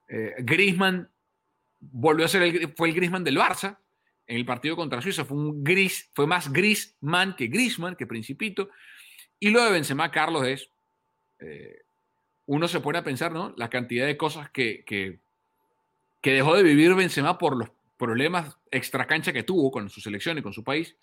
eh, 0.09 0.35
Griezmann 0.39 1.09
volvió 1.81 2.27
a 2.27 2.29
ser 2.29 2.43
el, 2.43 2.73
fue 2.75 2.89
el 2.89 2.95
Griezmann 2.95 3.25
del 3.25 3.39
Barça 3.39 3.79
en 4.27 4.37
el 4.37 4.45
partido 4.45 4.77
contra 4.77 5.01
Suiza, 5.01 5.25
fue 5.25 5.37
un 5.37 5.63
gris, 5.63 6.11
fue 6.13 6.27
más 6.27 6.53
Griezmann 6.53 7.37
que 7.37 7.47
Griezmann, 7.47 7.97
que 7.97 8.07
Principito. 8.07 8.71
Y 9.39 9.51
lo 9.51 9.65
de 9.65 9.71
Benzema, 9.71 10.11
Carlos, 10.11 10.47
es, 10.47 10.71
eh, 11.39 11.83
uno 12.47 12.67
se 12.69 12.81
pone 12.81 12.99
a 12.99 13.05
pensar, 13.05 13.33
¿no? 13.33 13.55
La 13.57 13.69
cantidad 13.69 14.07
de 14.07 14.17
cosas 14.17 14.51
que, 14.51 14.85
que, 14.85 15.21
que 16.21 16.33
dejó 16.33 16.57
de 16.57 16.63
vivir 16.63 16.95
Benzema 16.95 17.39
por 17.39 17.57
los 17.57 17.71
problemas 17.97 18.59
extra 18.71 19.07
cancha 19.07 19.33
que 19.33 19.43
tuvo 19.43 19.71
con 19.71 19.89
su 19.89 20.01
selección 20.01 20.39
y 20.39 20.43
con 20.43 20.53
su 20.53 20.65
país. 20.65 20.97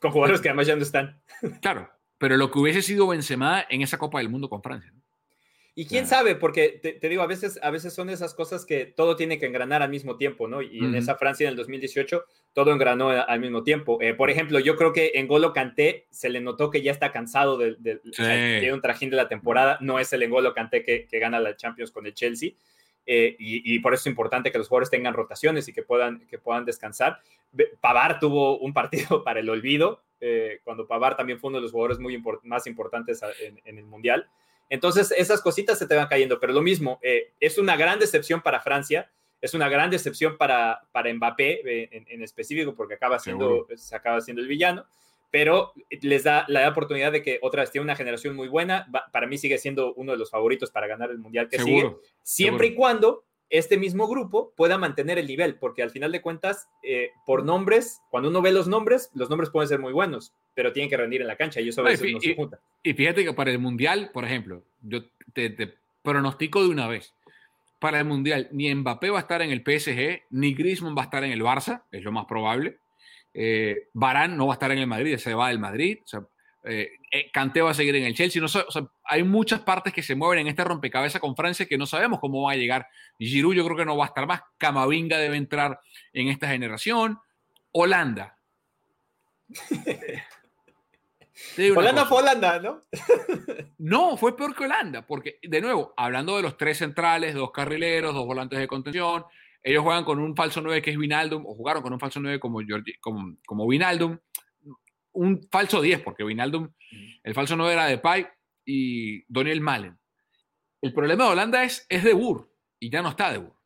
Con 0.00 0.10
jugadores 0.10 0.40
que 0.40 0.48
además 0.48 0.66
ya 0.66 0.76
no 0.76 0.82
están. 0.82 1.20
Claro, 1.60 1.90
pero 2.18 2.36
lo 2.36 2.50
que 2.50 2.58
hubiese 2.58 2.82
sido 2.82 3.06
Benzema 3.06 3.64
en 3.68 3.82
esa 3.82 3.98
Copa 3.98 4.18
del 4.18 4.28
Mundo 4.28 4.48
con 4.48 4.62
Francia. 4.62 4.92
Y 5.78 5.84
quién 5.84 6.06
sabe, 6.06 6.36
porque 6.36 6.70
te, 6.70 7.06
digo, 7.06 7.22
a 7.22 7.26
veces, 7.26 7.60
a 7.62 7.70
veces 7.70 7.92
son 7.92 8.08
esas 8.08 8.32
cosas 8.32 8.64
que 8.64 8.86
todo 8.86 9.14
tiene 9.14 9.38
que 9.38 9.44
engranar 9.44 9.82
al 9.82 9.90
mismo 9.90 10.16
tiempo, 10.16 10.48
¿no? 10.48 10.62
Y 10.62 10.78
en 10.78 10.94
esa 10.94 11.16
Francia 11.16 11.44
en 11.44 11.50
el 11.50 11.56
2018 11.56 12.24
todo 12.54 12.72
engranó 12.72 13.10
al 13.10 13.40
mismo 13.40 13.62
tiempo. 13.62 14.00
Eh, 14.00 14.14
por 14.14 14.30
ejemplo, 14.30 14.58
yo 14.58 14.76
creo 14.76 14.94
que 14.94 15.12
en 15.16 15.28
Golo 15.28 15.52
Canté 15.52 16.06
se 16.08 16.30
le 16.30 16.40
notó 16.40 16.70
que 16.70 16.80
ya 16.80 16.92
está 16.92 17.12
cansado 17.12 17.58
de, 17.58 17.76
de 17.78 18.72
un 18.72 18.80
trajín 18.80 19.10
de 19.10 19.16
la 19.16 19.28
temporada. 19.28 19.76
No 19.82 19.98
es 19.98 20.10
el 20.14 20.22
Engolo 20.22 20.54
Canté 20.54 20.82
que, 20.82 21.06
que 21.06 21.18
gana 21.18 21.40
la 21.40 21.56
Champions 21.56 21.90
con 21.90 22.06
el 22.06 22.14
Chelsea. 22.14 22.52
Eh, 23.06 23.36
y, 23.38 23.78
por 23.78 23.94
eso 23.94 24.02
es 24.02 24.06
importante 24.08 24.50
que 24.50 24.58
los 24.58 24.68
jugadores 24.68 24.90
tengan 24.90 25.14
rotaciones 25.14 25.68
y 25.68 25.72
que 25.72 25.82
puedan, 25.82 26.26
que 26.26 26.38
puedan 26.38 26.64
descansar. 26.64 27.20
Pavar 27.80 28.18
tuvo 28.18 28.58
un 28.58 28.72
partido 28.72 29.22
para 29.24 29.40
el 29.40 29.48
olvido, 29.48 30.02
eh, 30.20 30.60
cuando 30.64 30.88
Pavar 30.88 31.16
también 31.16 31.38
fue 31.38 31.48
uno 31.48 31.58
de 31.58 31.62
los 31.62 31.72
jugadores 31.72 31.98
muy 31.98 32.20
más 32.42 32.66
importantes 32.66 33.20
en, 33.40 33.78
el 33.78 33.84
Mundial. 33.84 34.28
Entonces, 34.68 35.14
esas 35.16 35.40
cositas 35.40 35.78
se 35.78 35.86
te 35.86 35.94
van 35.94 36.08
cayendo, 36.08 36.40
pero 36.40 36.52
lo 36.52 36.62
mismo, 36.62 36.98
eh, 37.00 37.32
es 37.38 37.58
una 37.58 37.76
gran 37.76 38.00
decepción 38.00 38.42
para 38.42 38.60
Francia, 38.60 39.08
es 39.40 39.54
una 39.54 39.68
gran 39.68 39.90
decepción 39.90 40.36
para, 40.36 40.80
para 40.90 41.12
Mbappé 41.14 41.88
en, 41.92 42.22
específico, 42.22 42.74
porque 42.74 42.94
acaba 42.94 43.20
siendo, 43.20 43.68
se 43.76 43.94
acaba 43.94 44.20
siendo 44.20 44.42
el 44.42 44.48
villano 44.48 44.86
pero 45.30 45.72
les 46.02 46.24
da 46.24 46.44
la 46.48 46.68
oportunidad 46.68 47.12
de 47.12 47.22
que 47.22 47.38
otra 47.42 47.62
vez 47.62 47.70
tiene 47.70 47.84
una 47.84 47.96
generación 47.96 48.34
muy 48.34 48.48
buena. 48.48 48.88
Para 49.12 49.26
mí 49.26 49.38
sigue 49.38 49.58
siendo 49.58 49.94
uno 49.94 50.12
de 50.12 50.18
los 50.18 50.30
favoritos 50.30 50.70
para 50.70 50.86
ganar 50.86 51.10
el 51.10 51.18
mundial 51.18 51.48
que 51.48 51.58
sigue, 51.58 51.96
siempre 52.22 52.68
y 52.68 52.74
cuando 52.74 53.24
este 53.50 53.76
mismo 53.76 54.08
grupo 54.08 54.52
pueda 54.56 54.78
mantener 54.78 55.18
el 55.18 55.26
nivel, 55.26 55.56
porque 55.56 55.82
al 55.82 55.90
final 55.90 56.10
de 56.12 56.20
cuentas, 56.20 56.68
eh, 56.82 57.10
por 57.24 57.44
nombres, 57.44 58.00
cuando 58.10 58.28
uno 58.28 58.42
ve 58.42 58.52
los 58.52 58.66
nombres, 58.66 59.10
los 59.14 59.30
nombres 59.30 59.50
pueden 59.50 59.68
ser 59.68 59.78
muy 59.78 59.92
buenos, 59.92 60.34
pero 60.54 60.72
tienen 60.72 60.90
que 60.90 60.96
rendir 60.96 61.20
en 61.20 61.28
la 61.28 61.36
cancha 61.36 61.60
y 61.60 61.68
eso 61.68 61.82
a 61.82 61.84
veces 61.84 62.12
no, 62.12 62.20
se 62.20 62.34
junta. 62.34 62.60
Y 62.82 62.94
fíjate 62.94 63.24
que 63.24 63.32
para 63.32 63.50
el 63.50 63.58
Mundial, 63.58 64.10
por 64.12 64.24
ejemplo, 64.24 64.64
yo 64.82 65.04
te, 65.32 65.74
pronostico 66.02 66.62
de 66.62 66.70
una 66.70 66.88
vez, 66.88 67.14
para 67.78 67.98
el 67.98 68.04
Mundial, 68.04 68.48
ni 68.52 68.74
Mbappé 68.74 69.10
va 69.10 69.18
a 69.18 69.22
estar 69.22 69.42
en 69.42 69.50
el 69.50 69.60
PSG, 69.60 70.22
ni 70.30 70.54
Griezmann 70.54 70.96
va 70.96 71.02
a 71.02 71.04
estar 71.04 71.22
en 71.22 71.30
el 71.30 71.42
Barça, 71.42 71.82
es 71.92 72.02
lo 72.02 72.10
más 72.10 72.26
probable. 72.26 72.78
Eh, 73.38 73.88
Barán 73.92 74.34
no 74.34 74.46
va 74.46 74.54
a 74.54 74.56
estar 74.56 74.70
en 74.70 74.78
el 74.78 74.86
Madrid, 74.86 75.18
se 75.18 75.34
va 75.34 75.48
del 75.48 75.58
Madrid. 75.58 75.98
O 76.02 76.06
sea, 76.06 76.20
eh, 76.64 76.88
eh 77.12 77.30
va 77.62 77.70
a 77.70 77.74
seguir 77.74 77.94
en 77.96 78.04
el 78.04 78.14
Chelsea. 78.14 78.40
No, 78.40 78.48
hay 79.04 79.22
muchas 79.24 79.60
partes 79.60 79.92
que 79.92 80.02
se 80.02 80.14
mueven 80.14 80.38
en 80.38 80.46
este 80.46 80.64
rompecabezas 80.64 81.20
con 81.20 81.36
Francia 81.36 81.66
que 81.66 81.76
no 81.76 81.84
sabemos 81.84 82.18
cómo 82.18 82.42
va 82.42 82.52
a 82.52 82.56
llegar. 82.56 82.86
Giroud 83.18 83.54
yo 83.54 83.64
creo 83.66 83.76
que 83.76 83.84
no 83.84 83.96
va 83.96 84.06
a 84.06 84.08
estar 84.08 84.26
más. 84.26 84.40
Camavinga 84.56 85.18
debe 85.18 85.36
entrar 85.36 85.78
en 86.14 86.28
esta 86.28 86.48
generación. 86.48 87.18
Holanda. 87.72 88.38
Holanda 91.76 92.06
fue 92.06 92.22
Holanda, 92.22 92.58
¿no? 92.58 92.84
no, 93.78 94.16
fue 94.16 94.34
peor 94.34 94.56
que 94.56 94.64
Holanda, 94.64 95.06
porque 95.06 95.38
de 95.42 95.60
nuevo, 95.60 95.92
hablando 95.96 96.36
de 96.36 96.42
los 96.42 96.56
tres 96.56 96.78
centrales, 96.78 97.34
dos 97.34 97.50
carrileros, 97.50 98.14
dos 98.14 98.24
volantes 98.24 98.58
de 98.58 98.66
contención, 98.66 99.26
ellos 99.66 99.82
juegan 99.82 100.04
con 100.04 100.20
un 100.20 100.36
falso 100.36 100.60
9 100.60 100.80
que 100.80 100.92
es 100.92 100.96
Vinaldum, 100.96 101.44
o 101.44 101.56
jugaron 101.56 101.82
con 101.82 101.92
un 101.92 101.98
falso 101.98 102.20
9 102.20 102.38
como, 102.38 102.60
como, 103.00 103.36
como 103.44 103.66
Vinaldum, 103.66 104.16
un 105.10 105.42
falso 105.50 105.82
10, 105.82 106.02
porque 106.02 106.22
Vinaldum, 106.22 106.70
el 107.24 107.34
falso 107.34 107.56
9 107.56 107.72
era 107.72 107.86
de 107.86 107.98
Pai 107.98 108.28
y 108.64 109.24
Daniel 109.26 109.60
Malen. 109.60 109.98
El 110.80 110.92
problema 110.92 111.24
de 111.24 111.30
Holanda 111.30 111.64
es, 111.64 111.84
es 111.88 112.04
de 112.04 112.12
Bur, 112.12 112.48
y 112.78 112.90
ya 112.90 113.02
no 113.02 113.08
está 113.08 113.32
de 113.32 113.38
Bur. 113.38 113.56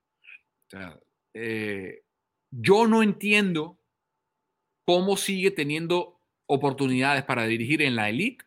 Eh, 1.35 2.03
yo 2.51 2.87
no 2.87 3.03
entiendo 3.03 3.79
cómo 4.87 5.19
sigue 5.19 5.51
teniendo 5.51 6.23
oportunidades 6.47 7.25
para 7.25 7.45
dirigir 7.45 7.83
en 7.83 7.95
la 7.95 8.09
elite 8.09 8.47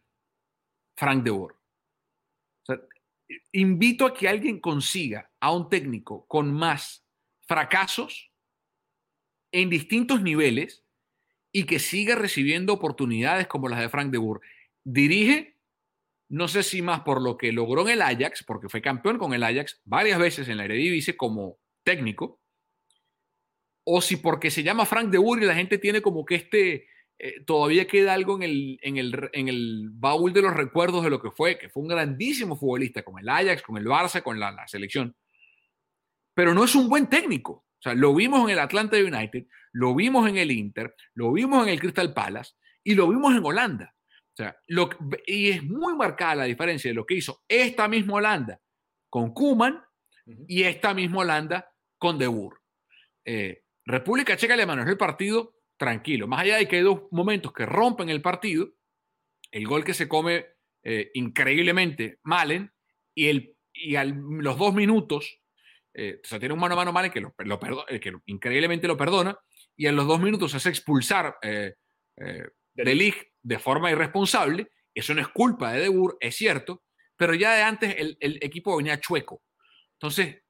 Frank 0.97 1.23
de 1.23 1.29
Boer. 1.29 1.55
invito 3.51 4.07
a 4.07 4.13
que 4.15 4.27
alguien 4.27 4.59
consiga 4.59 5.31
a 5.39 5.53
un 5.53 5.69
técnico 5.69 6.25
con 6.25 6.51
más 6.51 7.02
fracasos 7.53 8.31
en 9.51 9.69
distintos 9.69 10.23
niveles 10.23 10.83
y 11.51 11.65
que 11.65 11.77
siga 11.77 12.15
recibiendo 12.15 12.73
oportunidades 12.73 13.45
como 13.45 13.69
las 13.69 13.79
de 13.79 13.89
Frank 13.89 14.11
de 14.11 14.17
Boer. 14.17 14.41
Dirige, 14.83 15.59
no 16.29 16.47
sé 16.47 16.63
si 16.63 16.81
más 16.81 17.01
por 17.01 17.21
lo 17.21 17.37
que 17.37 17.51
logró 17.51 17.83
en 17.83 17.89
el 17.89 18.01
Ajax, 18.01 18.43
porque 18.43 18.69
fue 18.69 18.81
campeón 18.81 19.19
con 19.19 19.35
el 19.35 19.43
Ajax 19.43 19.81
varias 19.85 20.17
veces 20.17 20.49
en 20.49 20.57
la 20.57 20.65
Eredivisie 20.65 21.15
como 21.15 21.59
técnico, 21.83 22.41
o 23.85 24.01
si 24.01 24.17
porque 24.17 24.49
se 24.49 24.63
llama 24.63 24.87
Frank 24.87 25.11
de 25.11 25.19
Boer 25.19 25.43
y 25.43 25.45
la 25.45 25.53
gente 25.53 25.77
tiene 25.77 26.01
como 26.01 26.25
que 26.25 26.35
este 26.35 26.87
eh, 27.19 27.43
todavía 27.45 27.85
queda 27.85 28.13
algo 28.13 28.35
en 28.37 28.43
el, 28.43 28.79
en, 28.81 28.97
el, 28.97 29.29
en 29.33 29.47
el 29.47 29.89
baúl 29.91 30.33
de 30.33 30.41
los 30.41 30.53
recuerdos 30.53 31.03
de 31.03 31.11
lo 31.11 31.21
que 31.21 31.29
fue, 31.29 31.59
que 31.59 31.69
fue 31.69 31.83
un 31.83 31.89
grandísimo 31.89 32.57
futbolista 32.57 33.03
con 33.03 33.19
el 33.19 33.29
Ajax, 33.29 33.61
con 33.61 33.77
el 33.77 33.85
Barça, 33.85 34.23
con 34.23 34.39
la, 34.39 34.67
selección. 34.67 35.15
Pero 36.33 36.53
no 36.53 36.63
es 36.63 36.75
un 36.75 36.89
buen 36.89 37.07
técnico. 37.07 37.53
O 37.53 37.81
sea, 37.81 37.93
lo 37.93 38.13
vimos 38.15 38.43
en 38.45 38.51
el 38.51 38.59
Atlanta 38.59 38.97
United, 38.97 39.45
lo 39.73 39.93
vimos 39.93 40.27
en 40.29 40.37
el 40.37 40.51
Inter, 40.51 40.95
lo 41.15 41.33
vimos 41.33 41.63
en 41.63 41.73
el 41.73 41.79
Crystal 41.79 42.13
Palace 42.13 42.53
y 42.83 42.95
lo 42.95 43.07
vimos 43.07 43.35
en 43.35 43.43
Holanda. 43.43 43.93
O 44.33 44.35
sea, 44.35 44.55
lo, 44.67 44.89
y 45.27 45.49
es 45.49 45.63
muy 45.63 45.95
marcada 45.95 46.35
la 46.35 46.43
diferencia 46.45 46.89
de 46.89 46.95
lo 46.95 47.05
que 47.05 47.15
hizo 47.15 47.43
esta 47.47 47.87
misma 47.87 48.15
Holanda 48.15 48.59
con 49.09 49.33
Kuman 49.33 49.79
y 50.47 50.63
esta 50.63 50.93
misma 50.93 51.19
Holanda 51.19 51.69
con 51.97 52.17
De 52.17 52.27
Boer. 52.27 52.57
Eh, 53.25 53.63
República 53.85 54.35
Checa 54.37 54.55
le 54.55 54.65
manejó 54.65 54.89
el 54.89 54.97
partido 54.97 55.57
tranquilo. 55.77 56.27
Más 56.27 56.41
allá 56.41 56.57
de 56.57 56.67
que 56.67 56.77
hay 56.77 56.81
dos 56.81 57.03
momentos 57.11 57.53
que 57.53 57.65
rompen 57.65 58.09
el 58.09 58.21
partido, 58.21 58.69
el 59.51 59.67
gol 59.67 59.83
que 59.83 59.93
se 59.93 60.07
come 60.07 60.45
eh, 60.83 61.11
increíblemente 61.13 62.19
Malen 62.23 62.73
y, 63.13 63.27
el, 63.27 63.55
y 63.71 63.95
a 63.95 64.03
los 64.03 64.57
dos 64.57 64.73
minutos, 64.73 65.42
eh, 65.93 66.19
o 66.23 66.27
sea, 66.27 66.39
tiene 66.39 66.53
un 66.53 66.59
mano 66.59 66.73
a 66.73 66.77
mano 66.77 66.91
Malen 66.91 67.11
que, 67.11 67.21
lo, 67.21 67.35
eh, 67.87 67.99
que 67.99 68.13
increíblemente 68.25 68.87
lo 68.87 68.97
perdona 68.97 69.37
y 69.75 69.85
en 69.85 69.95
los 69.95 70.07
dos 70.07 70.19
minutos 70.19 70.51
se 70.51 70.57
hace 70.57 70.69
expulsar 70.69 71.37
eh, 71.41 71.75
de 72.15 72.95
Ligt 72.95 73.17
de 73.41 73.59
forma 73.59 73.91
irresponsable. 73.91 74.71
Eso 74.93 75.13
no 75.13 75.21
es 75.21 75.27
culpa 75.27 75.71
de 75.71 75.81
Debur, 75.81 76.17
es 76.19 76.35
cierto, 76.35 76.83
pero 77.15 77.33
ya 77.33 77.55
de 77.55 77.63
antes 77.63 77.95
el, 77.97 78.17
el 78.19 78.37
equipo 78.41 78.77
venía 78.77 78.99
chueco. 78.99 79.41
Entonces, 79.93 80.43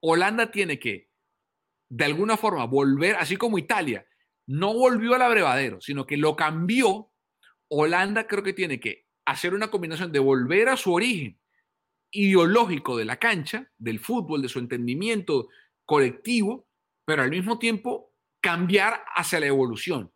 Holanda 0.00 0.50
tiene 0.50 0.78
que, 0.78 1.10
de 1.88 2.04
alguna 2.04 2.36
forma, 2.36 2.64
volver, 2.64 3.16
así 3.16 3.36
como 3.36 3.58
Italia, 3.58 4.06
no 4.46 4.72
volvió 4.72 5.14
al 5.14 5.22
abrevadero, 5.22 5.80
sino 5.80 6.06
que 6.06 6.16
lo 6.16 6.34
cambió. 6.34 7.12
Holanda 7.68 8.26
creo 8.26 8.42
que 8.42 8.52
tiene 8.52 8.80
que 8.80 9.06
hacer 9.26 9.54
una 9.54 9.70
combinación 9.70 10.10
de 10.10 10.18
volver 10.18 10.68
a 10.68 10.76
su 10.76 10.92
origen 10.92 11.38
ideológico 12.10 12.96
de 12.96 13.04
la 13.04 13.18
cancha, 13.18 13.70
del 13.78 14.00
fútbol, 14.00 14.42
de 14.42 14.48
su 14.48 14.58
entendimiento 14.58 15.48
colectivo, 15.84 16.66
pero 17.04 17.22
al 17.22 17.30
mismo 17.30 17.58
tiempo 17.58 18.12
cambiar 18.40 19.02
hacia 19.14 19.40
la 19.40 19.46
evolución, 19.46 20.12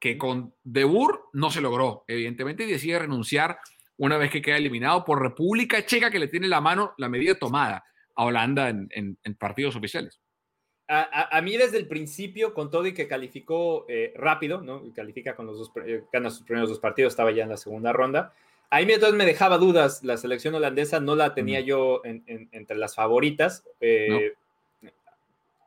que 0.00 0.18
con 0.18 0.54
De 0.62 0.84
Boer 0.84 1.16
no 1.32 1.50
se 1.50 1.60
logró, 1.60 2.04
evidentemente, 2.08 2.64
y 2.64 2.72
decide 2.72 2.98
renunciar 2.98 3.58
una 3.96 4.16
vez 4.16 4.30
que 4.30 4.42
queda 4.42 4.56
eliminado 4.56 5.04
por 5.04 5.22
República 5.22 5.84
Checa, 5.84 6.10
que 6.10 6.18
le 6.18 6.28
tiene 6.28 6.48
la 6.48 6.60
mano, 6.60 6.94
la 6.98 7.08
medida 7.08 7.34
tomada 7.34 7.84
a 8.14 8.24
Holanda 8.24 8.68
en 8.68 9.16
partidos 9.38 9.76
oficiales 9.76 10.20
a, 10.92 11.40
mí 11.40 11.56
desde 11.56 11.78
el 11.78 11.88
principio, 11.88 12.52
con 12.52 12.70
todo 12.70 12.86
y 12.86 12.92
que 12.92 13.08
calificó 13.08 13.86
eh, 13.88 14.12
rápido, 14.16 14.60
¿no? 14.60 14.82
Califica 14.94 15.34
con 15.34 15.46
los 15.46 15.58
dos, 15.58 15.72
eh, 15.86 16.04
sus 16.24 16.42
primeros 16.42 16.68
dos 16.68 16.80
partidos, 16.80 17.12
estaba 17.12 17.30
ya 17.30 17.44
en 17.44 17.48
la 17.48 17.56
segunda 17.56 17.92
ronda. 17.92 18.34
Ahí 18.72 18.90
entonces 18.90 19.14
me 19.14 19.26
dejaba 19.26 19.58
dudas, 19.58 20.02
la 20.02 20.16
selección 20.16 20.54
holandesa 20.54 20.98
no 20.98 21.14
la 21.14 21.34
tenía 21.34 21.60
yo 21.60 22.00
entre 22.04 22.76
las 22.76 22.94
favoritas. 22.94 23.64
Eh, 23.80 24.32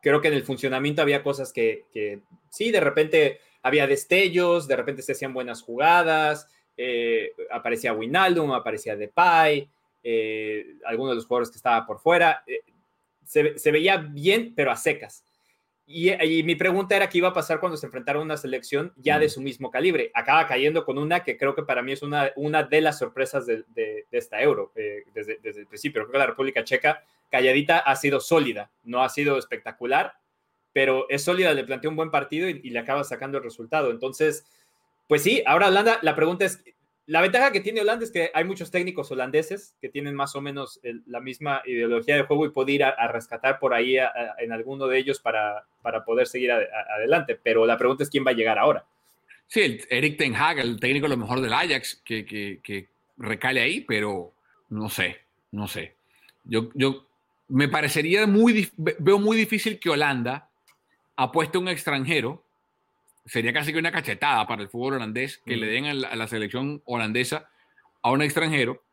creo 0.02 0.22
que 0.22 0.28
en 0.30 0.34
el 0.34 0.44
funcionamiento 0.44 1.04
había 1.04 1.22
cosas 1.22 1.54
que, 1.54 1.86
que, 1.94 2.22
sí, 2.50 2.72
de 2.72 2.80
repente 2.80 3.40
había 3.62 3.86
destellos, 3.86 4.68
de 4.68 4.76
repente 4.76 5.04
se 5.04 5.12
hacían 5.12 5.34
buenas 5.34 5.62
jugadas, 5.62 6.48
aparecía 7.52 7.94
Winaldum, 7.94 8.52
aparecía 8.54 8.96
Depay, 8.96 9.70
algunos 10.86 11.12
de 11.12 11.16
los 11.16 11.26
jugadores 11.28 11.52
que 11.52 11.58
estaban 11.58 11.86
por 11.86 12.00
fuera 12.00 12.44
se, 13.26 13.72
veía 13.72 13.98
bien, 13.98 14.54
pero 14.56 14.72
a 14.72 14.78
secas. 14.78 15.24
Y, 15.88 16.42
mi 16.44 16.56
pregunta 16.56 16.96
era 16.96 17.10
qué 17.10 17.20
iba 17.20 17.28
a 17.28 17.34
pasar 17.34 17.60
cuando 17.60 17.78
se 17.78 17.86
enfrentara 17.86 18.18
a 18.18 18.22
una 18.24 18.38
selección 18.38 18.92
ya 18.98 19.20
de 19.20 19.30
su 19.30 19.40
mismo 19.40 19.70
calibre. 19.70 20.12
Acaba 20.16 20.48
cayendo 20.48 20.84
con 20.84 20.98
una 20.98 21.24
que 21.24 21.38
creo 21.38 21.54
que 21.54 21.62
para 21.62 21.84
mí 21.84 21.92
es 21.92 22.02
una, 22.02 22.32
una 22.36 22.64
de 22.64 22.82
las 22.82 22.98
sorpresas 22.98 23.46
de, 23.46 24.06
esta 24.12 24.42
euro 24.42 24.72
eh, 24.76 25.04
desde, 25.14 25.40
desde, 25.44 25.62
el 25.62 25.68
principio. 25.68 26.02
Creo 26.02 26.12
que 26.12 26.18
la 26.18 26.26
República 26.26 26.64
Checa, 26.64 27.04
calladita, 27.30 27.80
ha 27.80 27.96
sido 27.96 28.20
sólida, 28.20 28.72
no 28.84 29.04
ha 29.04 29.10
sido 29.10 29.38
espectacular, 29.38 30.14
pero 30.74 31.06
es 31.08 31.24
sólida, 31.24 31.54
le 31.54 31.64
planteó 31.64 31.92
un 31.92 31.96
buen 31.96 32.10
partido 32.10 32.50
y, 32.50 32.62
y 32.64 32.72
le 32.72 32.80
acaba 32.80 33.04
sacando 33.04 33.38
el 33.38 33.44
resultado. 33.44 33.92
Entonces, 33.92 34.44
pues 35.08 35.22
sí, 35.22 35.44
ahora 35.46 35.68
Holanda, 35.68 36.00
la 36.02 36.16
pregunta 36.16 36.46
es, 36.46 36.64
la 37.08 37.22
ventaja 37.22 37.52
que 37.52 37.60
tiene 37.60 37.82
Holanda 37.82 38.04
es 38.04 38.12
que 38.12 38.32
hay 38.34 38.44
muchos 38.46 38.72
técnicos 38.72 39.12
holandeses 39.12 39.76
que 39.80 39.90
tienen 39.90 40.16
más 40.16 40.36
o 40.36 40.42
menos 40.42 40.80
la 41.06 41.20
misma 41.20 41.62
ideología 41.66 42.16
de 42.16 42.24
juego 42.24 42.46
y 42.46 42.50
puede 42.50 42.72
ir 42.72 42.84
a, 42.84 43.08
rescatar 43.08 43.60
por 43.60 43.76
ahí 43.76 43.98
en 44.40 44.52
alguno 44.52 44.88
de 44.88 44.98
ellos 44.98 45.20
para, 45.20 45.66
para 45.84 46.04
poder 46.04 46.26
seguir 46.26 46.52
adelante. 46.52 47.40
Pero 47.42 47.66
la 47.66 47.78
pregunta 47.78 48.04
es 48.04 48.10
quién 48.10 48.26
va 48.26 48.32
a 48.32 48.36
llegar 48.36 48.58
ahora. 48.58 48.86
Sí, 49.48 49.62
el 49.62 49.86
Eric 49.90 50.18
Ten 50.18 50.36
Hag, 50.36 50.60
el 50.60 50.80
técnico 50.80 51.08
lo 51.08 51.18
mejor 51.18 51.42
del 51.42 51.54
Ajax, 51.54 52.02
que, 52.04 52.26
que, 52.26 52.60
que 52.64 52.88
recale 53.18 53.62
ahí, 53.62 53.82
pero 53.82 54.34
no 54.70 54.90
sé, 54.90 55.20
no 55.52 55.68
sé. 55.68 55.94
Yo, 56.44 56.70
yo 56.74 57.06
me 57.48 57.68
parecería 57.68 58.26
muy, 58.26 58.68
veo 58.78 59.20
muy 59.20 59.38
difícil 59.38 59.80
que 59.80 59.92
Holanda 59.92 60.50
apueste 61.16 61.58
a 61.58 61.62
un 61.62 61.68
extranjero 61.68 62.45
sería 63.26 63.54
casi 63.54 63.74
que 63.74 63.80
una 63.80 63.92
cachetada 63.92 64.46
para 64.48 64.62
el 64.62 64.70
fútbol 64.70 64.96
holandés 64.96 65.42
que 65.46 65.58
le 65.58 65.68
den 65.68 65.86
a 65.86 65.94
la, 65.94 66.28
selección 66.28 66.82
holandesa 66.86 67.50
a 68.02 68.12
un 68.12 68.22
extranjero. 68.22 68.84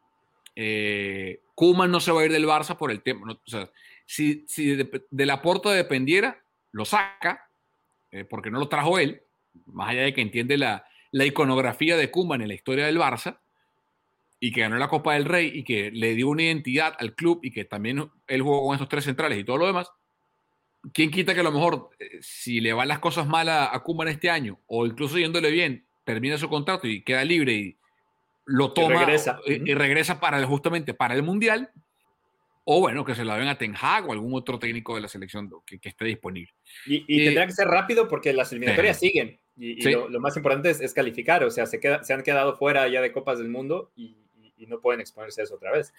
Eh, 0.56 1.40
Kuman 1.54 1.90
no 1.90 2.00
se 2.00 2.12
va 2.12 2.22
a 2.22 2.24
ir 2.24 2.32
del 2.32 2.46
Barça 2.46 2.76
por 2.76 2.90
el 2.90 3.02
tema. 3.02 3.32
o 3.32 3.50
sea, 3.50 3.70
si, 4.06 4.44
si 4.48 4.74
de, 4.74 5.26
la 5.26 5.42
porta 5.42 5.70
dependiera, 5.70 6.42
lo 6.72 6.84
saca, 6.84 7.48
eh, 8.10 8.24
porque 8.24 8.50
no 8.50 8.58
lo 8.58 8.68
trajo 8.68 8.98
él, 8.98 9.22
más 9.66 9.90
allá 9.90 10.02
de 10.02 10.14
que 10.14 10.22
entiende 10.22 10.56
la, 10.56 10.86
la 11.10 11.24
iconografía 11.24 11.96
de 11.96 12.10
Kuman 12.10 12.42
en 12.42 12.48
la 12.48 12.54
historia 12.54 12.86
del 12.86 12.98
Barça, 12.98 13.38
y 14.40 14.50
que 14.50 14.62
ganó 14.62 14.76
la 14.76 14.88
Copa 14.88 15.14
del 15.14 15.24
Rey 15.24 15.52
y 15.54 15.62
que 15.62 15.92
le 15.92 16.16
dio 16.16 16.28
una 16.28 16.42
identidad 16.42 16.96
al 16.98 17.14
club 17.14 17.38
y 17.44 17.52
que 17.52 17.64
también 17.64 18.10
él 18.26 18.42
jugó 18.42 18.66
con 18.66 18.74
esos 18.74 18.88
tres 18.88 19.04
centrales 19.04 19.38
y 19.38 19.44
todo 19.44 19.58
lo 19.58 19.68
demás, 19.68 19.92
¿quién 20.92 21.10
quita 21.10 21.34
que 21.34 21.40
a 21.40 21.44
lo 21.44 21.52
mejor, 21.52 21.90
eh, 21.98 22.18
si 22.20 22.60
le 22.60 22.72
van 22.72 22.88
las 22.88 22.98
cosas 22.98 23.26
mal 23.26 23.48
a, 23.48 23.66
a 23.72 24.10
este 24.10 24.30
año, 24.30 24.58
o 24.66 24.86
incluso 24.86 25.18
yéndole 25.18 25.50
bien, 25.50 25.86
termina 26.04 26.38
su 26.38 26.48
contrato 26.48 26.86
y 26.86 27.02
queda 27.02 27.24
libre 27.24 27.52
y 27.52 27.76
lo 28.44 28.72
toma 28.72 28.94
y 28.94 28.98
regresa, 28.98 29.40
y, 29.46 29.74
regresa 29.74 30.20
para 30.20 30.44
justamente 30.44 30.94
para 30.94 31.14
el 31.14 31.22
Mundial, 31.22 31.70
o 32.64 32.80
bueno, 32.80 33.04
que 33.04 33.14
se 33.14 33.24
la 33.24 33.36
den 33.36 33.48
a 33.48 33.58
Ten 33.58 33.74
Hag 33.80 34.08
o 34.08 34.12
algún 34.12 34.34
otro 34.34 34.58
técnico 34.58 34.94
de 34.94 35.00
la 35.00 35.08
selección 35.08 35.50
que, 35.66 35.80
esté 35.82 36.04
disponible. 36.04 36.52
Y, 36.86 37.24
tendrá 37.24 37.46
que 37.46 37.52
ser 37.52 37.66
rápido 37.68 38.08
porque 38.08 38.32
las 38.32 38.52
eliminatorias 38.52 38.98
siguen. 38.98 39.38
Y, 39.56 39.82
lo, 39.90 40.20
más 40.20 40.36
importante 40.36 40.70
es, 40.70 40.94
calificar, 40.94 41.44
o 41.44 41.50
sea, 41.50 41.66
se, 41.66 41.78
queda, 41.78 42.02
se 42.04 42.14
han 42.14 42.22
quedado 42.22 42.56
fuera 42.56 42.88
ya 42.88 43.00
de 43.00 43.12
Copas 43.12 43.38
del 43.38 43.48
Mundo 43.48 43.90
y, 43.96 44.16
no 44.68 44.80
pueden 44.80 45.00
exponerse 45.00 45.40
a 45.40 45.44
eso 45.44 45.56
otra 45.56 45.72
vez. 45.72 45.92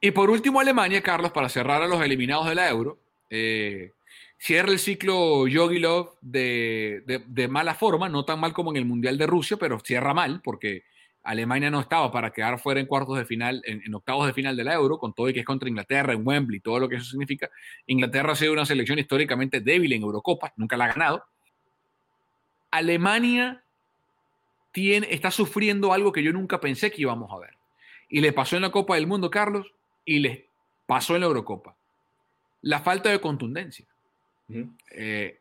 Y 0.00 0.10
por 0.12 0.30
último, 0.30 0.58
Alemania, 0.58 1.02
Carlos, 1.02 1.32
para 1.32 1.50
cerrar 1.50 1.82
a 1.82 1.86
los 1.86 2.02
eliminados 2.02 2.48
de 2.48 2.54
la 2.54 2.66
Euro, 2.66 2.98
eh, 3.28 3.92
cierra 4.40 4.72
el 4.72 4.78
ciclo 4.78 5.46
Yogi 5.46 5.78
Love 5.78 6.14
de, 6.22 7.22
de, 7.26 7.48
mala 7.48 7.74
forma, 7.74 8.08
no 8.08 8.24
tan 8.24 8.40
mal 8.40 8.54
como 8.54 8.70
en 8.70 8.78
el 8.78 8.86
Mundial 8.86 9.18
de 9.18 9.26
Rusia, 9.26 9.58
pero 9.58 9.78
cierra 9.80 10.14
mal 10.14 10.40
porque 10.42 10.84
Alemania 11.22 11.70
no 11.70 11.78
estaba 11.78 12.10
para 12.10 12.32
quedar 12.32 12.58
fuera 12.58 12.80
en 12.80 12.86
cuartos 12.86 13.18
de 13.18 13.26
final, 13.26 13.62
en, 13.66 13.94
octavos 13.94 14.26
de 14.26 14.32
final 14.32 14.56
de 14.56 14.64
la 14.64 14.72
Euro, 14.72 14.98
con 14.98 15.12
todo 15.12 15.28
y 15.28 15.34
que 15.34 15.40
es 15.40 15.46
contra 15.46 15.68
Inglaterra 15.68 16.14
en 16.14 16.26
Wembley, 16.26 16.60
todo 16.60 16.80
lo 16.80 16.88
que 16.88 16.96
eso 16.96 17.04
significa. 17.04 17.50
Inglaterra 17.86 18.32
ha 18.32 18.36
sido 18.36 18.54
una 18.54 18.64
selección 18.64 18.98
históricamente 18.98 19.60
débil 19.60 19.92
en 19.92 20.02
Eurocopa, 20.02 20.54
nunca 20.56 20.78
la 20.78 20.86
ha 20.86 20.92
ganado. 20.94 21.24
Alemania 22.70 23.62
tiene, 24.72 25.08
está 25.10 25.30
sufriendo 25.30 25.92
algo 25.92 26.12
que 26.12 26.22
yo 26.22 26.32
nunca 26.32 26.60
pensé 26.60 26.90
que 26.90 27.02
íbamos 27.02 27.30
a 27.30 27.40
ver. 27.40 27.58
Y 28.08 28.22
le 28.22 28.32
pasó 28.32 28.56
en 28.56 28.62
la 28.62 28.70
Copa 28.70 28.94
del 28.94 29.06
Mundo, 29.06 29.30
Carlos, 29.30 29.70
y 30.06 30.20
le 30.20 30.48
pasó 30.86 31.14
en 31.14 31.20
la 31.20 31.26
Eurocopa. 31.26 31.76
La 32.62 32.80
falta 32.80 33.10
de 33.10 33.20
contundencia. 33.20 33.89
Eh, 34.90 35.40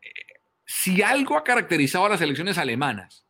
si 0.65 1.01
algo 1.01 1.37
ha 1.37 1.43
caracterizado 1.43 2.05
a 2.05 2.09
las 2.09 2.19
selecciones 2.19 2.57
alemanas 2.57 3.25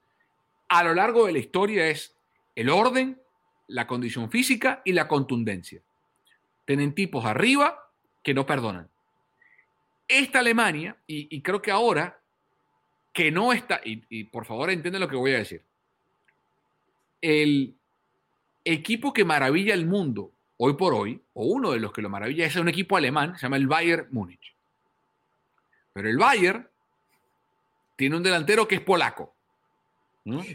a 0.69 0.83
lo 0.83 0.93
largo 0.93 1.25
de 1.25 1.33
la 1.33 1.39
historia 1.39 1.87
es 1.87 2.15
el 2.55 2.69
orden, 2.69 3.19
la 3.67 3.87
condición 3.87 4.29
física 4.29 4.81
y 4.85 4.93
la 4.93 5.07
contundencia. 5.07 5.81
Tienen 6.65 6.93
tipos 6.93 7.25
arriba 7.25 7.91
que 8.23 8.33
no 8.33 8.45
perdonan. 8.45 8.87
Esta 10.07 10.39
Alemania, 10.39 10.97
y, 11.05 11.41
creo 11.41 11.61
que 11.61 11.71
ahora, 11.71 12.19
que 13.13 13.31
no 13.31 13.53
está, 13.53 13.81
y, 13.83 14.23
por 14.25 14.45
favor 14.45 14.69
entiende 14.69 14.99
lo 14.99 15.07
que 15.07 15.15
voy 15.15 15.33
a 15.33 15.39
decir, 15.39 15.63
el 17.21 17.75
equipo 18.63 19.13
que 19.13 19.25
maravilla 19.25 19.73
el 19.73 19.85
mundo 19.85 20.31
hoy 20.57 20.73
por 20.73 20.93
hoy, 20.93 21.21
o 21.33 21.45
uno 21.45 21.71
de 21.71 21.79
los 21.79 21.91
que 21.93 22.01
lo 22.01 22.09
maravilla, 22.09 22.45
es 22.45 22.55
un 22.55 22.69
equipo 22.69 22.97
alemán, 22.97 23.35
se 23.35 23.43
llama 23.43 23.57
el 23.57 23.67
Bayern 23.67 24.07
Múnich. 24.11 24.55
Pero 25.99 26.11
el 26.11 26.17
Bayern 26.17 26.65
tiene 27.97 28.15
un 28.15 28.23
delantero 28.23 28.65
que 28.69 28.75
es 28.75 28.81
polaco. 28.81 29.35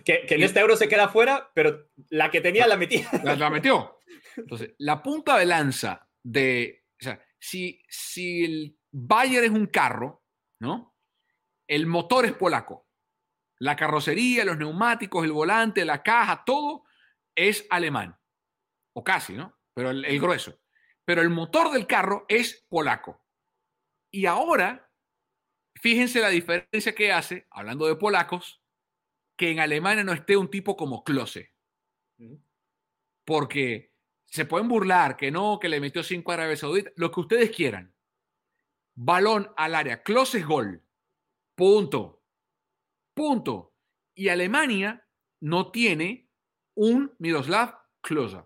Que, 0.02 0.24
en 0.26 0.42
este 0.42 0.60
euro 0.60 0.74
se 0.74 0.88
queda 0.88 1.10
fuera, 1.10 1.50
pero 1.52 1.90
la 2.08 2.30
que 2.30 2.40
tenía 2.40 2.66
la 2.66 2.78
metía. 2.78 3.06
La, 3.22 3.50
metió. 3.50 3.98
Entonces, 4.38 4.70
la 4.78 5.02
punta 5.02 5.36
de 5.36 5.44
lanza 5.44 6.08
de. 6.22 6.86
O 6.98 7.04
sea, 7.04 7.22
si, 7.38 7.82
si 7.90 8.44
el 8.46 8.78
Bayern 8.90 9.44
es 9.44 9.50
un 9.50 9.66
carro, 9.66 10.24
¿no? 10.60 10.96
El 11.68 11.86
motor 11.86 12.24
es 12.24 12.32
polaco. 12.32 12.88
La 13.58 13.76
carrocería, 13.76 14.46
los 14.46 14.56
neumáticos, 14.56 15.26
el 15.26 15.32
volante, 15.32 15.84
la 15.84 16.02
caja, 16.02 16.42
todo 16.46 16.84
es 17.34 17.66
alemán. 17.68 18.18
O 18.94 19.04
casi, 19.04 19.34
¿no? 19.34 19.58
Pero 19.74 19.90
el, 19.90 20.06
el 20.06 20.18
grueso. 20.18 20.58
Pero 21.04 21.20
el 21.20 21.28
motor 21.28 21.70
del 21.70 21.86
carro 21.86 22.24
es 22.28 22.64
polaco. 22.70 23.22
Y 24.10 24.24
ahora, 24.24 24.88
fíjense 25.74 26.20
la 26.20 26.28
diferencia 26.28 26.94
que 26.94 27.12
hace, 27.12 27.46
hablando 27.50 27.86
de 27.86 27.96
polacos, 27.96 28.62
que 29.36 29.50
en 29.50 29.60
Alemania 29.60 30.04
no 30.04 30.12
esté 30.12 30.36
un 30.36 30.50
tipo 30.50 30.76
como 30.76 31.04
Klose. 31.04 31.52
Porque 33.24 33.92
se 34.26 34.44
pueden 34.44 34.68
burlar 34.68 35.16
que 35.16 35.30
no, 35.30 35.58
que 35.60 35.68
le 35.68 35.80
metió 35.80 36.02
cinco 36.02 36.30
a 36.30 36.34
Arabia 36.34 36.56
Saudita, 36.56 36.90
lo 36.96 37.10
que 37.10 37.20
ustedes 37.20 37.50
quieran. 37.50 37.94
Balón 38.94 39.52
al 39.56 39.74
área, 39.74 40.02
Klose 40.02 40.38
es 40.38 40.46
gol. 40.46 40.82
Punto. 41.54 42.22
Punto. 43.14 43.74
Y 44.14 44.28
Alemania 44.28 45.06
no 45.40 45.70
tiene 45.70 46.28
un 46.74 47.12
Miroslav 47.18 47.74
Klose. 48.00 48.42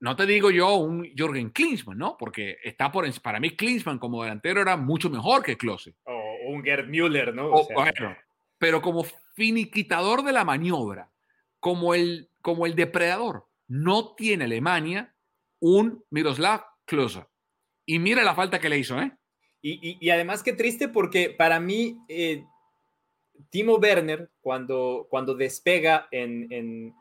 No 0.00 0.16
te 0.16 0.24
digo 0.24 0.50
yo 0.50 0.76
un 0.76 1.10
Jorgen 1.16 1.50
Klinsmann, 1.50 1.98
¿no? 1.98 2.16
Porque 2.16 2.56
está 2.62 2.90
por 2.90 3.06
para 3.20 3.40
mí 3.40 3.54
Klinsmann 3.54 3.98
como 3.98 4.22
delantero 4.22 4.62
era 4.62 4.76
mucho 4.76 5.10
mejor 5.10 5.42
que 5.42 5.58
Klose. 5.58 5.94
O 6.44 6.50
un 6.50 6.62
Gerd 6.62 6.88
Müller, 6.88 7.34
¿no? 7.34 7.52
pero 8.58 8.80
como 8.80 9.04
finiquitador 9.34 10.22
de 10.22 10.32
la 10.32 10.44
maniobra, 10.44 11.10
como 11.60 11.94
el, 11.94 12.30
como 12.40 12.66
el 12.66 12.74
depredador. 12.74 13.46
No 13.66 14.14
tiene 14.14 14.44
Alemania 14.44 15.14
un 15.60 16.04
Miroslav 16.10 16.62
Klose. 16.84 17.24
Y 17.86 17.98
mira 17.98 18.22
la 18.22 18.34
falta 18.34 18.58
que 18.58 18.68
le 18.68 18.78
hizo, 18.78 19.00
¿eh? 19.00 19.12
Y, 19.66 20.10
además 20.10 20.42
qué 20.42 20.52
triste 20.52 20.88
porque 20.88 21.30
para 21.30 21.58
mí 21.58 21.96
eh, 22.06 22.44
Timo 23.48 23.76
Werner, 23.76 24.30
cuando, 24.42 25.06
cuando 25.08 25.34
despega 25.34 26.06
en, 26.10 26.94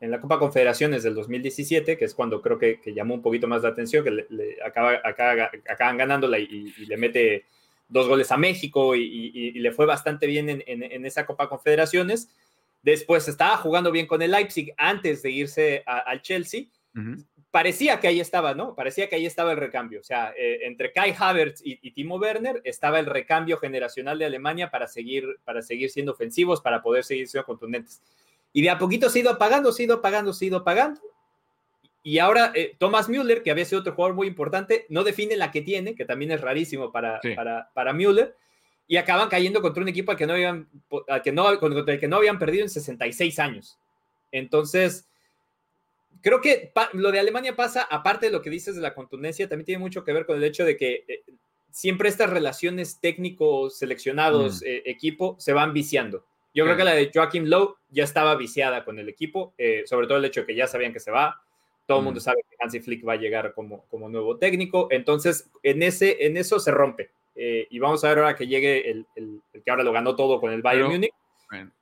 la 0.00 0.20
Copa 0.20 0.38
Confederaciones 0.38 1.02
del 1.02 1.14
2017, 1.14 1.96
que 1.96 2.04
es 2.04 2.14
cuando 2.14 2.42
creo 2.42 2.58
que, 2.58 2.80
llamó 2.94 3.14
un 3.14 3.22
poquito 3.22 3.46
más 3.46 3.62
la 3.62 3.70
atención, 3.70 4.04
que 4.04 4.10
le, 4.10 4.62
acaba, 4.62 5.00
acaban 5.02 5.96
ganándola 5.96 6.38
y, 6.38 6.72
le 6.86 6.96
mete 6.98 7.46
dos 7.88 8.06
goles 8.08 8.30
a 8.30 8.36
México 8.36 8.94
y, 8.94 9.52
le 9.52 9.72
fue 9.72 9.86
bastante 9.86 10.26
bien 10.26 10.62
en, 10.66 11.06
esa 11.06 11.26
Copa 11.26 11.48
Confederaciones. 11.48 12.30
Después 12.82 13.26
estaba 13.28 13.56
jugando 13.56 13.90
bien 13.90 14.06
con 14.06 14.22
el 14.22 14.30
Leipzig 14.30 14.72
antes 14.76 15.22
de 15.22 15.30
irse 15.30 15.82
al 15.86 16.22
Chelsea. 16.22 16.66
Parecía 17.50 17.98
que 17.98 18.08
ahí 18.08 18.20
estaba, 18.20 18.54
¿no? 18.54 18.74
Parecía 18.74 19.08
que 19.08 19.16
ahí 19.16 19.24
estaba 19.24 19.52
el 19.52 19.56
recambio. 19.56 20.00
O 20.00 20.04
sea, 20.04 20.34
eh, 20.36 20.60
entre 20.62 20.92
Kai 20.92 21.14
Havertz 21.18 21.62
y, 21.64 21.76
Timo 21.92 22.16
Werner 22.16 22.60
estaba 22.62 22.98
el 22.98 23.06
recambio 23.06 23.56
generacional 23.56 24.18
de 24.18 24.26
Alemania 24.26 24.70
para 24.70 24.86
seguir, 24.86 25.40
para 25.44 25.62
seguir 25.62 25.90
siendo 25.90 26.12
ofensivos, 26.12 26.60
para 26.60 26.82
poder 26.82 27.04
seguir 27.04 27.26
siendo 27.26 27.46
contundentes. 27.46 28.02
Y 28.52 28.62
de 28.62 28.70
a 28.70 28.78
poquito 28.78 29.08
se 29.08 29.18
ha 29.18 29.22
ido 29.22 29.30
apagando, 29.30 29.72
se 29.72 29.82
ha 29.82 29.86
ido 29.86 29.96
apagando, 29.96 30.32
se 30.34 30.44
ha 30.44 30.48
ido 30.48 30.58
apagando. 30.58 31.00
Y 32.08 32.20
ahora 32.20 32.52
eh, 32.54 32.74
Thomas 32.78 33.10
Müller, 33.10 33.42
que 33.42 33.50
había 33.50 33.66
sido 33.66 33.82
otro 33.82 33.92
jugador 33.92 34.16
muy 34.16 34.28
importante, 34.28 34.86
no 34.88 35.04
define 35.04 35.36
la 35.36 35.50
que 35.50 35.60
tiene, 35.60 35.94
que 35.94 36.06
también 36.06 36.30
es 36.30 36.40
rarísimo 36.40 36.90
para, 36.90 37.20
para, 37.36 37.68
para, 37.74 37.92
Müller, 37.92 38.34
y 38.86 38.96
acaban 38.96 39.28
cayendo 39.28 39.60
contra 39.60 39.82
un 39.82 39.90
equipo 39.90 40.12
al 40.12 40.16
que 40.16 40.26
no 40.26 40.32
habían, 40.32 40.70
que 41.22 41.32
no, 41.32 41.60
contra 41.60 41.92
el 41.92 42.00
que 42.00 42.08
no 42.08 42.16
habían 42.16 42.38
perdido 42.38 42.62
en 42.62 42.70
66 42.70 43.38
años. 43.40 43.78
Entonces, 44.32 45.06
creo 46.22 46.40
que 46.40 46.72
lo 46.94 47.12
de 47.12 47.20
Alemania 47.20 47.54
pasa, 47.54 47.82
aparte 47.82 48.24
de 48.24 48.32
lo 48.32 48.40
que 48.40 48.48
dices 48.48 48.74
de 48.74 48.80
la 48.80 48.94
contundencia, 48.94 49.46
también 49.46 49.66
tiene 49.66 49.80
mucho 49.80 50.02
que 50.02 50.14
ver 50.14 50.24
con 50.24 50.38
el 50.38 50.44
hecho 50.44 50.64
de 50.64 50.78
que 50.78 51.04
eh, 51.08 51.24
siempre 51.70 52.08
estas 52.08 52.30
relaciones 52.30 53.00
técnicos, 53.02 53.76
seleccionados, 53.76 54.62
mm. 54.62 54.64
eh, 54.64 54.82
equipo, 54.86 55.36
se 55.38 55.52
van 55.52 55.74
viciando. 55.74 56.24
Yo 56.54 56.64
creo 56.64 56.78
que 56.78 56.84
la 56.84 56.94
de 56.94 57.10
Joachim 57.14 57.44
Lowe 57.44 57.74
ya 57.90 58.04
estaba 58.04 58.34
viciada 58.34 58.86
con 58.86 58.98
el 58.98 59.10
equipo, 59.10 59.52
sobre 59.84 60.06
todo 60.06 60.16
el 60.16 60.24
hecho 60.24 60.40
de 60.40 60.46
que 60.46 60.54
ya 60.56 60.66
sabían 60.66 60.94
que 60.94 60.98
se 60.98 61.10
va, 61.10 61.42
todo 61.88 62.00
el 62.00 62.04
mundo 62.04 62.20
sabe 62.20 62.44
que 62.48 62.54
Hansi 62.60 62.80
Flick 62.80 63.08
va 63.08 63.14
a 63.14 63.16
llegar 63.16 63.54
como, 63.54 63.86
como 63.86 64.10
nuevo 64.10 64.36
técnico. 64.36 64.88
Entonces, 64.90 65.50
en, 65.62 65.82
ese, 65.82 66.26
en 66.26 66.36
eso 66.36 66.60
se 66.60 66.70
rompe. 66.70 67.12
Eh, 67.34 67.66
y 67.70 67.78
vamos 67.78 68.04
a 68.04 68.10
ver 68.10 68.18
ahora 68.18 68.36
que 68.36 68.46
llegue 68.46 68.90
el, 68.90 69.06
el, 69.16 69.40
que 69.64 69.70
ahora 69.70 69.84
lo 69.84 69.92
ganó 69.92 70.14
todo 70.14 70.38
con 70.38 70.52
el 70.52 70.60
Bayern 70.60 70.90
Múnich. 70.90 71.10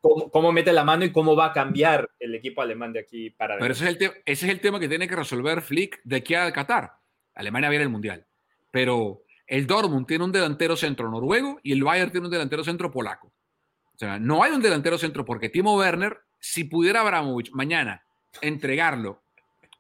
Cómo, 0.00 0.52
mete 0.52 0.72
la 0.72 0.84
mano 0.84 1.04
y 1.04 1.10
cómo 1.10 1.34
va 1.34 1.46
a 1.46 1.52
cambiar 1.52 2.08
el 2.20 2.36
equipo 2.36 2.62
alemán 2.62 2.92
de 2.92 3.00
aquí 3.00 3.30
para 3.30 3.58
Pero 3.58 3.72
ese 3.72 3.90
es, 3.90 3.96
el 3.96 4.12
ese 4.24 4.46
es 4.46 4.52
el 4.52 4.60
tema 4.60 4.78
que 4.78 4.88
tiene 4.88 5.08
que 5.08 5.16
resolver 5.16 5.60
Flick 5.60 6.00
de 6.04 6.16
aquí 6.16 6.34
a 6.34 6.52
Qatar. 6.52 6.92
Alemania 7.34 7.68
viene 7.68 7.82
el 7.82 7.90
Mundial. 7.90 8.24
Pero 8.70 9.24
el 9.48 9.66
Dortmund 9.66 10.06
tiene 10.06 10.22
un 10.22 10.30
delantero 10.30 10.76
centro 10.76 11.10
noruego 11.10 11.58
y 11.64 11.72
el 11.72 11.82
Bayern 11.82 12.12
tiene 12.12 12.26
un 12.26 12.32
delantero 12.32 12.62
centro 12.62 12.92
polaco. 12.92 13.26
O 13.26 13.98
sea, 13.98 14.20
no 14.20 14.44
hay 14.44 14.52
un 14.52 14.62
delantero 14.62 14.98
centro 14.98 15.24
porque 15.24 15.48
Timo 15.48 15.76
Werner, 15.76 16.16
si 16.38 16.62
pudiera 16.62 17.00
Abramovich 17.00 17.50
mañana 17.50 18.04
entregarlo 18.40 19.25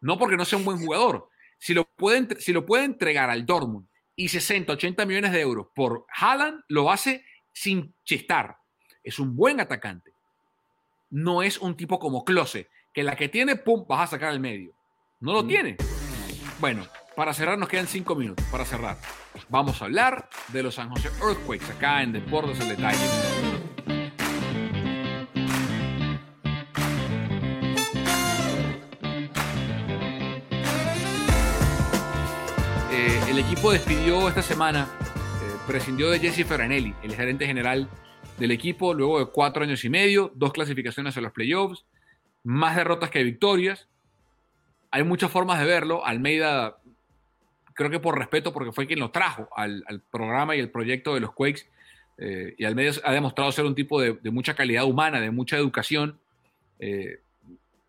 no 0.00 0.18
porque 0.18 0.36
no 0.36 0.44
sea 0.44 0.58
un 0.58 0.64
buen 0.64 0.78
jugador. 0.78 1.28
Si 1.58 1.74
lo 1.74 1.84
puede, 1.84 2.40
si 2.40 2.52
lo 2.52 2.66
puede 2.66 2.84
entregar 2.84 3.30
al 3.30 3.46
Dortmund 3.46 3.86
y 4.14 4.28
60, 4.28 4.72
80 4.72 5.06
millones 5.06 5.32
de 5.32 5.40
euros 5.40 5.68
por 5.74 6.06
Haaland, 6.14 6.62
lo 6.68 6.90
hace 6.90 7.24
sin 7.52 7.94
chistar. 8.04 8.56
Es 9.02 9.18
un 9.18 9.36
buen 9.36 9.60
atacante. 9.60 10.12
No 11.10 11.42
es 11.42 11.58
un 11.58 11.76
tipo 11.76 11.98
como 11.98 12.24
Close, 12.24 12.68
que 12.92 13.02
la 13.02 13.16
que 13.16 13.28
tiene, 13.28 13.56
pum, 13.56 13.86
vas 13.88 14.00
a 14.00 14.06
sacar 14.08 14.30
al 14.30 14.40
medio. 14.40 14.72
No 15.20 15.32
lo 15.32 15.46
tiene. 15.46 15.76
Bueno, 16.58 16.86
para 17.14 17.32
cerrar 17.32 17.58
nos 17.58 17.68
quedan 17.68 17.86
cinco 17.86 18.14
minutos. 18.14 18.44
Para 18.50 18.64
cerrar, 18.64 18.98
vamos 19.48 19.80
a 19.80 19.86
hablar 19.86 20.28
de 20.48 20.62
los 20.62 20.74
San 20.74 20.90
Jose 20.90 21.08
Earthquakes 21.22 21.72
acá 21.72 22.02
en 22.02 22.12
Deportes 22.12 22.60
el 22.60 22.68
Detalle. 22.68 23.55
El 33.36 33.44
equipo 33.44 33.70
despidió 33.70 34.28
esta 34.30 34.40
semana, 34.40 34.88
eh, 34.98 35.56
prescindió 35.66 36.08
de 36.08 36.18
Jesse 36.18 36.46
Ferranelli, 36.46 36.94
el 37.02 37.14
gerente 37.14 37.44
general 37.44 37.86
del 38.38 38.50
equipo, 38.50 38.94
luego 38.94 39.18
de 39.18 39.26
cuatro 39.26 39.62
años 39.62 39.84
y 39.84 39.90
medio, 39.90 40.32
dos 40.34 40.54
clasificaciones 40.54 41.18
a 41.18 41.20
los 41.20 41.32
playoffs, 41.32 41.84
más 42.44 42.76
derrotas 42.76 43.10
que 43.10 43.22
victorias. 43.22 43.88
Hay 44.90 45.02
muchas 45.02 45.30
formas 45.30 45.60
de 45.60 45.66
verlo. 45.66 46.02
Almeida 46.06 46.78
creo 47.74 47.90
que 47.90 48.00
por 48.00 48.18
respeto, 48.18 48.54
porque 48.54 48.72
fue 48.72 48.86
quien 48.86 49.00
lo 49.00 49.10
trajo 49.10 49.50
al, 49.54 49.84
programa 50.10 50.56
y 50.56 50.60
el 50.60 50.70
proyecto 50.70 51.12
de 51.12 51.20
los 51.20 51.32
Quakes, 51.34 51.66
eh, 52.16 52.54
y 52.56 52.64
al 52.64 52.74
medio 52.74 52.92
ha 53.04 53.12
demostrado 53.12 53.52
ser 53.52 53.66
un 53.66 53.74
tipo 53.74 54.00
de, 54.00 54.18
mucha 54.30 54.54
calidad 54.54 54.86
humana, 54.86 55.20
de 55.20 55.30
mucha 55.30 55.58
educación. 55.58 56.18
Eh, 56.78 57.20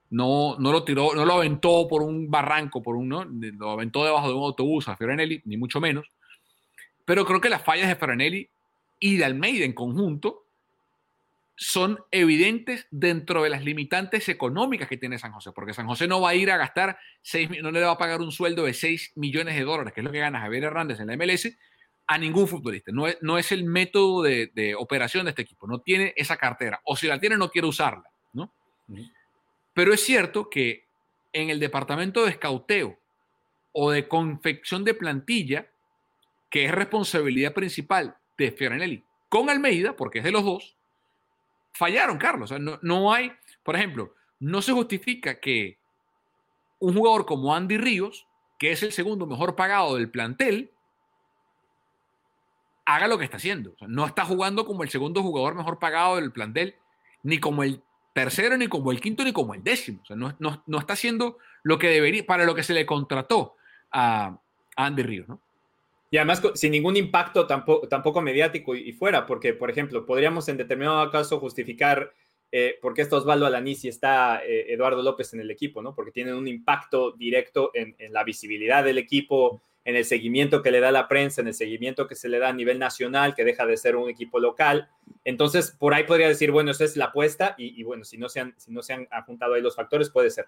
no, 0.10 0.55
no 0.60 0.72
lo 0.72 0.84
tiró, 0.84 1.14
no 1.14 1.26
lo 1.26 1.34
aventó 1.34 1.88
por 1.88 2.01
un 2.01 2.30
barranco, 2.30 2.82
por 2.82 2.95
un, 2.95 3.10
¿no? 3.10 3.26
lo 3.26 3.72
aventó 3.72 4.05
debajo 4.05 4.28
de 4.28 4.34
un 4.34 4.43
autobús 4.43 4.88
a 4.88 4.95
Fioranelli, 4.95 5.41
ni 5.45 5.58
mucho 5.58 5.82
menos. 5.82 6.10
Pero 7.05 7.26
creo 7.26 7.41
que 7.41 7.49
las 7.49 7.64
fallas 7.64 7.88
de 7.88 7.95
Fioranelli 7.95 8.49
y 8.99 9.18
de 9.18 9.26
Almeida 9.26 9.66
en 9.66 9.74
conjunto 9.74 10.43
son 11.55 11.99
evidentes 12.12 12.88
dentro 12.91 13.41
de 13.41 13.49
las 13.49 13.64
limitantes 13.64 14.30
económicas 14.30 14.88
que 14.88 14.97
tiene 14.97 15.18
San 15.18 15.32
José, 15.32 15.51
porque 15.53 15.74
San 15.74 15.88
José 15.88 16.08
no 16.08 16.22
va 16.22 16.30
a 16.30 16.36
ir 16.36 16.51
a 16.51 16.58
gastar 16.58 16.99
6, 17.24 17.64
no 17.64 17.72
le 17.72 17.82
va 17.82 17.91
a 17.91 17.97
pagar 17.97 18.22
un 18.22 18.32
sueldo 18.32 18.64
de 18.66 18.76
6 18.76 19.14
millones 19.16 19.55
de 19.55 19.64
dólares, 19.64 19.93
que 19.93 20.01
es 20.01 20.05
lo 20.05 20.12
que 20.12 20.20
gana 20.20 20.39
Javier 20.39 20.66
Hernández 20.66 20.99
en 20.99 21.08
la 21.08 21.18
MLS, 21.18 21.58
a 22.05 22.18
ningún 22.20 22.47
futbolista. 22.47 22.91
No 22.91 23.08
es, 23.08 23.18
no 23.22 23.39
es 23.39 23.51
el 23.51 23.66
método 23.66 24.22
de, 24.22 24.76
operación 24.78 25.26
de 25.26 25.32
este 25.32 25.41
equipo, 25.41 25.66
no 25.66 25.80
tiene 25.80 26.14
esa 26.16 26.38
cartera, 26.38 26.80
o 26.86 26.95
si 26.95 27.08
la 27.08 27.20
tiene 27.20 27.38
no 27.38 27.49
quiere 27.49 27.68
usarla, 27.68 28.10
¿no? 28.34 28.53
Pero 29.78 29.93
es 29.93 30.03
cierto 30.03 30.49
que 30.49 30.88
en 31.32 31.51
el 31.51 31.59
departamento 31.59 32.23
de 32.23 32.32
escauteo 32.32 32.97
o 33.73 33.91
de 33.91 34.07
confección 34.07 34.84
de 34.84 34.95
plantilla, 34.95 35.67
que 36.49 36.65
es 36.65 36.71
responsabilidad 36.71 37.53
principal 37.53 38.17
de 38.39 38.51
Fioranelli 38.51 39.03
con 39.30 39.51
Almeida, 39.51 39.95
porque 39.95 40.17
es 40.17 40.23
de 40.23 40.32
los 40.32 40.43
dos, 40.43 40.75
fallaron, 41.73 42.17
Carlos. 42.17 42.51
no, 42.59 42.80
no 42.82 43.13
hay, 43.13 43.32
por 43.61 43.75
ejemplo, 43.75 44.15
no 44.39 44.63
se 44.63 44.71
justifica 44.71 45.39
que 45.39 45.78
un 46.80 46.95
jugador 46.95 47.28
como 47.28 47.53
Andy 47.53 47.78
Ríos, 47.78 48.25
que 48.57 48.71
es 48.71 48.82
el 48.82 48.91
segundo 48.91 49.28
mejor 49.28 49.55
pagado 49.55 49.93
del 49.93 50.09
plantel, 50.09 50.71
haga 52.84 53.07
lo 53.07 53.19
que 53.19 53.25
está 53.25 53.38
haciendo. 53.38 53.75
no 53.82 54.07
está 54.07 54.25
jugando 54.25 54.65
como 54.65 54.82
el 54.82 54.89
segundo 54.89 55.21
jugador 55.21 55.53
mejor 55.53 55.78
pagado 55.78 56.15
del 56.15 56.32
plantel, 56.32 56.73
ni 57.21 57.39
como 57.39 57.61
el 57.61 57.84
tercero, 58.18 58.57
ni 58.57 58.68
como 58.68 58.91
el 58.91 58.99
quinto, 58.99 59.24
ni 59.24 59.32
como 59.32 59.53
el 59.53 59.63
décimo. 59.63 60.01
no, 60.09 60.80
está 60.80 60.93
haciendo 60.93 61.38
lo 61.61 61.78
que 61.78 61.88
debería, 61.88 62.26
para 62.26 62.45
lo 62.45 62.55
que 62.55 62.63
se 62.63 62.74
le 62.74 62.84
contrató 62.84 63.53
a, 63.91 64.39
Andy 64.76 65.03
Ríos, 65.03 65.28
¿no? 65.28 65.39
Y 66.09 66.18
además 66.18 66.41
sin 66.55 66.72
ningún 66.72 66.95
impacto 66.97 67.45
tampoco, 67.45 67.88
tampoco 67.88 68.22
mediático 68.22 68.76
y, 68.76 68.91
fuera, 68.93 69.28
porque, 69.28 69.53
por 69.53 69.70
ejemplo, 69.70 70.03
podríamos 70.03 70.49
en 70.49 70.57
determinado 70.57 71.11
caso 71.11 71.39
justificar 71.39 72.11
eh, 72.51 72.80
por 72.82 72.95
qué 72.95 73.03
está 73.03 73.18
Osvaldo 73.18 73.45
Alanís 73.45 73.86
y 73.86 73.89
está 73.89 74.41
eh, 74.43 74.74
Eduardo 74.74 75.03
López 75.03 75.34
en 75.36 75.41
el 75.41 75.51
equipo, 75.51 75.84
¿no? 75.84 75.93
Porque 75.93 76.11
tienen 76.11 76.34
un 76.34 76.47
impacto 76.47 77.11
directo 77.11 77.70
en, 77.76 77.95
la 78.11 78.24
visibilidad 78.24 78.84
del 78.84 78.97
equipo, 78.97 79.61
en 79.88 79.95
el 79.95 80.03
seguimiento 80.03 80.61
que 80.61 80.69
le 80.69 80.81
da 80.81 80.91
la 80.91 81.07
prensa, 81.07 81.39
en 81.39 81.47
el 81.47 81.53
seguimiento 81.53 82.07
que 82.07 82.15
se 82.15 82.27
le 82.27 82.39
da 82.39 82.49
a 82.49 82.53
nivel 82.53 82.77
nacional, 82.77 83.33
que 83.33 83.45
deja 83.45 83.65
de 83.65 83.77
ser 83.77 83.95
un 83.95 84.09
equipo 84.09 84.38
local. 84.38 84.89
Entonces, 85.23 85.71
por 85.71 85.93
ahí 85.93 86.03
podría 86.03 86.27
decir, 86.27 86.51
bueno, 86.51 86.71
esa 86.71 86.83
es 86.83 86.97
la 86.97 87.05
apuesta 87.05 87.55
y, 87.57 87.81
bueno, 87.83 88.03
si 88.03 88.17
no, 88.17 88.27
se 88.27 88.41
han, 88.41 88.53
si 88.57 88.69
no 88.69 88.83
se 88.83 88.91
han 88.91 89.07
juntado 89.25 89.53
ahí 89.53 89.61
los 89.61 89.77
factores, 89.77 90.09
puede 90.09 90.29
ser. 90.29 90.45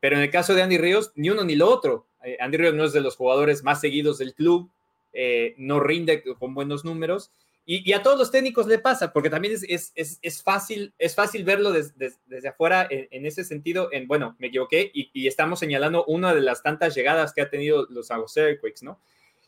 Pero 0.00 0.16
en 0.16 0.22
el 0.22 0.30
caso 0.30 0.54
de 0.54 0.62
Andy 0.62 0.78
Ríos, 0.78 1.12
ni 1.14 1.28
uno 1.28 1.44
ni 1.44 1.56
lo 1.56 1.68
otro. 1.68 2.06
Eh, 2.24 2.38
Andy 2.40 2.56
Ríos 2.56 2.74
no 2.74 2.84
es 2.84 2.94
de 2.94 3.02
los 3.02 3.16
jugadores 3.16 3.62
más 3.62 3.82
seguidos 3.82 4.16
del 4.16 4.32
club, 4.32 4.70
eh, 5.12 5.54
no 5.58 5.78
rinde 5.78 6.24
con 6.38 6.54
buenos 6.54 6.82
números. 6.82 7.32
Y, 7.66 7.92
a 7.92 8.02
todos 8.02 8.18
los 8.18 8.32
técnicos 8.32 8.66
le 8.66 8.80
pasa, 8.80 9.12
porque 9.12 9.30
también 9.30 9.54
es, 9.68 9.92
es, 9.94 10.42
fácil, 10.42 10.92
es 10.98 11.14
fácil 11.14 11.44
verlo 11.44 11.70
desde 11.70 12.48
afuera 12.48 12.88
en, 12.90 13.26
ese 13.26 13.44
sentido, 13.44 13.90
en, 13.92 14.08
bueno, 14.08 14.34
me 14.40 14.48
equivoqué 14.48 14.90
y, 14.92 15.28
estamos 15.28 15.60
señalando 15.60 16.04
una 16.06 16.34
de 16.34 16.40
las 16.40 16.62
tantas 16.62 16.96
llegadas 16.96 17.32
que 17.32 17.42
ha 17.42 17.50
tenido 17.50 17.86
los 17.90 18.08
San 18.08 18.22
Jose 18.22 18.58
¿no? 18.82 18.98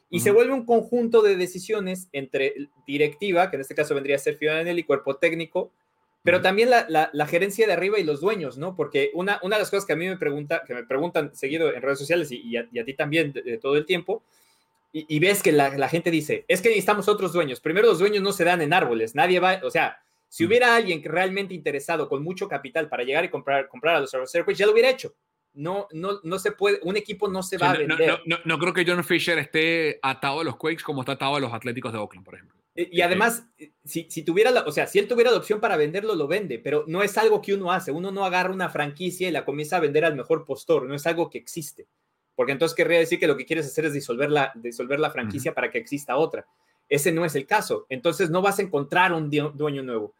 Y 0.08 0.20
se 0.20 0.30
vuelve 0.30 0.52
un 0.52 0.66
conjunto 0.66 1.22
de 1.22 1.36
decisiones 1.36 2.08
entre 2.12 2.54
directiva, 2.86 3.50
que 3.50 3.56
en 3.56 3.62
este 3.62 3.74
caso 3.74 3.94
vendría 3.94 4.16
a 4.16 4.18
ser 4.18 4.36
Fioranelli, 4.36 4.82
y 4.82 4.84
cuerpo 4.84 5.16
técnico, 5.16 5.72
pero 6.22 6.40
también 6.40 6.70
la, 6.70 7.26
gerencia 7.26 7.66
de 7.66 7.72
arriba 7.72 7.98
y 7.98 8.04
los 8.04 8.20
dueños, 8.20 8.56
¿no? 8.56 8.76
Porque 8.76 9.10
una, 9.14 9.40
una 9.42 9.56
de 9.56 9.62
las 9.62 9.70
cosas 9.70 9.86
que 9.86 9.94
a 9.94 9.96
mí 9.96 10.06
me 10.06 10.16
pregunta, 10.16 10.62
que 10.66 10.74
me 10.74 10.84
preguntan 10.84 11.34
seguido 11.34 11.72
en 11.72 11.82
redes 11.82 11.98
sociales 11.98 12.30
y, 12.30 12.56
a, 12.56 12.84
ti 12.84 12.94
también 12.94 13.32
de, 13.32 13.58
todo 13.58 13.76
el 13.76 13.86
tiempo, 13.86 14.22
y, 14.94 15.18
ves 15.20 15.42
que 15.42 15.52
la, 15.52 15.88
gente 15.88 16.10
dice, 16.10 16.44
es 16.48 16.60
que 16.60 16.68
necesitamos 16.68 17.08
otros 17.08 17.32
dueños. 17.32 17.60
Primero, 17.60 17.86
los 17.86 17.98
dueños 17.98 18.22
no 18.22 18.32
se 18.32 18.44
dan 18.44 18.60
en 18.60 18.74
árboles. 18.74 19.14
Nadie 19.14 19.40
va, 19.40 19.58
o 19.64 19.70
sea, 19.70 19.98
si 20.28 20.44
mm. 20.44 20.46
hubiera 20.46 20.76
alguien 20.76 21.02
realmente 21.02 21.54
interesado 21.54 22.08
con 22.10 22.22
mucho 22.22 22.46
capital 22.46 22.90
para 22.90 23.02
llegar 23.02 23.24
y 23.24 23.30
comprar, 23.30 23.68
comprar 23.68 23.96
a 23.96 24.00
los 24.00 24.14
pues 24.44 24.58
ya 24.58 24.66
lo 24.66 24.72
hubiera 24.72 24.90
hecho. 24.90 25.14
No, 25.54 25.88
no, 25.92 26.20
no 26.22 26.38
se 26.38 26.52
puede, 26.52 26.78
un 26.82 26.96
equipo 26.98 27.28
no 27.28 27.42
se 27.42 27.56
va 27.56 27.70
a 27.70 27.76
vender. 27.76 28.20
No, 28.44 28.58
creo 28.58 28.74
que 28.74 28.84
John 28.86 29.02
Fisher 29.02 29.38
esté 29.38 29.98
atado 30.02 30.40
a 30.40 30.44
los 30.44 30.56
Quakes 30.56 30.82
como 30.82 31.00
está 31.00 31.12
atado 31.12 31.36
a 31.36 31.40
los 31.40 31.52
Atléticos 31.54 31.92
de 31.92 31.98
Oakland, 31.98 32.24
por 32.24 32.34
ejemplo. 32.34 32.58
Y, 32.74 33.02
además, 33.02 33.46
eh, 33.58 33.72
si, 33.84 34.06
si, 34.10 34.22
tuviera, 34.22 34.50
la, 34.50 34.62
o 34.62 34.72
sea, 34.72 34.86
si 34.86 34.98
él 34.98 35.06
tuviera 35.06 35.30
la 35.30 35.36
opción 35.36 35.60
para 35.60 35.76
venderlo, 35.76 36.14
lo 36.14 36.26
vende, 36.26 36.58
pero 36.58 36.84
no 36.86 37.02
es 37.02 37.18
algo 37.18 37.42
que 37.42 37.52
uno 37.52 37.70
hace. 37.70 37.92
Uno 37.92 38.10
no 38.10 38.24
agarra 38.24 38.52
una 38.52 38.70
franquicia 38.70 39.28
y 39.28 39.30
la 39.30 39.44
comienza 39.44 39.76
a 39.76 39.80
vender 39.80 40.06
al 40.06 40.16
mejor 40.16 40.46
postor, 40.46 40.86
no 40.86 40.94
es 40.94 41.06
algo 41.06 41.28
que 41.28 41.36
existe 41.36 41.86
porque 42.42 42.50
entonces 42.50 42.74
querría 42.74 42.98
decir 42.98 43.20
que 43.20 43.28
lo 43.28 43.36
que 43.36 43.46
quieres 43.46 43.66
hacer 43.66 43.84
es 43.84 43.92
disolver 43.92 44.28
la, 44.28 44.50
disolver 44.56 44.98
la 44.98 45.12
franquicia 45.12 45.54
para 45.54 45.70
que 45.70 45.78
exista 45.78 46.16
otra. 46.16 46.44
Ese 46.88 47.12
no 47.12 47.24
es 47.24 47.36
el 47.36 47.46
caso. 47.46 47.86
Entonces 47.88 48.30
no 48.30 48.42
vas 48.42 48.58
a 48.58 48.62
encontrar 48.62 49.12
un 49.12 49.30
dueño 49.30 49.84
nuevo. 49.84 50.12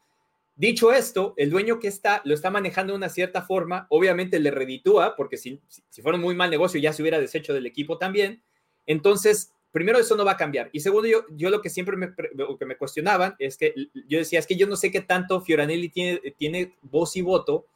Dicho 0.54 0.92
esto, 0.92 1.34
el 1.36 1.50
dueño 1.50 1.80
que 1.80 1.88
está 1.88 2.22
lo 2.24 2.32
está 2.32 2.48
manejando 2.48 2.92
de 2.92 2.98
una 2.98 3.08
cierta 3.08 3.42
forma, 3.42 3.88
obviamente 3.90 4.38
le 4.38 4.52
reditúa, 4.52 5.16
porque 5.16 5.36
si, 5.36 5.60
si 5.66 6.00
fuera 6.00 6.14
un 6.14 6.22
muy 6.22 6.36
mal 6.36 6.48
negocio 6.48 6.78
ya 6.78 6.92
se 6.92 7.02
hubiera 7.02 7.18
deshecho 7.18 7.54
del 7.54 7.66
equipo 7.66 7.98
también. 7.98 8.40
Entonces, 8.86 9.52
primero 9.72 9.98
eso 9.98 10.14
no 10.14 10.24
va 10.24 10.32
a 10.32 10.36
cambiar. 10.36 10.70
Y 10.72 10.78
segundo, 10.78 11.08
yo, 11.08 11.24
yo 11.30 11.50
lo 11.50 11.60
que 11.60 11.70
siempre 11.70 11.96
me, 11.96 12.14
que 12.14 12.66
me 12.66 12.76
cuestionaban 12.76 13.34
es 13.40 13.56
que 13.56 13.74
yo 14.06 14.18
decía, 14.18 14.38
es 14.38 14.46
que 14.46 14.54
yo 14.54 14.68
no 14.68 14.76
sé 14.76 14.92
qué 14.92 15.00
tanto 15.00 15.40
Fioranelli 15.40 15.88
tiene, 15.88 16.20
tiene 16.38 16.76
voz 16.82 17.16
y 17.16 17.22
voto 17.22 17.66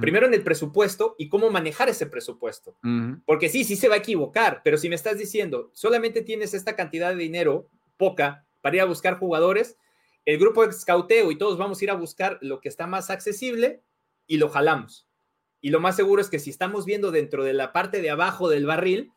Primero 0.00 0.26
en 0.26 0.32
el 0.32 0.42
presupuesto 0.42 1.14
y 1.18 1.28
cómo 1.28 1.50
manejar 1.50 1.90
ese 1.90 2.06
presupuesto. 2.06 2.76
Porque 3.26 3.48
sí, 3.48 3.64
sí 3.64 3.76
se 3.76 3.88
va 3.88 3.96
a 3.96 3.98
equivocar, 3.98 4.62
pero 4.64 4.78
si 4.78 4.88
me 4.88 4.94
estás 4.94 5.18
diciendo, 5.18 5.70
solamente 5.74 6.22
tienes 6.22 6.54
esta 6.54 6.74
cantidad 6.74 7.10
de 7.10 7.22
dinero, 7.22 7.68
poca, 7.96 8.46
para 8.62 8.76
ir 8.76 8.82
a 8.82 8.86
buscar 8.86 9.18
jugadores, 9.18 9.76
el 10.24 10.38
grupo 10.38 10.66
de 10.66 10.72
scouteo 10.72 11.30
y 11.30 11.36
todos 11.36 11.58
vamos 11.58 11.80
a 11.80 11.84
ir 11.84 11.90
a 11.90 11.94
buscar 11.94 12.38
lo 12.40 12.60
que 12.60 12.70
está 12.70 12.86
más 12.86 13.10
accesible 13.10 13.82
y 14.26 14.38
lo 14.38 14.48
jalamos. 14.48 15.06
Y 15.60 15.70
lo 15.70 15.80
más 15.80 15.96
seguro 15.96 16.20
es 16.20 16.30
que 16.30 16.38
si 16.38 16.50
estamos 16.50 16.86
viendo 16.86 17.10
dentro 17.10 17.44
de 17.44 17.52
la 17.52 17.72
parte 17.72 18.00
de 18.00 18.10
abajo 18.10 18.48
del 18.48 18.66
barril, 18.66 19.12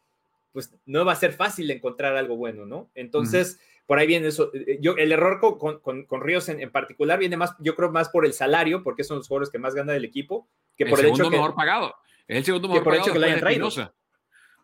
pues 0.52 0.74
no 0.86 1.06
va 1.06 1.14
a 1.14 1.18
ser 1.18 1.34
fácil 1.34 1.70
encontrar 1.72 2.16
algo 2.16 2.36
bueno, 2.36 2.66
¿no? 2.66 2.90
Entonces, 2.96 3.60
por 3.88 3.98
ahí 3.98 4.06
viene 4.06 4.28
eso. 4.28 4.52
Eh, 4.54 4.78
yo, 4.82 4.96
el 4.98 5.12
error 5.12 5.40
con, 5.40 5.80
con, 5.80 6.22
Ríos 6.22 6.50
en, 6.50 6.70
particular 6.72 7.18
viene 7.18 7.38
más, 7.38 7.56
yo 7.60 7.76
creo, 7.76 7.92
más 7.92 8.10
por 8.10 8.26
el 8.26 8.34
salario, 8.34 8.84
porque 8.84 9.04
son 9.04 9.18
los 9.18 9.28
jugadores 9.28 9.50
que 9.50 9.58
más 9.58 9.74
gana 9.74 9.94
del 9.94 10.06
equipo, 10.06 10.48
que 10.76 10.86
por 10.86 11.00
el, 11.00 11.06
el 11.06 11.12
hecho 11.14 11.24
que, 11.24 11.30
mejor 11.30 11.56
pagado. 11.56 11.96
Es 12.28 12.38
el 12.38 12.44
segundo 12.44 12.68
mejor 12.68 12.84
pagado 12.84 13.14
que 13.14 13.20
lo 13.20 13.26
hayan 13.26 13.40
traído. 13.40 13.72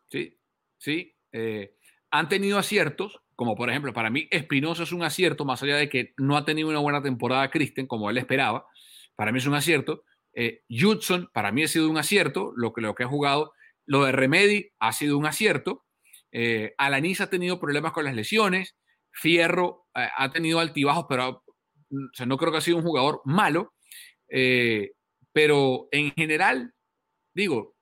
Sí, 0.10 0.38
sí. 0.78 1.16
Eh, 1.32 1.74
han 2.12 2.30
tenido 2.30 2.60
aciertos, 2.60 3.22
como 3.36 3.56
por 3.56 3.70
ejemplo, 3.70 3.94
para 3.94 4.10
mí 4.10 4.28
Espinosa 4.30 4.84
es 4.84 4.92
un 4.92 5.02
acierto, 5.02 5.46
más 5.46 5.64
allá 5.64 5.78
de 5.78 5.90
que 5.90 6.14
no 6.18 6.38
ha 6.38 6.46
tenido 6.46 6.70
una 6.70 6.80
buena 6.80 7.02
temporada 7.02 7.50
Kristen, 7.50 7.88
como 7.88 8.10
él 8.10 8.18
esperaba. 8.18 8.68
Para 9.16 9.32
mí 9.32 9.40
es 9.40 9.48
un 9.48 9.56
acierto. 9.56 10.04
Eh, 10.34 10.64
Judson, 10.70 11.30
para 11.34 11.52
mí 11.52 11.64
ha 11.64 11.68
sido 11.68 11.90
un 11.90 11.98
acierto, 11.98 12.52
lo 12.56 12.74
que, 12.74 12.82
lo 12.82 12.94
que 12.94 13.04
ha 13.04 13.08
jugado. 13.08 13.54
Lo 13.86 14.04
de 14.04 14.12
Remedy 14.12 14.72
ha 14.80 14.92
sido 14.92 15.18
un 15.18 15.26
acierto. 15.26 15.86
Eh, 16.32 16.76
Alanis 16.78 17.22
ha 17.22 17.30
tenido 17.30 17.60
problemas 17.60 17.94
con 17.94 18.04
las 18.04 18.16
lesiones. 18.16 18.76
Fierro 19.14 19.88
eh, 19.96 20.08
ha 20.18 20.32
tenido 20.32 20.60
altibajos, 20.60 21.06
pero 21.08 21.44
no 22.26 22.38
creo 22.38 22.52
que 22.52 22.58
ha 22.58 22.62
sido 22.62 22.78
un 22.78 22.84
jugador 22.84 23.22
malo. 23.26 23.74
Eh, 24.28 24.92
pero 25.32 25.88
en 25.92 26.12
general, 26.12 26.74
digo, 27.34 27.76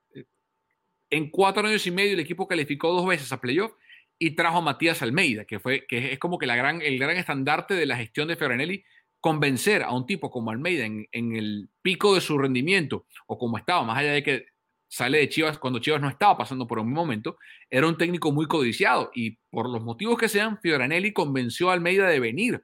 en 1.10 1.30
cuatro 1.30 1.68
años 1.68 1.86
y 1.88 1.92
medio 1.92 2.14
el 2.14 2.20
equipo 2.20 2.48
calificó 2.48 2.94
dos 2.94 3.06
veces 3.06 3.32
a 3.32 3.42
playoff 3.42 3.74
y 4.18 4.36
trajo 4.36 4.60
a 4.60 4.62
Matías 4.62 5.02
Almeida, 5.02 5.46
que, 5.46 5.60
fue, 5.60 5.86
que 5.88 6.14
es 6.14 6.20
como 6.20 6.38
que 6.38 6.46
la 6.46 6.56
gran, 6.56 6.82
el 6.82 7.00
gran 7.00 7.18
estandarte 7.18 7.74
de 7.74 7.86
la 7.86 7.98
gestión 7.98 8.28
de 8.28 8.36
Ferranelli, 8.36 8.84
convencer 9.20 9.84
a 9.84 9.92
un 9.92 10.06
tipo 10.06 10.30
como 10.30 10.52
Almeida 10.52 10.86
en, 10.86 11.08
en, 11.12 11.36
el 11.36 11.70
pico 11.82 12.16
de 12.16 12.22
su 12.22 12.38
rendimiento, 12.38 13.06
o 13.28 13.38
como 13.38 13.58
estaba, 13.58 13.84
más 13.84 13.98
allá 13.98 14.14
de 14.14 14.24
que 14.24 14.46
sale 14.92 15.20
de 15.20 15.30
Chivas 15.30 15.58
cuando 15.58 15.80
Chivas 15.80 16.02
no 16.02 16.10
estaba 16.10 16.38
pasando 16.38 16.68
por 16.68 16.78
un 16.78 16.92
momento, 16.92 17.38
era 17.70 17.88
un 17.88 17.98
técnico 17.98 18.34
muy 18.34 18.46
codiciado 18.46 19.10
y 19.16 19.38
por 19.50 19.70
los 19.70 19.82
motivos 19.82 20.18
que 20.18 20.28
sean, 20.28 20.60
Fioranelli 20.60 21.14
convenció 21.14 21.70
a 21.70 21.74
Almeida 21.74 22.10
de 22.10 22.20
venir 22.20 22.62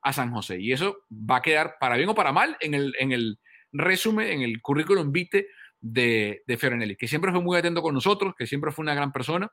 a 0.00 0.12
San 0.12 0.30
José 0.30 0.60
y 0.60 0.72
eso 0.72 0.98
va 1.10 1.38
a 1.38 1.42
quedar 1.42 1.74
para 1.80 1.96
bien 1.96 2.08
o 2.08 2.14
para 2.14 2.30
mal 2.30 2.56
en 2.60 2.74
el, 2.74 2.94
en 3.00 3.10
el 3.10 3.40
resumen, 3.72 4.28
en 4.28 4.42
el 4.42 4.62
currículum 4.62 5.10
vitae 5.10 5.48
de, 5.80 6.44
de 6.46 6.56
Fioranelli, 6.56 6.94
que 6.94 7.08
siempre 7.08 7.32
fue 7.32 7.40
muy 7.42 7.58
atento 7.58 7.82
con 7.82 7.92
nosotros, 7.92 8.34
que 8.38 8.46
siempre 8.46 8.70
fue 8.70 8.84
una 8.84 8.94
gran 8.94 9.10
persona. 9.10 9.50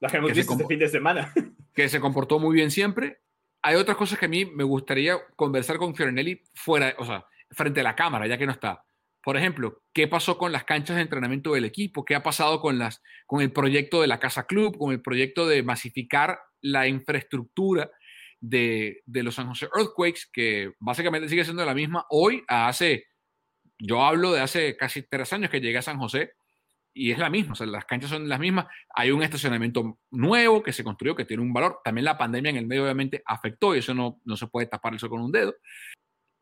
La 0.00 0.08
que 0.08 0.16
hemos 0.16 0.32
visto 0.32 0.54
este 0.54 0.66
fin 0.66 0.80
de 0.80 0.88
semana. 0.88 1.32
Que 1.74 1.88
se 1.88 2.00
comportó 2.00 2.38
muy 2.38 2.54
bien 2.54 2.70
siempre. 2.70 3.20
Hay 3.62 3.76
otras 3.76 3.96
cosas 3.96 4.18
que 4.18 4.26
a 4.26 4.28
mí 4.28 4.44
me 4.44 4.62
gustaría 4.64 5.16
conversar 5.36 5.78
con 5.78 5.94
Fioranelli 5.94 6.42
fuera, 6.52 6.94
o 6.98 7.06
sea, 7.06 7.24
frente 7.50 7.80
a 7.80 7.84
la 7.84 7.96
cámara, 7.96 8.26
ya 8.26 8.36
que 8.36 8.44
no 8.44 8.52
está 8.52 8.84
por 9.22 9.36
ejemplo, 9.36 9.82
qué 9.92 10.08
pasó 10.08 10.36
con 10.36 10.52
las 10.52 10.64
canchas 10.64 10.96
de 10.96 11.02
entrenamiento 11.02 11.52
del 11.52 11.64
equipo, 11.64 12.04
qué 12.04 12.14
ha 12.14 12.22
pasado 12.22 12.60
con, 12.60 12.78
las, 12.78 13.02
con 13.26 13.40
el 13.40 13.52
proyecto 13.52 14.00
de 14.00 14.08
la 14.08 14.18
Casa 14.18 14.46
Club, 14.46 14.76
con 14.76 14.92
el 14.92 15.00
proyecto 15.00 15.46
de 15.46 15.62
masificar 15.62 16.40
la 16.60 16.88
infraestructura 16.88 17.90
de, 18.40 19.02
de 19.06 19.22
los 19.22 19.36
San 19.36 19.48
José 19.48 19.68
Earthquakes, 19.76 20.22
que 20.32 20.72
básicamente 20.80 21.28
sigue 21.28 21.44
siendo 21.44 21.64
la 21.64 21.74
misma 21.74 22.04
hoy, 22.10 22.42
hace, 22.48 23.06
yo 23.78 24.02
hablo 24.02 24.32
de 24.32 24.40
hace 24.40 24.76
casi 24.76 25.02
tres 25.02 25.32
años 25.32 25.50
que 25.50 25.60
llegué 25.60 25.78
a 25.78 25.82
San 25.82 25.98
José, 25.98 26.32
y 26.94 27.10
es 27.10 27.18
la 27.18 27.30
misma, 27.30 27.52
o 27.52 27.56
sea, 27.56 27.66
las 27.66 27.86
canchas 27.86 28.10
son 28.10 28.28
las 28.28 28.38
mismas. 28.38 28.66
Hay 28.94 29.10
un 29.12 29.22
estacionamiento 29.22 29.98
nuevo 30.10 30.62
que 30.62 30.74
se 30.74 30.84
construyó, 30.84 31.16
que 31.16 31.24
tiene 31.24 31.42
un 31.42 31.52
valor. 31.52 31.80
También 31.82 32.04
la 32.04 32.18
pandemia 32.18 32.50
en 32.50 32.56
el 32.56 32.66
medio 32.66 32.82
obviamente 32.82 33.22
afectó 33.24 33.74
y 33.74 33.78
eso 33.78 33.94
no, 33.94 34.20
no 34.24 34.36
se 34.36 34.46
puede 34.46 34.66
tapar 34.66 34.94
eso 34.94 35.08
con 35.08 35.22
un 35.22 35.32
dedo. 35.32 35.54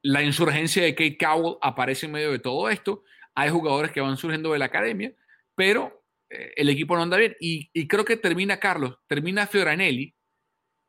La 0.03 0.22
insurgencia 0.22 0.82
de 0.82 0.94
Kate 0.94 1.18
Cowell 1.18 1.57
aparece 1.61 2.07
en 2.07 2.12
medio 2.12 2.32
de 2.32 2.38
todo 2.38 2.68
esto. 2.70 3.05
Hay 3.34 3.51
jugadores 3.51 3.92
que 3.92 4.01
van 4.01 4.16
surgiendo 4.16 4.53
de 4.53 4.59
la 4.59 4.66
academia, 4.66 5.12
pero 5.55 6.05
eh, 6.30 6.53
el 6.57 6.68
equipo 6.68 6.96
no 6.96 7.03
anda 7.03 7.16
bien. 7.16 7.36
Y, 7.40 7.86
creo 7.88 8.05
que 8.05 8.16
termina 8.16 8.59
Carlos, 8.61 8.98
termina 9.07 9.46
Fioranelli 9.46 10.14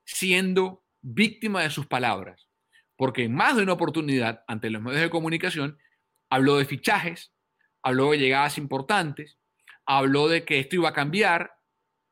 siendo 0.05 0.85
víctima 1.01 1.63
de 1.63 1.69
sus 1.69 1.87
palabras, 1.87 2.47
porque 2.95 3.23
en 3.23 3.33
más 3.33 3.55
de 3.55 3.63
una 3.63 3.73
oportunidad 3.73 4.43
ante 4.47 4.69
los 4.69 4.81
medios 4.81 5.01
de 5.01 5.09
comunicación 5.09 5.77
habló 6.29 6.57
de 6.57 6.65
fichajes, 6.65 7.33
habló 7.81 8.11
de 8.11 8.19
llegadas 8.19 8.57
importantes, 8.57 9.39
habló 9.85 10.27
de 10.27 10.45
que 10.45 10.59
esto 10.59 10.75
iba 10.75 10.89
a 10.89 10.93
cambiar 10.93 11.53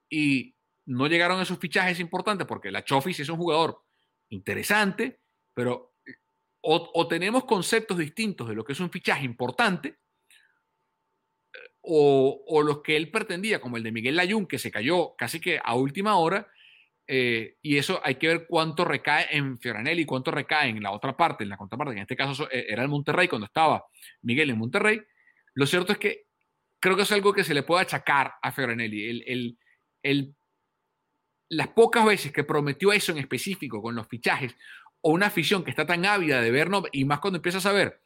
y 0.09 0.55
no 0.85 1.07
llegaron 1.07 1.39
esos 1.39 1.59
fichajes 1.59 1.99
importantes 1.99 2.47
porque 2.47 2.71
la 2.71 2.83
Chofis 2.83 3.19
es 3.19 3.29
un 3.29 3.37
jugador 3.37 3.83
interesante, 4.29 5.21
pero 5.53 5.88
o, 6.61 7.07
tenemos 7.07 7.45
conceptos 7.45 7.97
distintos 7.97 8.47
de 8.49 8.55
lo 8.55 8.63
que 8.63 8.73
es 8.73 8.79
un 8.79 8.91
fichaje 8.91 9.25
importante 9.25 9.97
o, 11.81 12.61
los 12.63 12.81
que 12.81 12.97
él 12.97 13.09
pretendía, 13.09 13.61
como 13.61 13.77
el 13.77 13.83
de 13.83 13.91
Miguel 13.91 14.15
Layún, 14.15 14.45
que 14.45 14.59
se 14.59 14.71
cayó 14.71 15.15
casi 15.17 15.39
que 15.39 15.59
a 15.63 15.75
última 15.75 16.17
hora, 16.17 16.47
eh, 17.07 17.55
y 17.61 17.77
eso 17.77 17.99
hay 18.03 18.15
que 18.15 18.27
ver 18.27 18.45
cuánto 18.47 18.85
recae 18.85 19.27
en 19.31 19.57
Fioranelli 19.57 20.03
y 20.03 20.05
cuánto 20.05 20.29
recae 20.29 20.69
en 20.69 20.83
la 20.83 20.91
otra 20.91 21.17
parte, 21.17 21.43
en 21.43 21.49
la 21.49 21.57
contraparte, 21.57 21.93
que 21.93 21.99
en 21.99 22.03
este 22.03 22.15
caso 22.15 22.47
eh, 22.51 22.67
era 22.69 22.83
el 22.83 22.89
Monterrey 22.89 23.27
cuando 23.27 23.47
estaba 23.47 23.83
Miguel 24.21 24.51
en 24.51 24.59
Monterrey. 24.59 25.01
Lo 25.55 25.65
cierto 25.65 25.93
es 25.93 25.97
que 25.97 26.27
creo 26.79 26.95
que 26.95 27.01
es 27.01 27.11
algo 27.11 27.33
que 27.33 27.43
se 27.43 27.55
le 27.55 27.63
puede 27.63 27.81
achacar 27.81 28.33
a 28.41 28.51
Fioranelli. 28.51 29.09
El, 29.09 29.23
el, 29.25 29.57
el, 30.03 30.35
las 31.49 31.69
pocas 31.69 32.05
veces 32.05 32.31
que 32.31 32.43
prometió 32.43 32.93
eso 32.93 33.11
en 33.11 33.17
específico 33.17 33.81
con 33.81 33.95
los 33.95 34.07
fichajes, 34.07 34.55
o 35.01 35.11
una 35.11 35.27
afición 35.27 35.63
que 35.63 35.69
está 35.69 35.85
tan 35.85 36.05
ávida 36.05 36.41
de 36.41 36.51
vernos, 36.51 36.83
y 36.91 37.05
más 37.05 37.19
cuando 37.19 37.37
empiezas 37.37 37.65
a 37.65 37.71
ver 37.71 38.01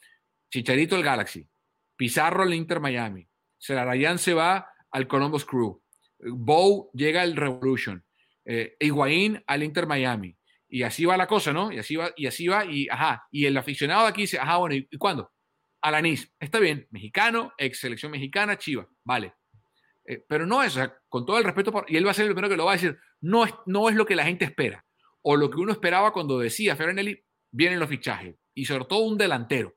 Chicharito 0.52 0.96
el 0.96 1.04
Galaxy, 1.04 1.48
Pizarro 1.96 2.44
al 2.44 2.54
Inter 2.54 2.80
Miami, 2.80 3.28
Celarayán 3.60 4.20
se 4.20 4.34
va 4.34 4.68
al 4.92 5.08
Columbus 5.08 5.46
Crew, 5.46 5.82
Bow 6.20 6.92
llega 6.94 7.22
al 7.22 7.36
Revolution, 7.36 8.04
eh, 8.46 8.76
Higuaín 8.80 9.44
al 9.48 9.64
Inter 9.64 9.88
Miami, 9.88 10.38
y 10.68 10.84
así 10.84 11.06
va 11.06 11.18
la 11.18 11.28
cosa, 11.28 11.54
¿no? 11.54 11.72
Y 11.72 11.80
así 11.80 11.96
va, 11.96 12.12
y 12.16 12.26
así 12.26 12.48
va, 12.48 12.66
y 12.66 12.88
ajá, 12.90 13.28
y 13.32 13.46
el 13.46 13.58
aficionado 13.58 14.04
de 14.04 14.10
aquí 14.10 14.22
dice, 14.22 14.40
ajá, 14.40 14.58
bueno, 14.58 14.76
¿y, 14.76 14.88
y 14.90 14.98
cuándo? 14.98 15.32
Alanis, 15.82 16.34
está 16.40 16.60
bien, 16.60 16.88
mexicano, 16.92 17.54
ex 17.58 17.80
selección 17.80 18.12
mexicana, 18.12 18.58
Chiva, 18.58 18.88
vale. 19.04 19.34
Eh, 20.06 20.24
pero 20.28 20.46
no 20.46 20.64
es, 20.64 20.74
o 20.74 20.80
sea, 20.80 20.98
con 21.08 21.26
todo 21.26 21.38
el 21.38 21.44
respeto, 21.44 21.72
por, 21.72 21.86
y 21.90 21.98
él 21.98 22.06
va 22.06 22.12
a 22.12 22.14
ser 22.14 22.26
el 22.26 22.34
primero 22.34 22.50
que 22.50 22.58
lo 22.58 22.66
va 22.66 22.72
a 22.72 22.76
decir, 22.76 22.98
no 23.22 23.46
es, 23.46 23.54
no 23.66 23.90
es 23.90 23.96
lo 23.96 24.06
que 24.06 24.16
la 24.16 24.26
gente 24.26 24.46
espera, 24.46 24.83
o 25.24 25.36
lo 25.36 25.50
que 25.50 25.60
uno 25.60 25.72
esperaba 25.72 26.14
cuando 26.14 26.40
decía 26.40 26.76
Ferranelli, 26.76 27.22
vienen 27.52 27.80
los 27.80 27.90
fichajes, 27.90 28.36
y 28.54 28.66
sobre 28.66 28.86
todo 28.86 29.02
un 29.02 29.18
delantero, 29.18 29.76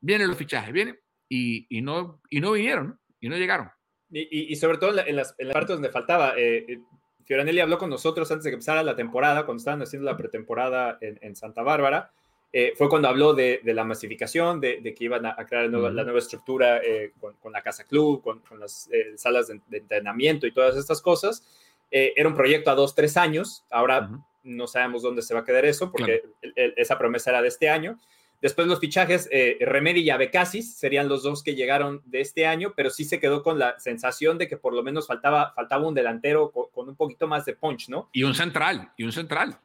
vienen 0.00 0.28
los 0.28 0.36
fichajes, 0.36 0.72
vienen, 0.72 0.98
y, 1.28 1.66
y 1.76 1.82
no, 1.82 2.20
y 2.30 2.40
no 2.40 2.52
vinieron, 2.52 2.98
y 3.20 3.28
no 3.28 3.36
llegaron. 3.36 3.70
Y, 4.10 4.52
y, 4.52 4.56
sobre 4.56 4.78
todo 4.78 4.90
en, 4.90 5.16
las, 5.16 5.34
en, 5.38 5.48
las, 5.48 5.54
partes 5.54 5.76
donde 5.76 5.90
faltaba, 5.90 6.34
eh, 6.36 6.64
eh, 6.68 6.78
Fioranelli 7.24 7.60
habló 7.60 7.76
con 7.76 7.90
nosotros 7.90 8.30
antes 8.30 8.44
de 8.44 8.50
que 8.50 8.54
empezara 8.54 8.82
la 8.82 8.96
temporada, 8.96 9.44
cuando 9.44 9.60
estaban 9.60 9.82
haciendo 9.82 10.06
la 10.10 10.16
pretemporada 10.16 10.96
en, 11.00 11.18
en 11.20 11.36
Santa 11.36 11.62
Bárbara, 11.62 12.10
eh, 12.50 12.72
fue 12.76 12.88
cuando 12.88 13.08
habló 13.08 13.34
de, 13.34 13.60
de 13.62 13.74
la 13.74 13.84
masificación, 13.84 14.60
de, 14.60 14.80
de, 14.80 14.94
que 14.94 15.04
iban 15.04 15.26
a, 15.26 15.36
crear 15.46 15.64
la 15.64 15.70
nueva, 15.70 15.90
la 15.90 16.04
nueva 16.04 16.18
estructura 16.18 16.78
eh, 16.78 17.12
con, 17.20 17.34
con, 17.34 17.52
la 17.52 17.60
casa 17.62 17.84
club, 17.84 18.22
con, 18.22 18.40
con 18.40 18.58
las 18.58 18.88
eh, 18.90 19.18
salas 19.18 19.48
de, 19.48 19.60
de, 19.68 19.78
entrenamiento 19.78 20.46
y 20.46 20.52
todas 20.52 20.76
estas 20.76 21.02
cosas. 21.02 21.46
Era 21.90 22.28
un 22.28 22.34
proyecto 22.34 22.70
a 22.70 22.74
dos, 22.74 22.94
tres 22.94 23.16
años. 23.16 23.64
Ahora 23.70 24.00
uh 24.00 24.14
-huh. 24.14 24.24
No 24.42 24.66
sabemos 24.66 25.02
dónde 25.02 25.22
se 25.22 25.34
va 25.34 25.40
a 25.40 25.44
quedar 25.44 25.64
eso, 25.64 25.90
porque 25.90 26.20
claro. 26.20 26.36
el, 26.42 26.52
el, 26.56 26.74
esa 26.76 26.98
promesa 26.98 27.30
era 27.30 27.42
de 27.42 27.48
este 27.48 27.68
año. 27.68 27.98
Después 28.40 28.68
los 28.68 28.78
fichajes, 28.78 29.28
eh, 29.32 29.56
Remedy 29.60 30.00
y 30.00 30.10
Abecasis 30.10 30.76
serían 30.76 31.08
los 31.08 31.24
dos 31.24 31.42
que 31.42 31.56
llegaron 31.56 32.02
de 32.04 32.20
este 32.20 32.46
año, 32.46 32.72
pero 32.76 32.88
sí 32.88 33.04
se 33.04 33.18
quedó 33.18 33.42
con 33.42 33.58
la 33.58 33.78
sensación 33.80 34.38
de 34.38 34.46
que 34.46 34.56
por 34.56 34.74
lo 34.74 34.84
menos 34.84 35.08
faltaba, 35.08 35.52
faltaba 35.54 35.88
un 35.88 35.94
delantero 35.94 36.52
con, 36.52 36.66
con 36.70 36.88
un 36.88 36.94
poquito 36.94 37.26
más 37.26 37.44
de 37.46 37.54
punch, 37.54 37.88
¿no? 37.88 38.08
Y 38.12 38.22
un 38.22 38.36
central, 38.36 38.92
y 38.96 39.02
un 39.02 39.12
central. 39.12 39.58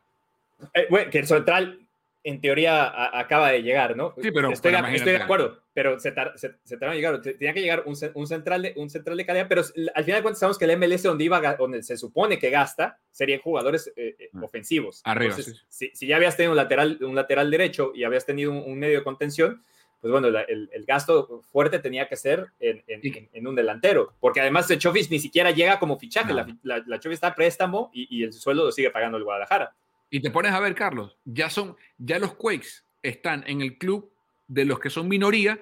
Eh, 0.73 0.87
bueno, 0.89 1.11
que 1.11 1.19
el 1.19 1.27
central 1.27 1.82
en 2.23 2.39
teoría 2.41 2.83
a, 2.83 3.19
acaba 3.19 3.51
de 3.51 3.61
llegar, 3.61 3.95
¿no? 3.95 4.13
Sí, 4.21 4.31
pero, 4.31 4.51
estoy, 4.51 4.71
pero 4.71 4.87
estoy 4.87 5.11
de 5.11 5.17
acuerdo, 5.21 5.61
pero 5.73 5.99
se, 5.99 6.11
tar, 6.11 6.33
se, 6.37 6.55
se 6.63 6.77
tardó 6.77 6.93
en 6.93 6.99
llegar. 6.99 7.21
Tenía 7.21 7.53
que 7.53 7.61
llegar 7.61 7.83
un, 7.85 7.95
un, 8.13 8.27
central 8.27 8.61
de, 8.61 8.73
un 8.77 8.89
central 8.89 9.17
de 9.17 9.25
calidad, 9.25 9.47
pero 9.49 9.61
al 9.61 10.03
final 10.03 10.19
de 10.19 10.23
cuentas 10.23 10.39
sabemos 10.39 10.57
que 10.57 10.65
el 10.65 10.77
MLS 10.77 11.03
donde 11.03 11.23
iba, 11.25 11.55
donde 11.55 11.83
se 11.83 11.97
supone 11.97 12.39
que 12.39 12.49
gasta, 12.49 12.97
serían 13.11 13.41
jugadores 13.41 13.91
eh, 13.95 14.15
eh, 14.17 14.29
ofensivos. 14.41 15.01
Arriba. 15.03 15.31
Entonces, 15.31 15.65
sí. 15.67 15.89
si, 15.89 15.95
si, 15.95 16.07
ya 16.07 16.15
habías 16.15 16.37
tenido 16.37 16.51
un 16.51 16.57
lateral, 16.57 16.97
un 17.01 17.15
lateral 17.15 17.51
derecho 17.51 17.91
y 17.93 18.03
habías 18.03 18.25
tenido 18.25 18.51
un, 18.51 18.57
un 18.59 18.79
medio 18.79 18.99
de 18.99 19.03
contención, 19.03 19.61
pues 19.99 20.11
bueno, 20.11 20.29
la, 20.29 20.41
el, 20.41 20.69
el, 20.73 20.85
gasto 20.85 21.41
fuerte 21.51 21.79
tenía 21.79 22.09
que 22.09 22.17
ser 22.17 22.47
en, 22.59 22.83
en, 22.87 22.99
en, 23.03 23.29
en 23.31 23.47
un 23.47 23.55
delantero, 23.55 24.13
porque 24.19 24.41
además 24.41 24.67
de 24.67 24.77
Chofis 24.77 25.09
ni 25.09 25.19
siquiera 25.19 25.51
llega 25.51 25.79
como 25.79 25.97
fichaje, 25.97 26.33
no. 26.33 26.35
la, 26.35 26.57
la, 26.63 26.83
la 26.85 26.99
Chofis 26.99 27.15
está 27.15 27.27
a 27.27 27.35
préstamo 27.35 27.89
y, 27.93 28.19
y 28.19 28.23
el 28.23 28.33
sueldo 28.33 28.65
lo 28.65 28.71
sigue 28.73 28.91
pagando 28.91 29.17
el 29.17 29.23
Guadalajara. 29.23 29.73
Y 30.13 30.21
te 30.21 30.29
pones 30.29 30.51
a 30.51 30.59
ver, 30.59 30.75
Carlos, 30.75 31.17
ya 31.25 31.49
son, 31.49 31.75
ya 31.97 32.19
los 32.19 32.35
Quakes 32.35 32.83
están 33.01 33.43
en 33.47 33.61
el 33.63 33.79
club 33.79 34.13
de 34.47 34.63
los 34.63 34.79
que 34.79 34.91
son 34.91 35.07
minoría, 35.07 35.59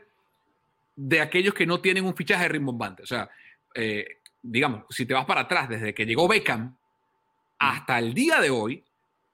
de 0.94 1.22
aquellos 1.22 1.54
que 1.54 1.66
no 1.66 1.80
tienen 1.80 2.04
un 2.04 2.18
fichaje 2.18 2.50
rimbombante. 2.50 3.02
O 3.02 3.06
sea, 3.06 3.30
eh, 3.74 4.06
digamos, 4.42 4.84
si 4.90 5.06
te 5.06 5.14
vas 5.14 5.24
para 5.24 5.42
atrás, 5.42 5.70
desde 5.70 5.94
que 5.94 6.06
llegó 6.06 6.28
Beckham 6.28 6.76
hasta 7.60 7.98
el 7.98 8.14
día 8.14 8.42
de 8.42 8.50
hoy, 8.50 8.84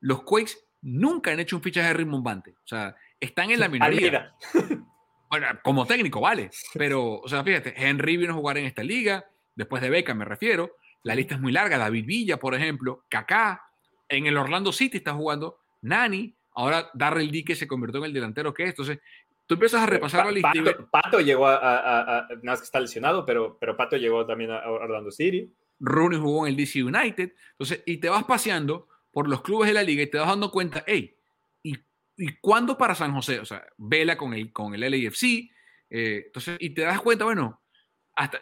los 0.01 0.21
Quakes 0.21 0.51
nunca 0.83 1.31
han 1.31 1.39
hecho 1.39 1.55
un 1.55 1.63
fichaje 1.63 1.91
rimbombante. 1.95 2.51
O 2.51 2.67
sea, 2.67 2.95
están 3.19 3.49
en 3.49 3.59
la 3.59 3.69
minoría. 3.69 4.35
bueno, 5.31 5.47
como 5.63 5.87
técnico, 5.87 6.21
vale. 6.21 6.51
Pero, 6.75 7.21
o 7.21 7.27
sea, 7.27 7.43
fíjate, 7.43 7.73
Henry 7.75 8.17
vino 8.17 8.33
a 8.33 8.37
jugar 8.37 8.59
en 8.59 8.65
esta 8.65 8.83
liga, 8.83 9.25
después 9.55 9.81
de 9.81 9.89
Beckham 9.89 10.19
me 10.19 10.25
refiero. 10.25 10.75
La 11.01 11.15
lista 11.15 11.33
es 11.33 11.41
muy 11.41 11.51
larga. 11.51 11.79
David 11.79 12.05
Villa, 12.05 12.37
por 12.37 12.53
ejemplo, 12.53 13.03
Kaká, 13.09 13.66
en 14.09 14.27
el 14.27 14.37
Orlando 14.37 14.71
City 14.71 14.97
está 14.97 15.13
jugando 15.13 15.59
Nani, 15.81 16.35
ahora 16.53 16.89
Darrell 16.93 17.31
Dique 17.31 17.55
se 17.55 17.67
convirtió 17.67 17.99
en 17.99 18.05
el 18.05 18.13
delantero 18.13 18.53
que 18.53 18.63
es. 18.63 18.69
Entonces, 18.69 18.99
tú 19.45 19.55
empiezas 19.55 19.81
a 19.81 19.85
repasar 19.85 20.21
pa, 20.21 20.25
la 20.25 20.31
lista. 20.31 20.51
Pato, 20.53 20.89
Pato, 20.89 21.19
llegó 21.21 21.47
a, 21.47 21.55
a, 21.55 21.99
a, 21.99 22.21
nada 22.21 22.39
más 22.43 22.59
que 22.59 22.65
está 22.65 22.79
lesionado, 22.79 23.25
pero, 23.25 23.57
pero 23.59 23.77
Pato 23.77 23.97
llegó 23.97 24.25
también 24.25 24.51
a 24.51 24.69
Orlando 24.69 25.11
City. 25.11 25.51
Rooney 25.79 26.19
jugó 26.19 26.45
en 26.45 26.51
el 26.51 26.57
DC 26.57 26.83
United. 26.83 27.33
Entonces, 27.51 27.83
y 27.85 27.97
te 27.97 28.09
vas 28.09 28.23
paseando 28.23 28.87
por 29.11 29.27
los 29.27 29.41
clubes 29.41 29.67
de 29.67 29.73
la 29.73 29.83
liga 29.83 30.03
y 30.03 30.07
te 30.07 30.17
vas 30.17 30.27
dando 30.27 30.51
cuenta, 30.51 30.83
hey, 30.85 31.15
¿y, 31.63 31.73
y 32.17 32.37
cuándo 32.39 32.77
para 32.77 32.95
San 32.95 33.13
José? 33.13 33.39
O 33.39 33.45
sea, 33.45 33.65
vela 33.77 34.17
con 34.17 34.33
el, 34.33 34.51
con 34.51 34.73
el 34.73 34.81
LAFC. 34.81 35.49
Eh, 35.89 36.23
entonces, 36.27 36.57
y 36.59 36.71
te 36.71 36.81
das 36.81 37.01
cuenta, 37.01 37.25
bueno, 37.25 37.61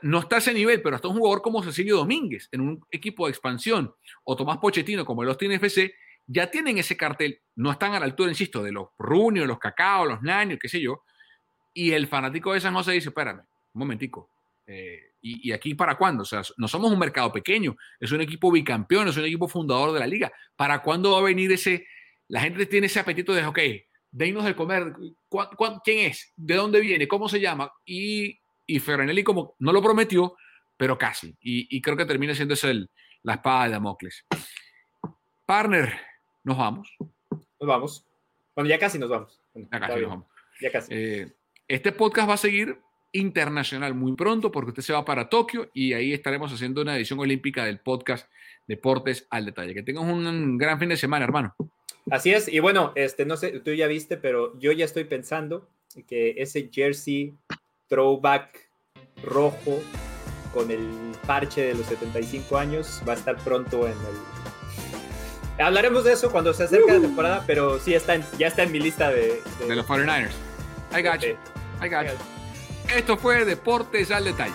no 0.01 0.19
está 0.19 0.37
a 0.37 0.39
ese 0.39 0.53
nivel, 0.53 0.81
pero 0.81 0.95
hasta 0.95 1.07
un 1.07 1.17
jugador 1.17 1.41
como 1.41 1.61
Cecilio 1.61 1.97
Domínguez 1.97 2.47
en 2.51 2.61
un 2.61 2.85
equipo 2.91 3.25
de 3.25 3.31
expansión 3.31 3.93
o 4.23 4.35
Tomás 4.35 4.57
Pochettino 4.57 5.05
como 5.05 5.23
el 5.23 5.29
Austin 5.29 5.51
FC 5.51 5.93
ya 6.27 6.49
tienen 6.49 6.77
ese 6.77 6.97
cartel, 6.97 7.41
no 7.55 7.71
están 7.71 7.93
a 7.93 7.99
la 7.99 8.05
altura, 8.05 8.29
insisto, 8.29 8.63
de 8.63 8.71
los 8.71 8.89
Runio, 8.97 9.45
los 9.45 9.59
Cacao, 9.59 10.05
los 10.05 10.21
Nanios, 10.21 10.59
qué 10.59 10.69
sé 10.69 10.81
yo, 10.81 11.03
y 11.73 11.91
el 11.91 12.07
fanático 12.07 12.53
de 12.53 12.61
San 12.61 12.73
José 12.73 12.93
dice, 12.93 13.09
espérame, 13.09 13.39
un 13.39 13.79
momentico, 13.79 14.29
eh, 14.65 15.11
y, 15.21 15.51
aquí 15.51 15.73
para 15.73 15.97
cuándo? 15.97 16.23
O 16.23 16.25
sea, 16.25 16.41
no 16.57 16.67
somos 16.67 16.91
un 16.91 16.99
mercado 16.99 17.31
pequeño, 17.31 17.75
es 17.99 18.11
un 18.11 18.21
equipo 18.21 18.51
bicampeón, 18.51 19.07
es 19.07 19.17
un 19.17 19.25
equipo 19.25 19.47
fundador 19.47 19.91
de 19.91 19.99
la 19.99 20.07
liga, 20.07 20.31
¿para 20.55 20.81
cuándo 20.81 21.11
va 21.11 21.19
a 21.19 21.23
venir 21.23 21.51
ese, 21.51 21.85
la 22.27 22.41
gente 22.41 22.65
tiene 22.65 22.87
ese 22.87 22.99
apetito 22.99 23.33
de, 23.33 23.45
ok, 23.45 23.59
denos 24.11 24.45
de 24.45 24.55
comer, 24.55 24.93
¿cu, 25.27 25.43
cu, 25.55 25.65
quién 25.83 26.11
es? 26.11 26.31
¿De 26.35 26.55
dónde 26.55 26.79
viene? 26.79 27.07
¿Cómo 27.07 27.27
se 27.27 27.39
llama? 27.39 27.71
Y 27.85 28.39
y 28.67 28.79
Ferranelli 28.79 29.23
como 29.23 29.55
no 29.59 29.71
lo 29.71 29.81
prometió, 29.81 30.35
pero 30.77 30.97
casi. 30.97 31.35
Y, 31.41 31.75
y 31.75 31.81
creo 31.81 31.97
que 31.97 32.05
termina 32.05 32.33
siendo 32.33 32.53
ese 32.53 32.71
el, 32.71 32.89
la 33.23 33.35
espada 33.35 33.65
de 33.65 33.71
Damocles. 33.71 34.25
Partner, 35.45 35.93
nos 36.43 36.57
vamos. 36.57 36.95
Nos 36.99 37.67
vamos. 37.67 38.05
Bueno, 38.55 38.69
ya 38.69 38.79
casi 38.79 38.99
nos 38.99 39.09
vamos. 39.09 39.41
ya 39.53 39.79
casi 39.79 40.01
nos 40.01 40.09
vamos. 40.09 40.25
Ya 40.61 40.71
casi. 40.71 40.93
Eh, 40.93 41.31
este 41.67 41.91
podcast 41.91 42.29
va 42.29 42.33
a 42.33 42.37
seguir 42.37 42.79
internacional 43.11 43.93
muy 43.93 44.13
pronto 44.15 44.51
porque 44.51 44.71
usted 44.71 44.83
se 44.83 44.93
va 44.93 45.05
para 45.05 45.29
Tokio 45.29 45.69
y 45.73 45.93
ahí 45.93 46.13
estaremos 46.13 46.51
haciendo 46.51 46.81
una 46.81 46.97
edición 46.97 47.19
olímpica 47.19 47.65
del 47.65 47.79
podcast 47.79 48.29
Deportes 48.67 49.27
al 49.29 49.45
Detalle. 49.45 49.73
Que 49.73 49.83
tengas 49.83 50.03
un 50.03 50.57
gran 50.57 50.79
fin 50.79 50.89
de 50.89 50.97
semana, 50.97 51.25
hermano. 51.25 51.55
Así 52.11 52.31
es, 52.31 52.47
y 52.47 52.59
bueno, 52.59 52.91
este, 52.95 53.25
no 53.25 53.35
sé, 53.35 53.59
tú 53.61 53.73
ya 53.73 53.87
viste, 53.87 54.17
pero 54.17 54.57
yo 54.59 54.71
ya 54.71 54.85
estoy 54.85 55.05
pensando 55.05 55.67
que 56.07 56.35
ese 56.37 56.69
jersey 56.71 57.33
throwback 57.87 58.69
rojo 59.23 59.81
con 60.53 60.71
el 60.71 61.13
parche 61.27 61.61
de 61.61 61.73
los 61.75 61.85
75 61.87 62.57
años. 62.57 63.01
Va 63.07 63.13
a 63.13 63.15
estar 63.15 63.35
pronto 63.37 63.85
en 63.87 63.93
el. 63.93 65.63
Hablaremos 65.63 66.03
de 66.03 66.13
eso 66.13 66.31
cuando 66.31 66.53
se 66.53 66.63
acerque 66.63 66.91
la 66.91 66.99
temporada, 66.99 67.43
pero 67.47 67.79
sí 67.79 67.93
está 67.93 68.17
ya 68.37 68.47
está 68.47 68.63
en 68.63 68.71
mi 68.71 68.79
lista 68.79 69.09
de. 69.09 69.41
De, 69.67 69.75
los 69.75 69.85
49ers. 69.85 70.31
I 70.91 71.01
got 71.01 71.21
you. 71.21 71.37
I 71.81 71.89
got 71.89 72.05
you. 72.05 72.17
Esto 72.95 73.17
fue 73.17 73.45
Deportes 73.45 74.11
al 74.11 74.25
Detalle. 74.25 74.53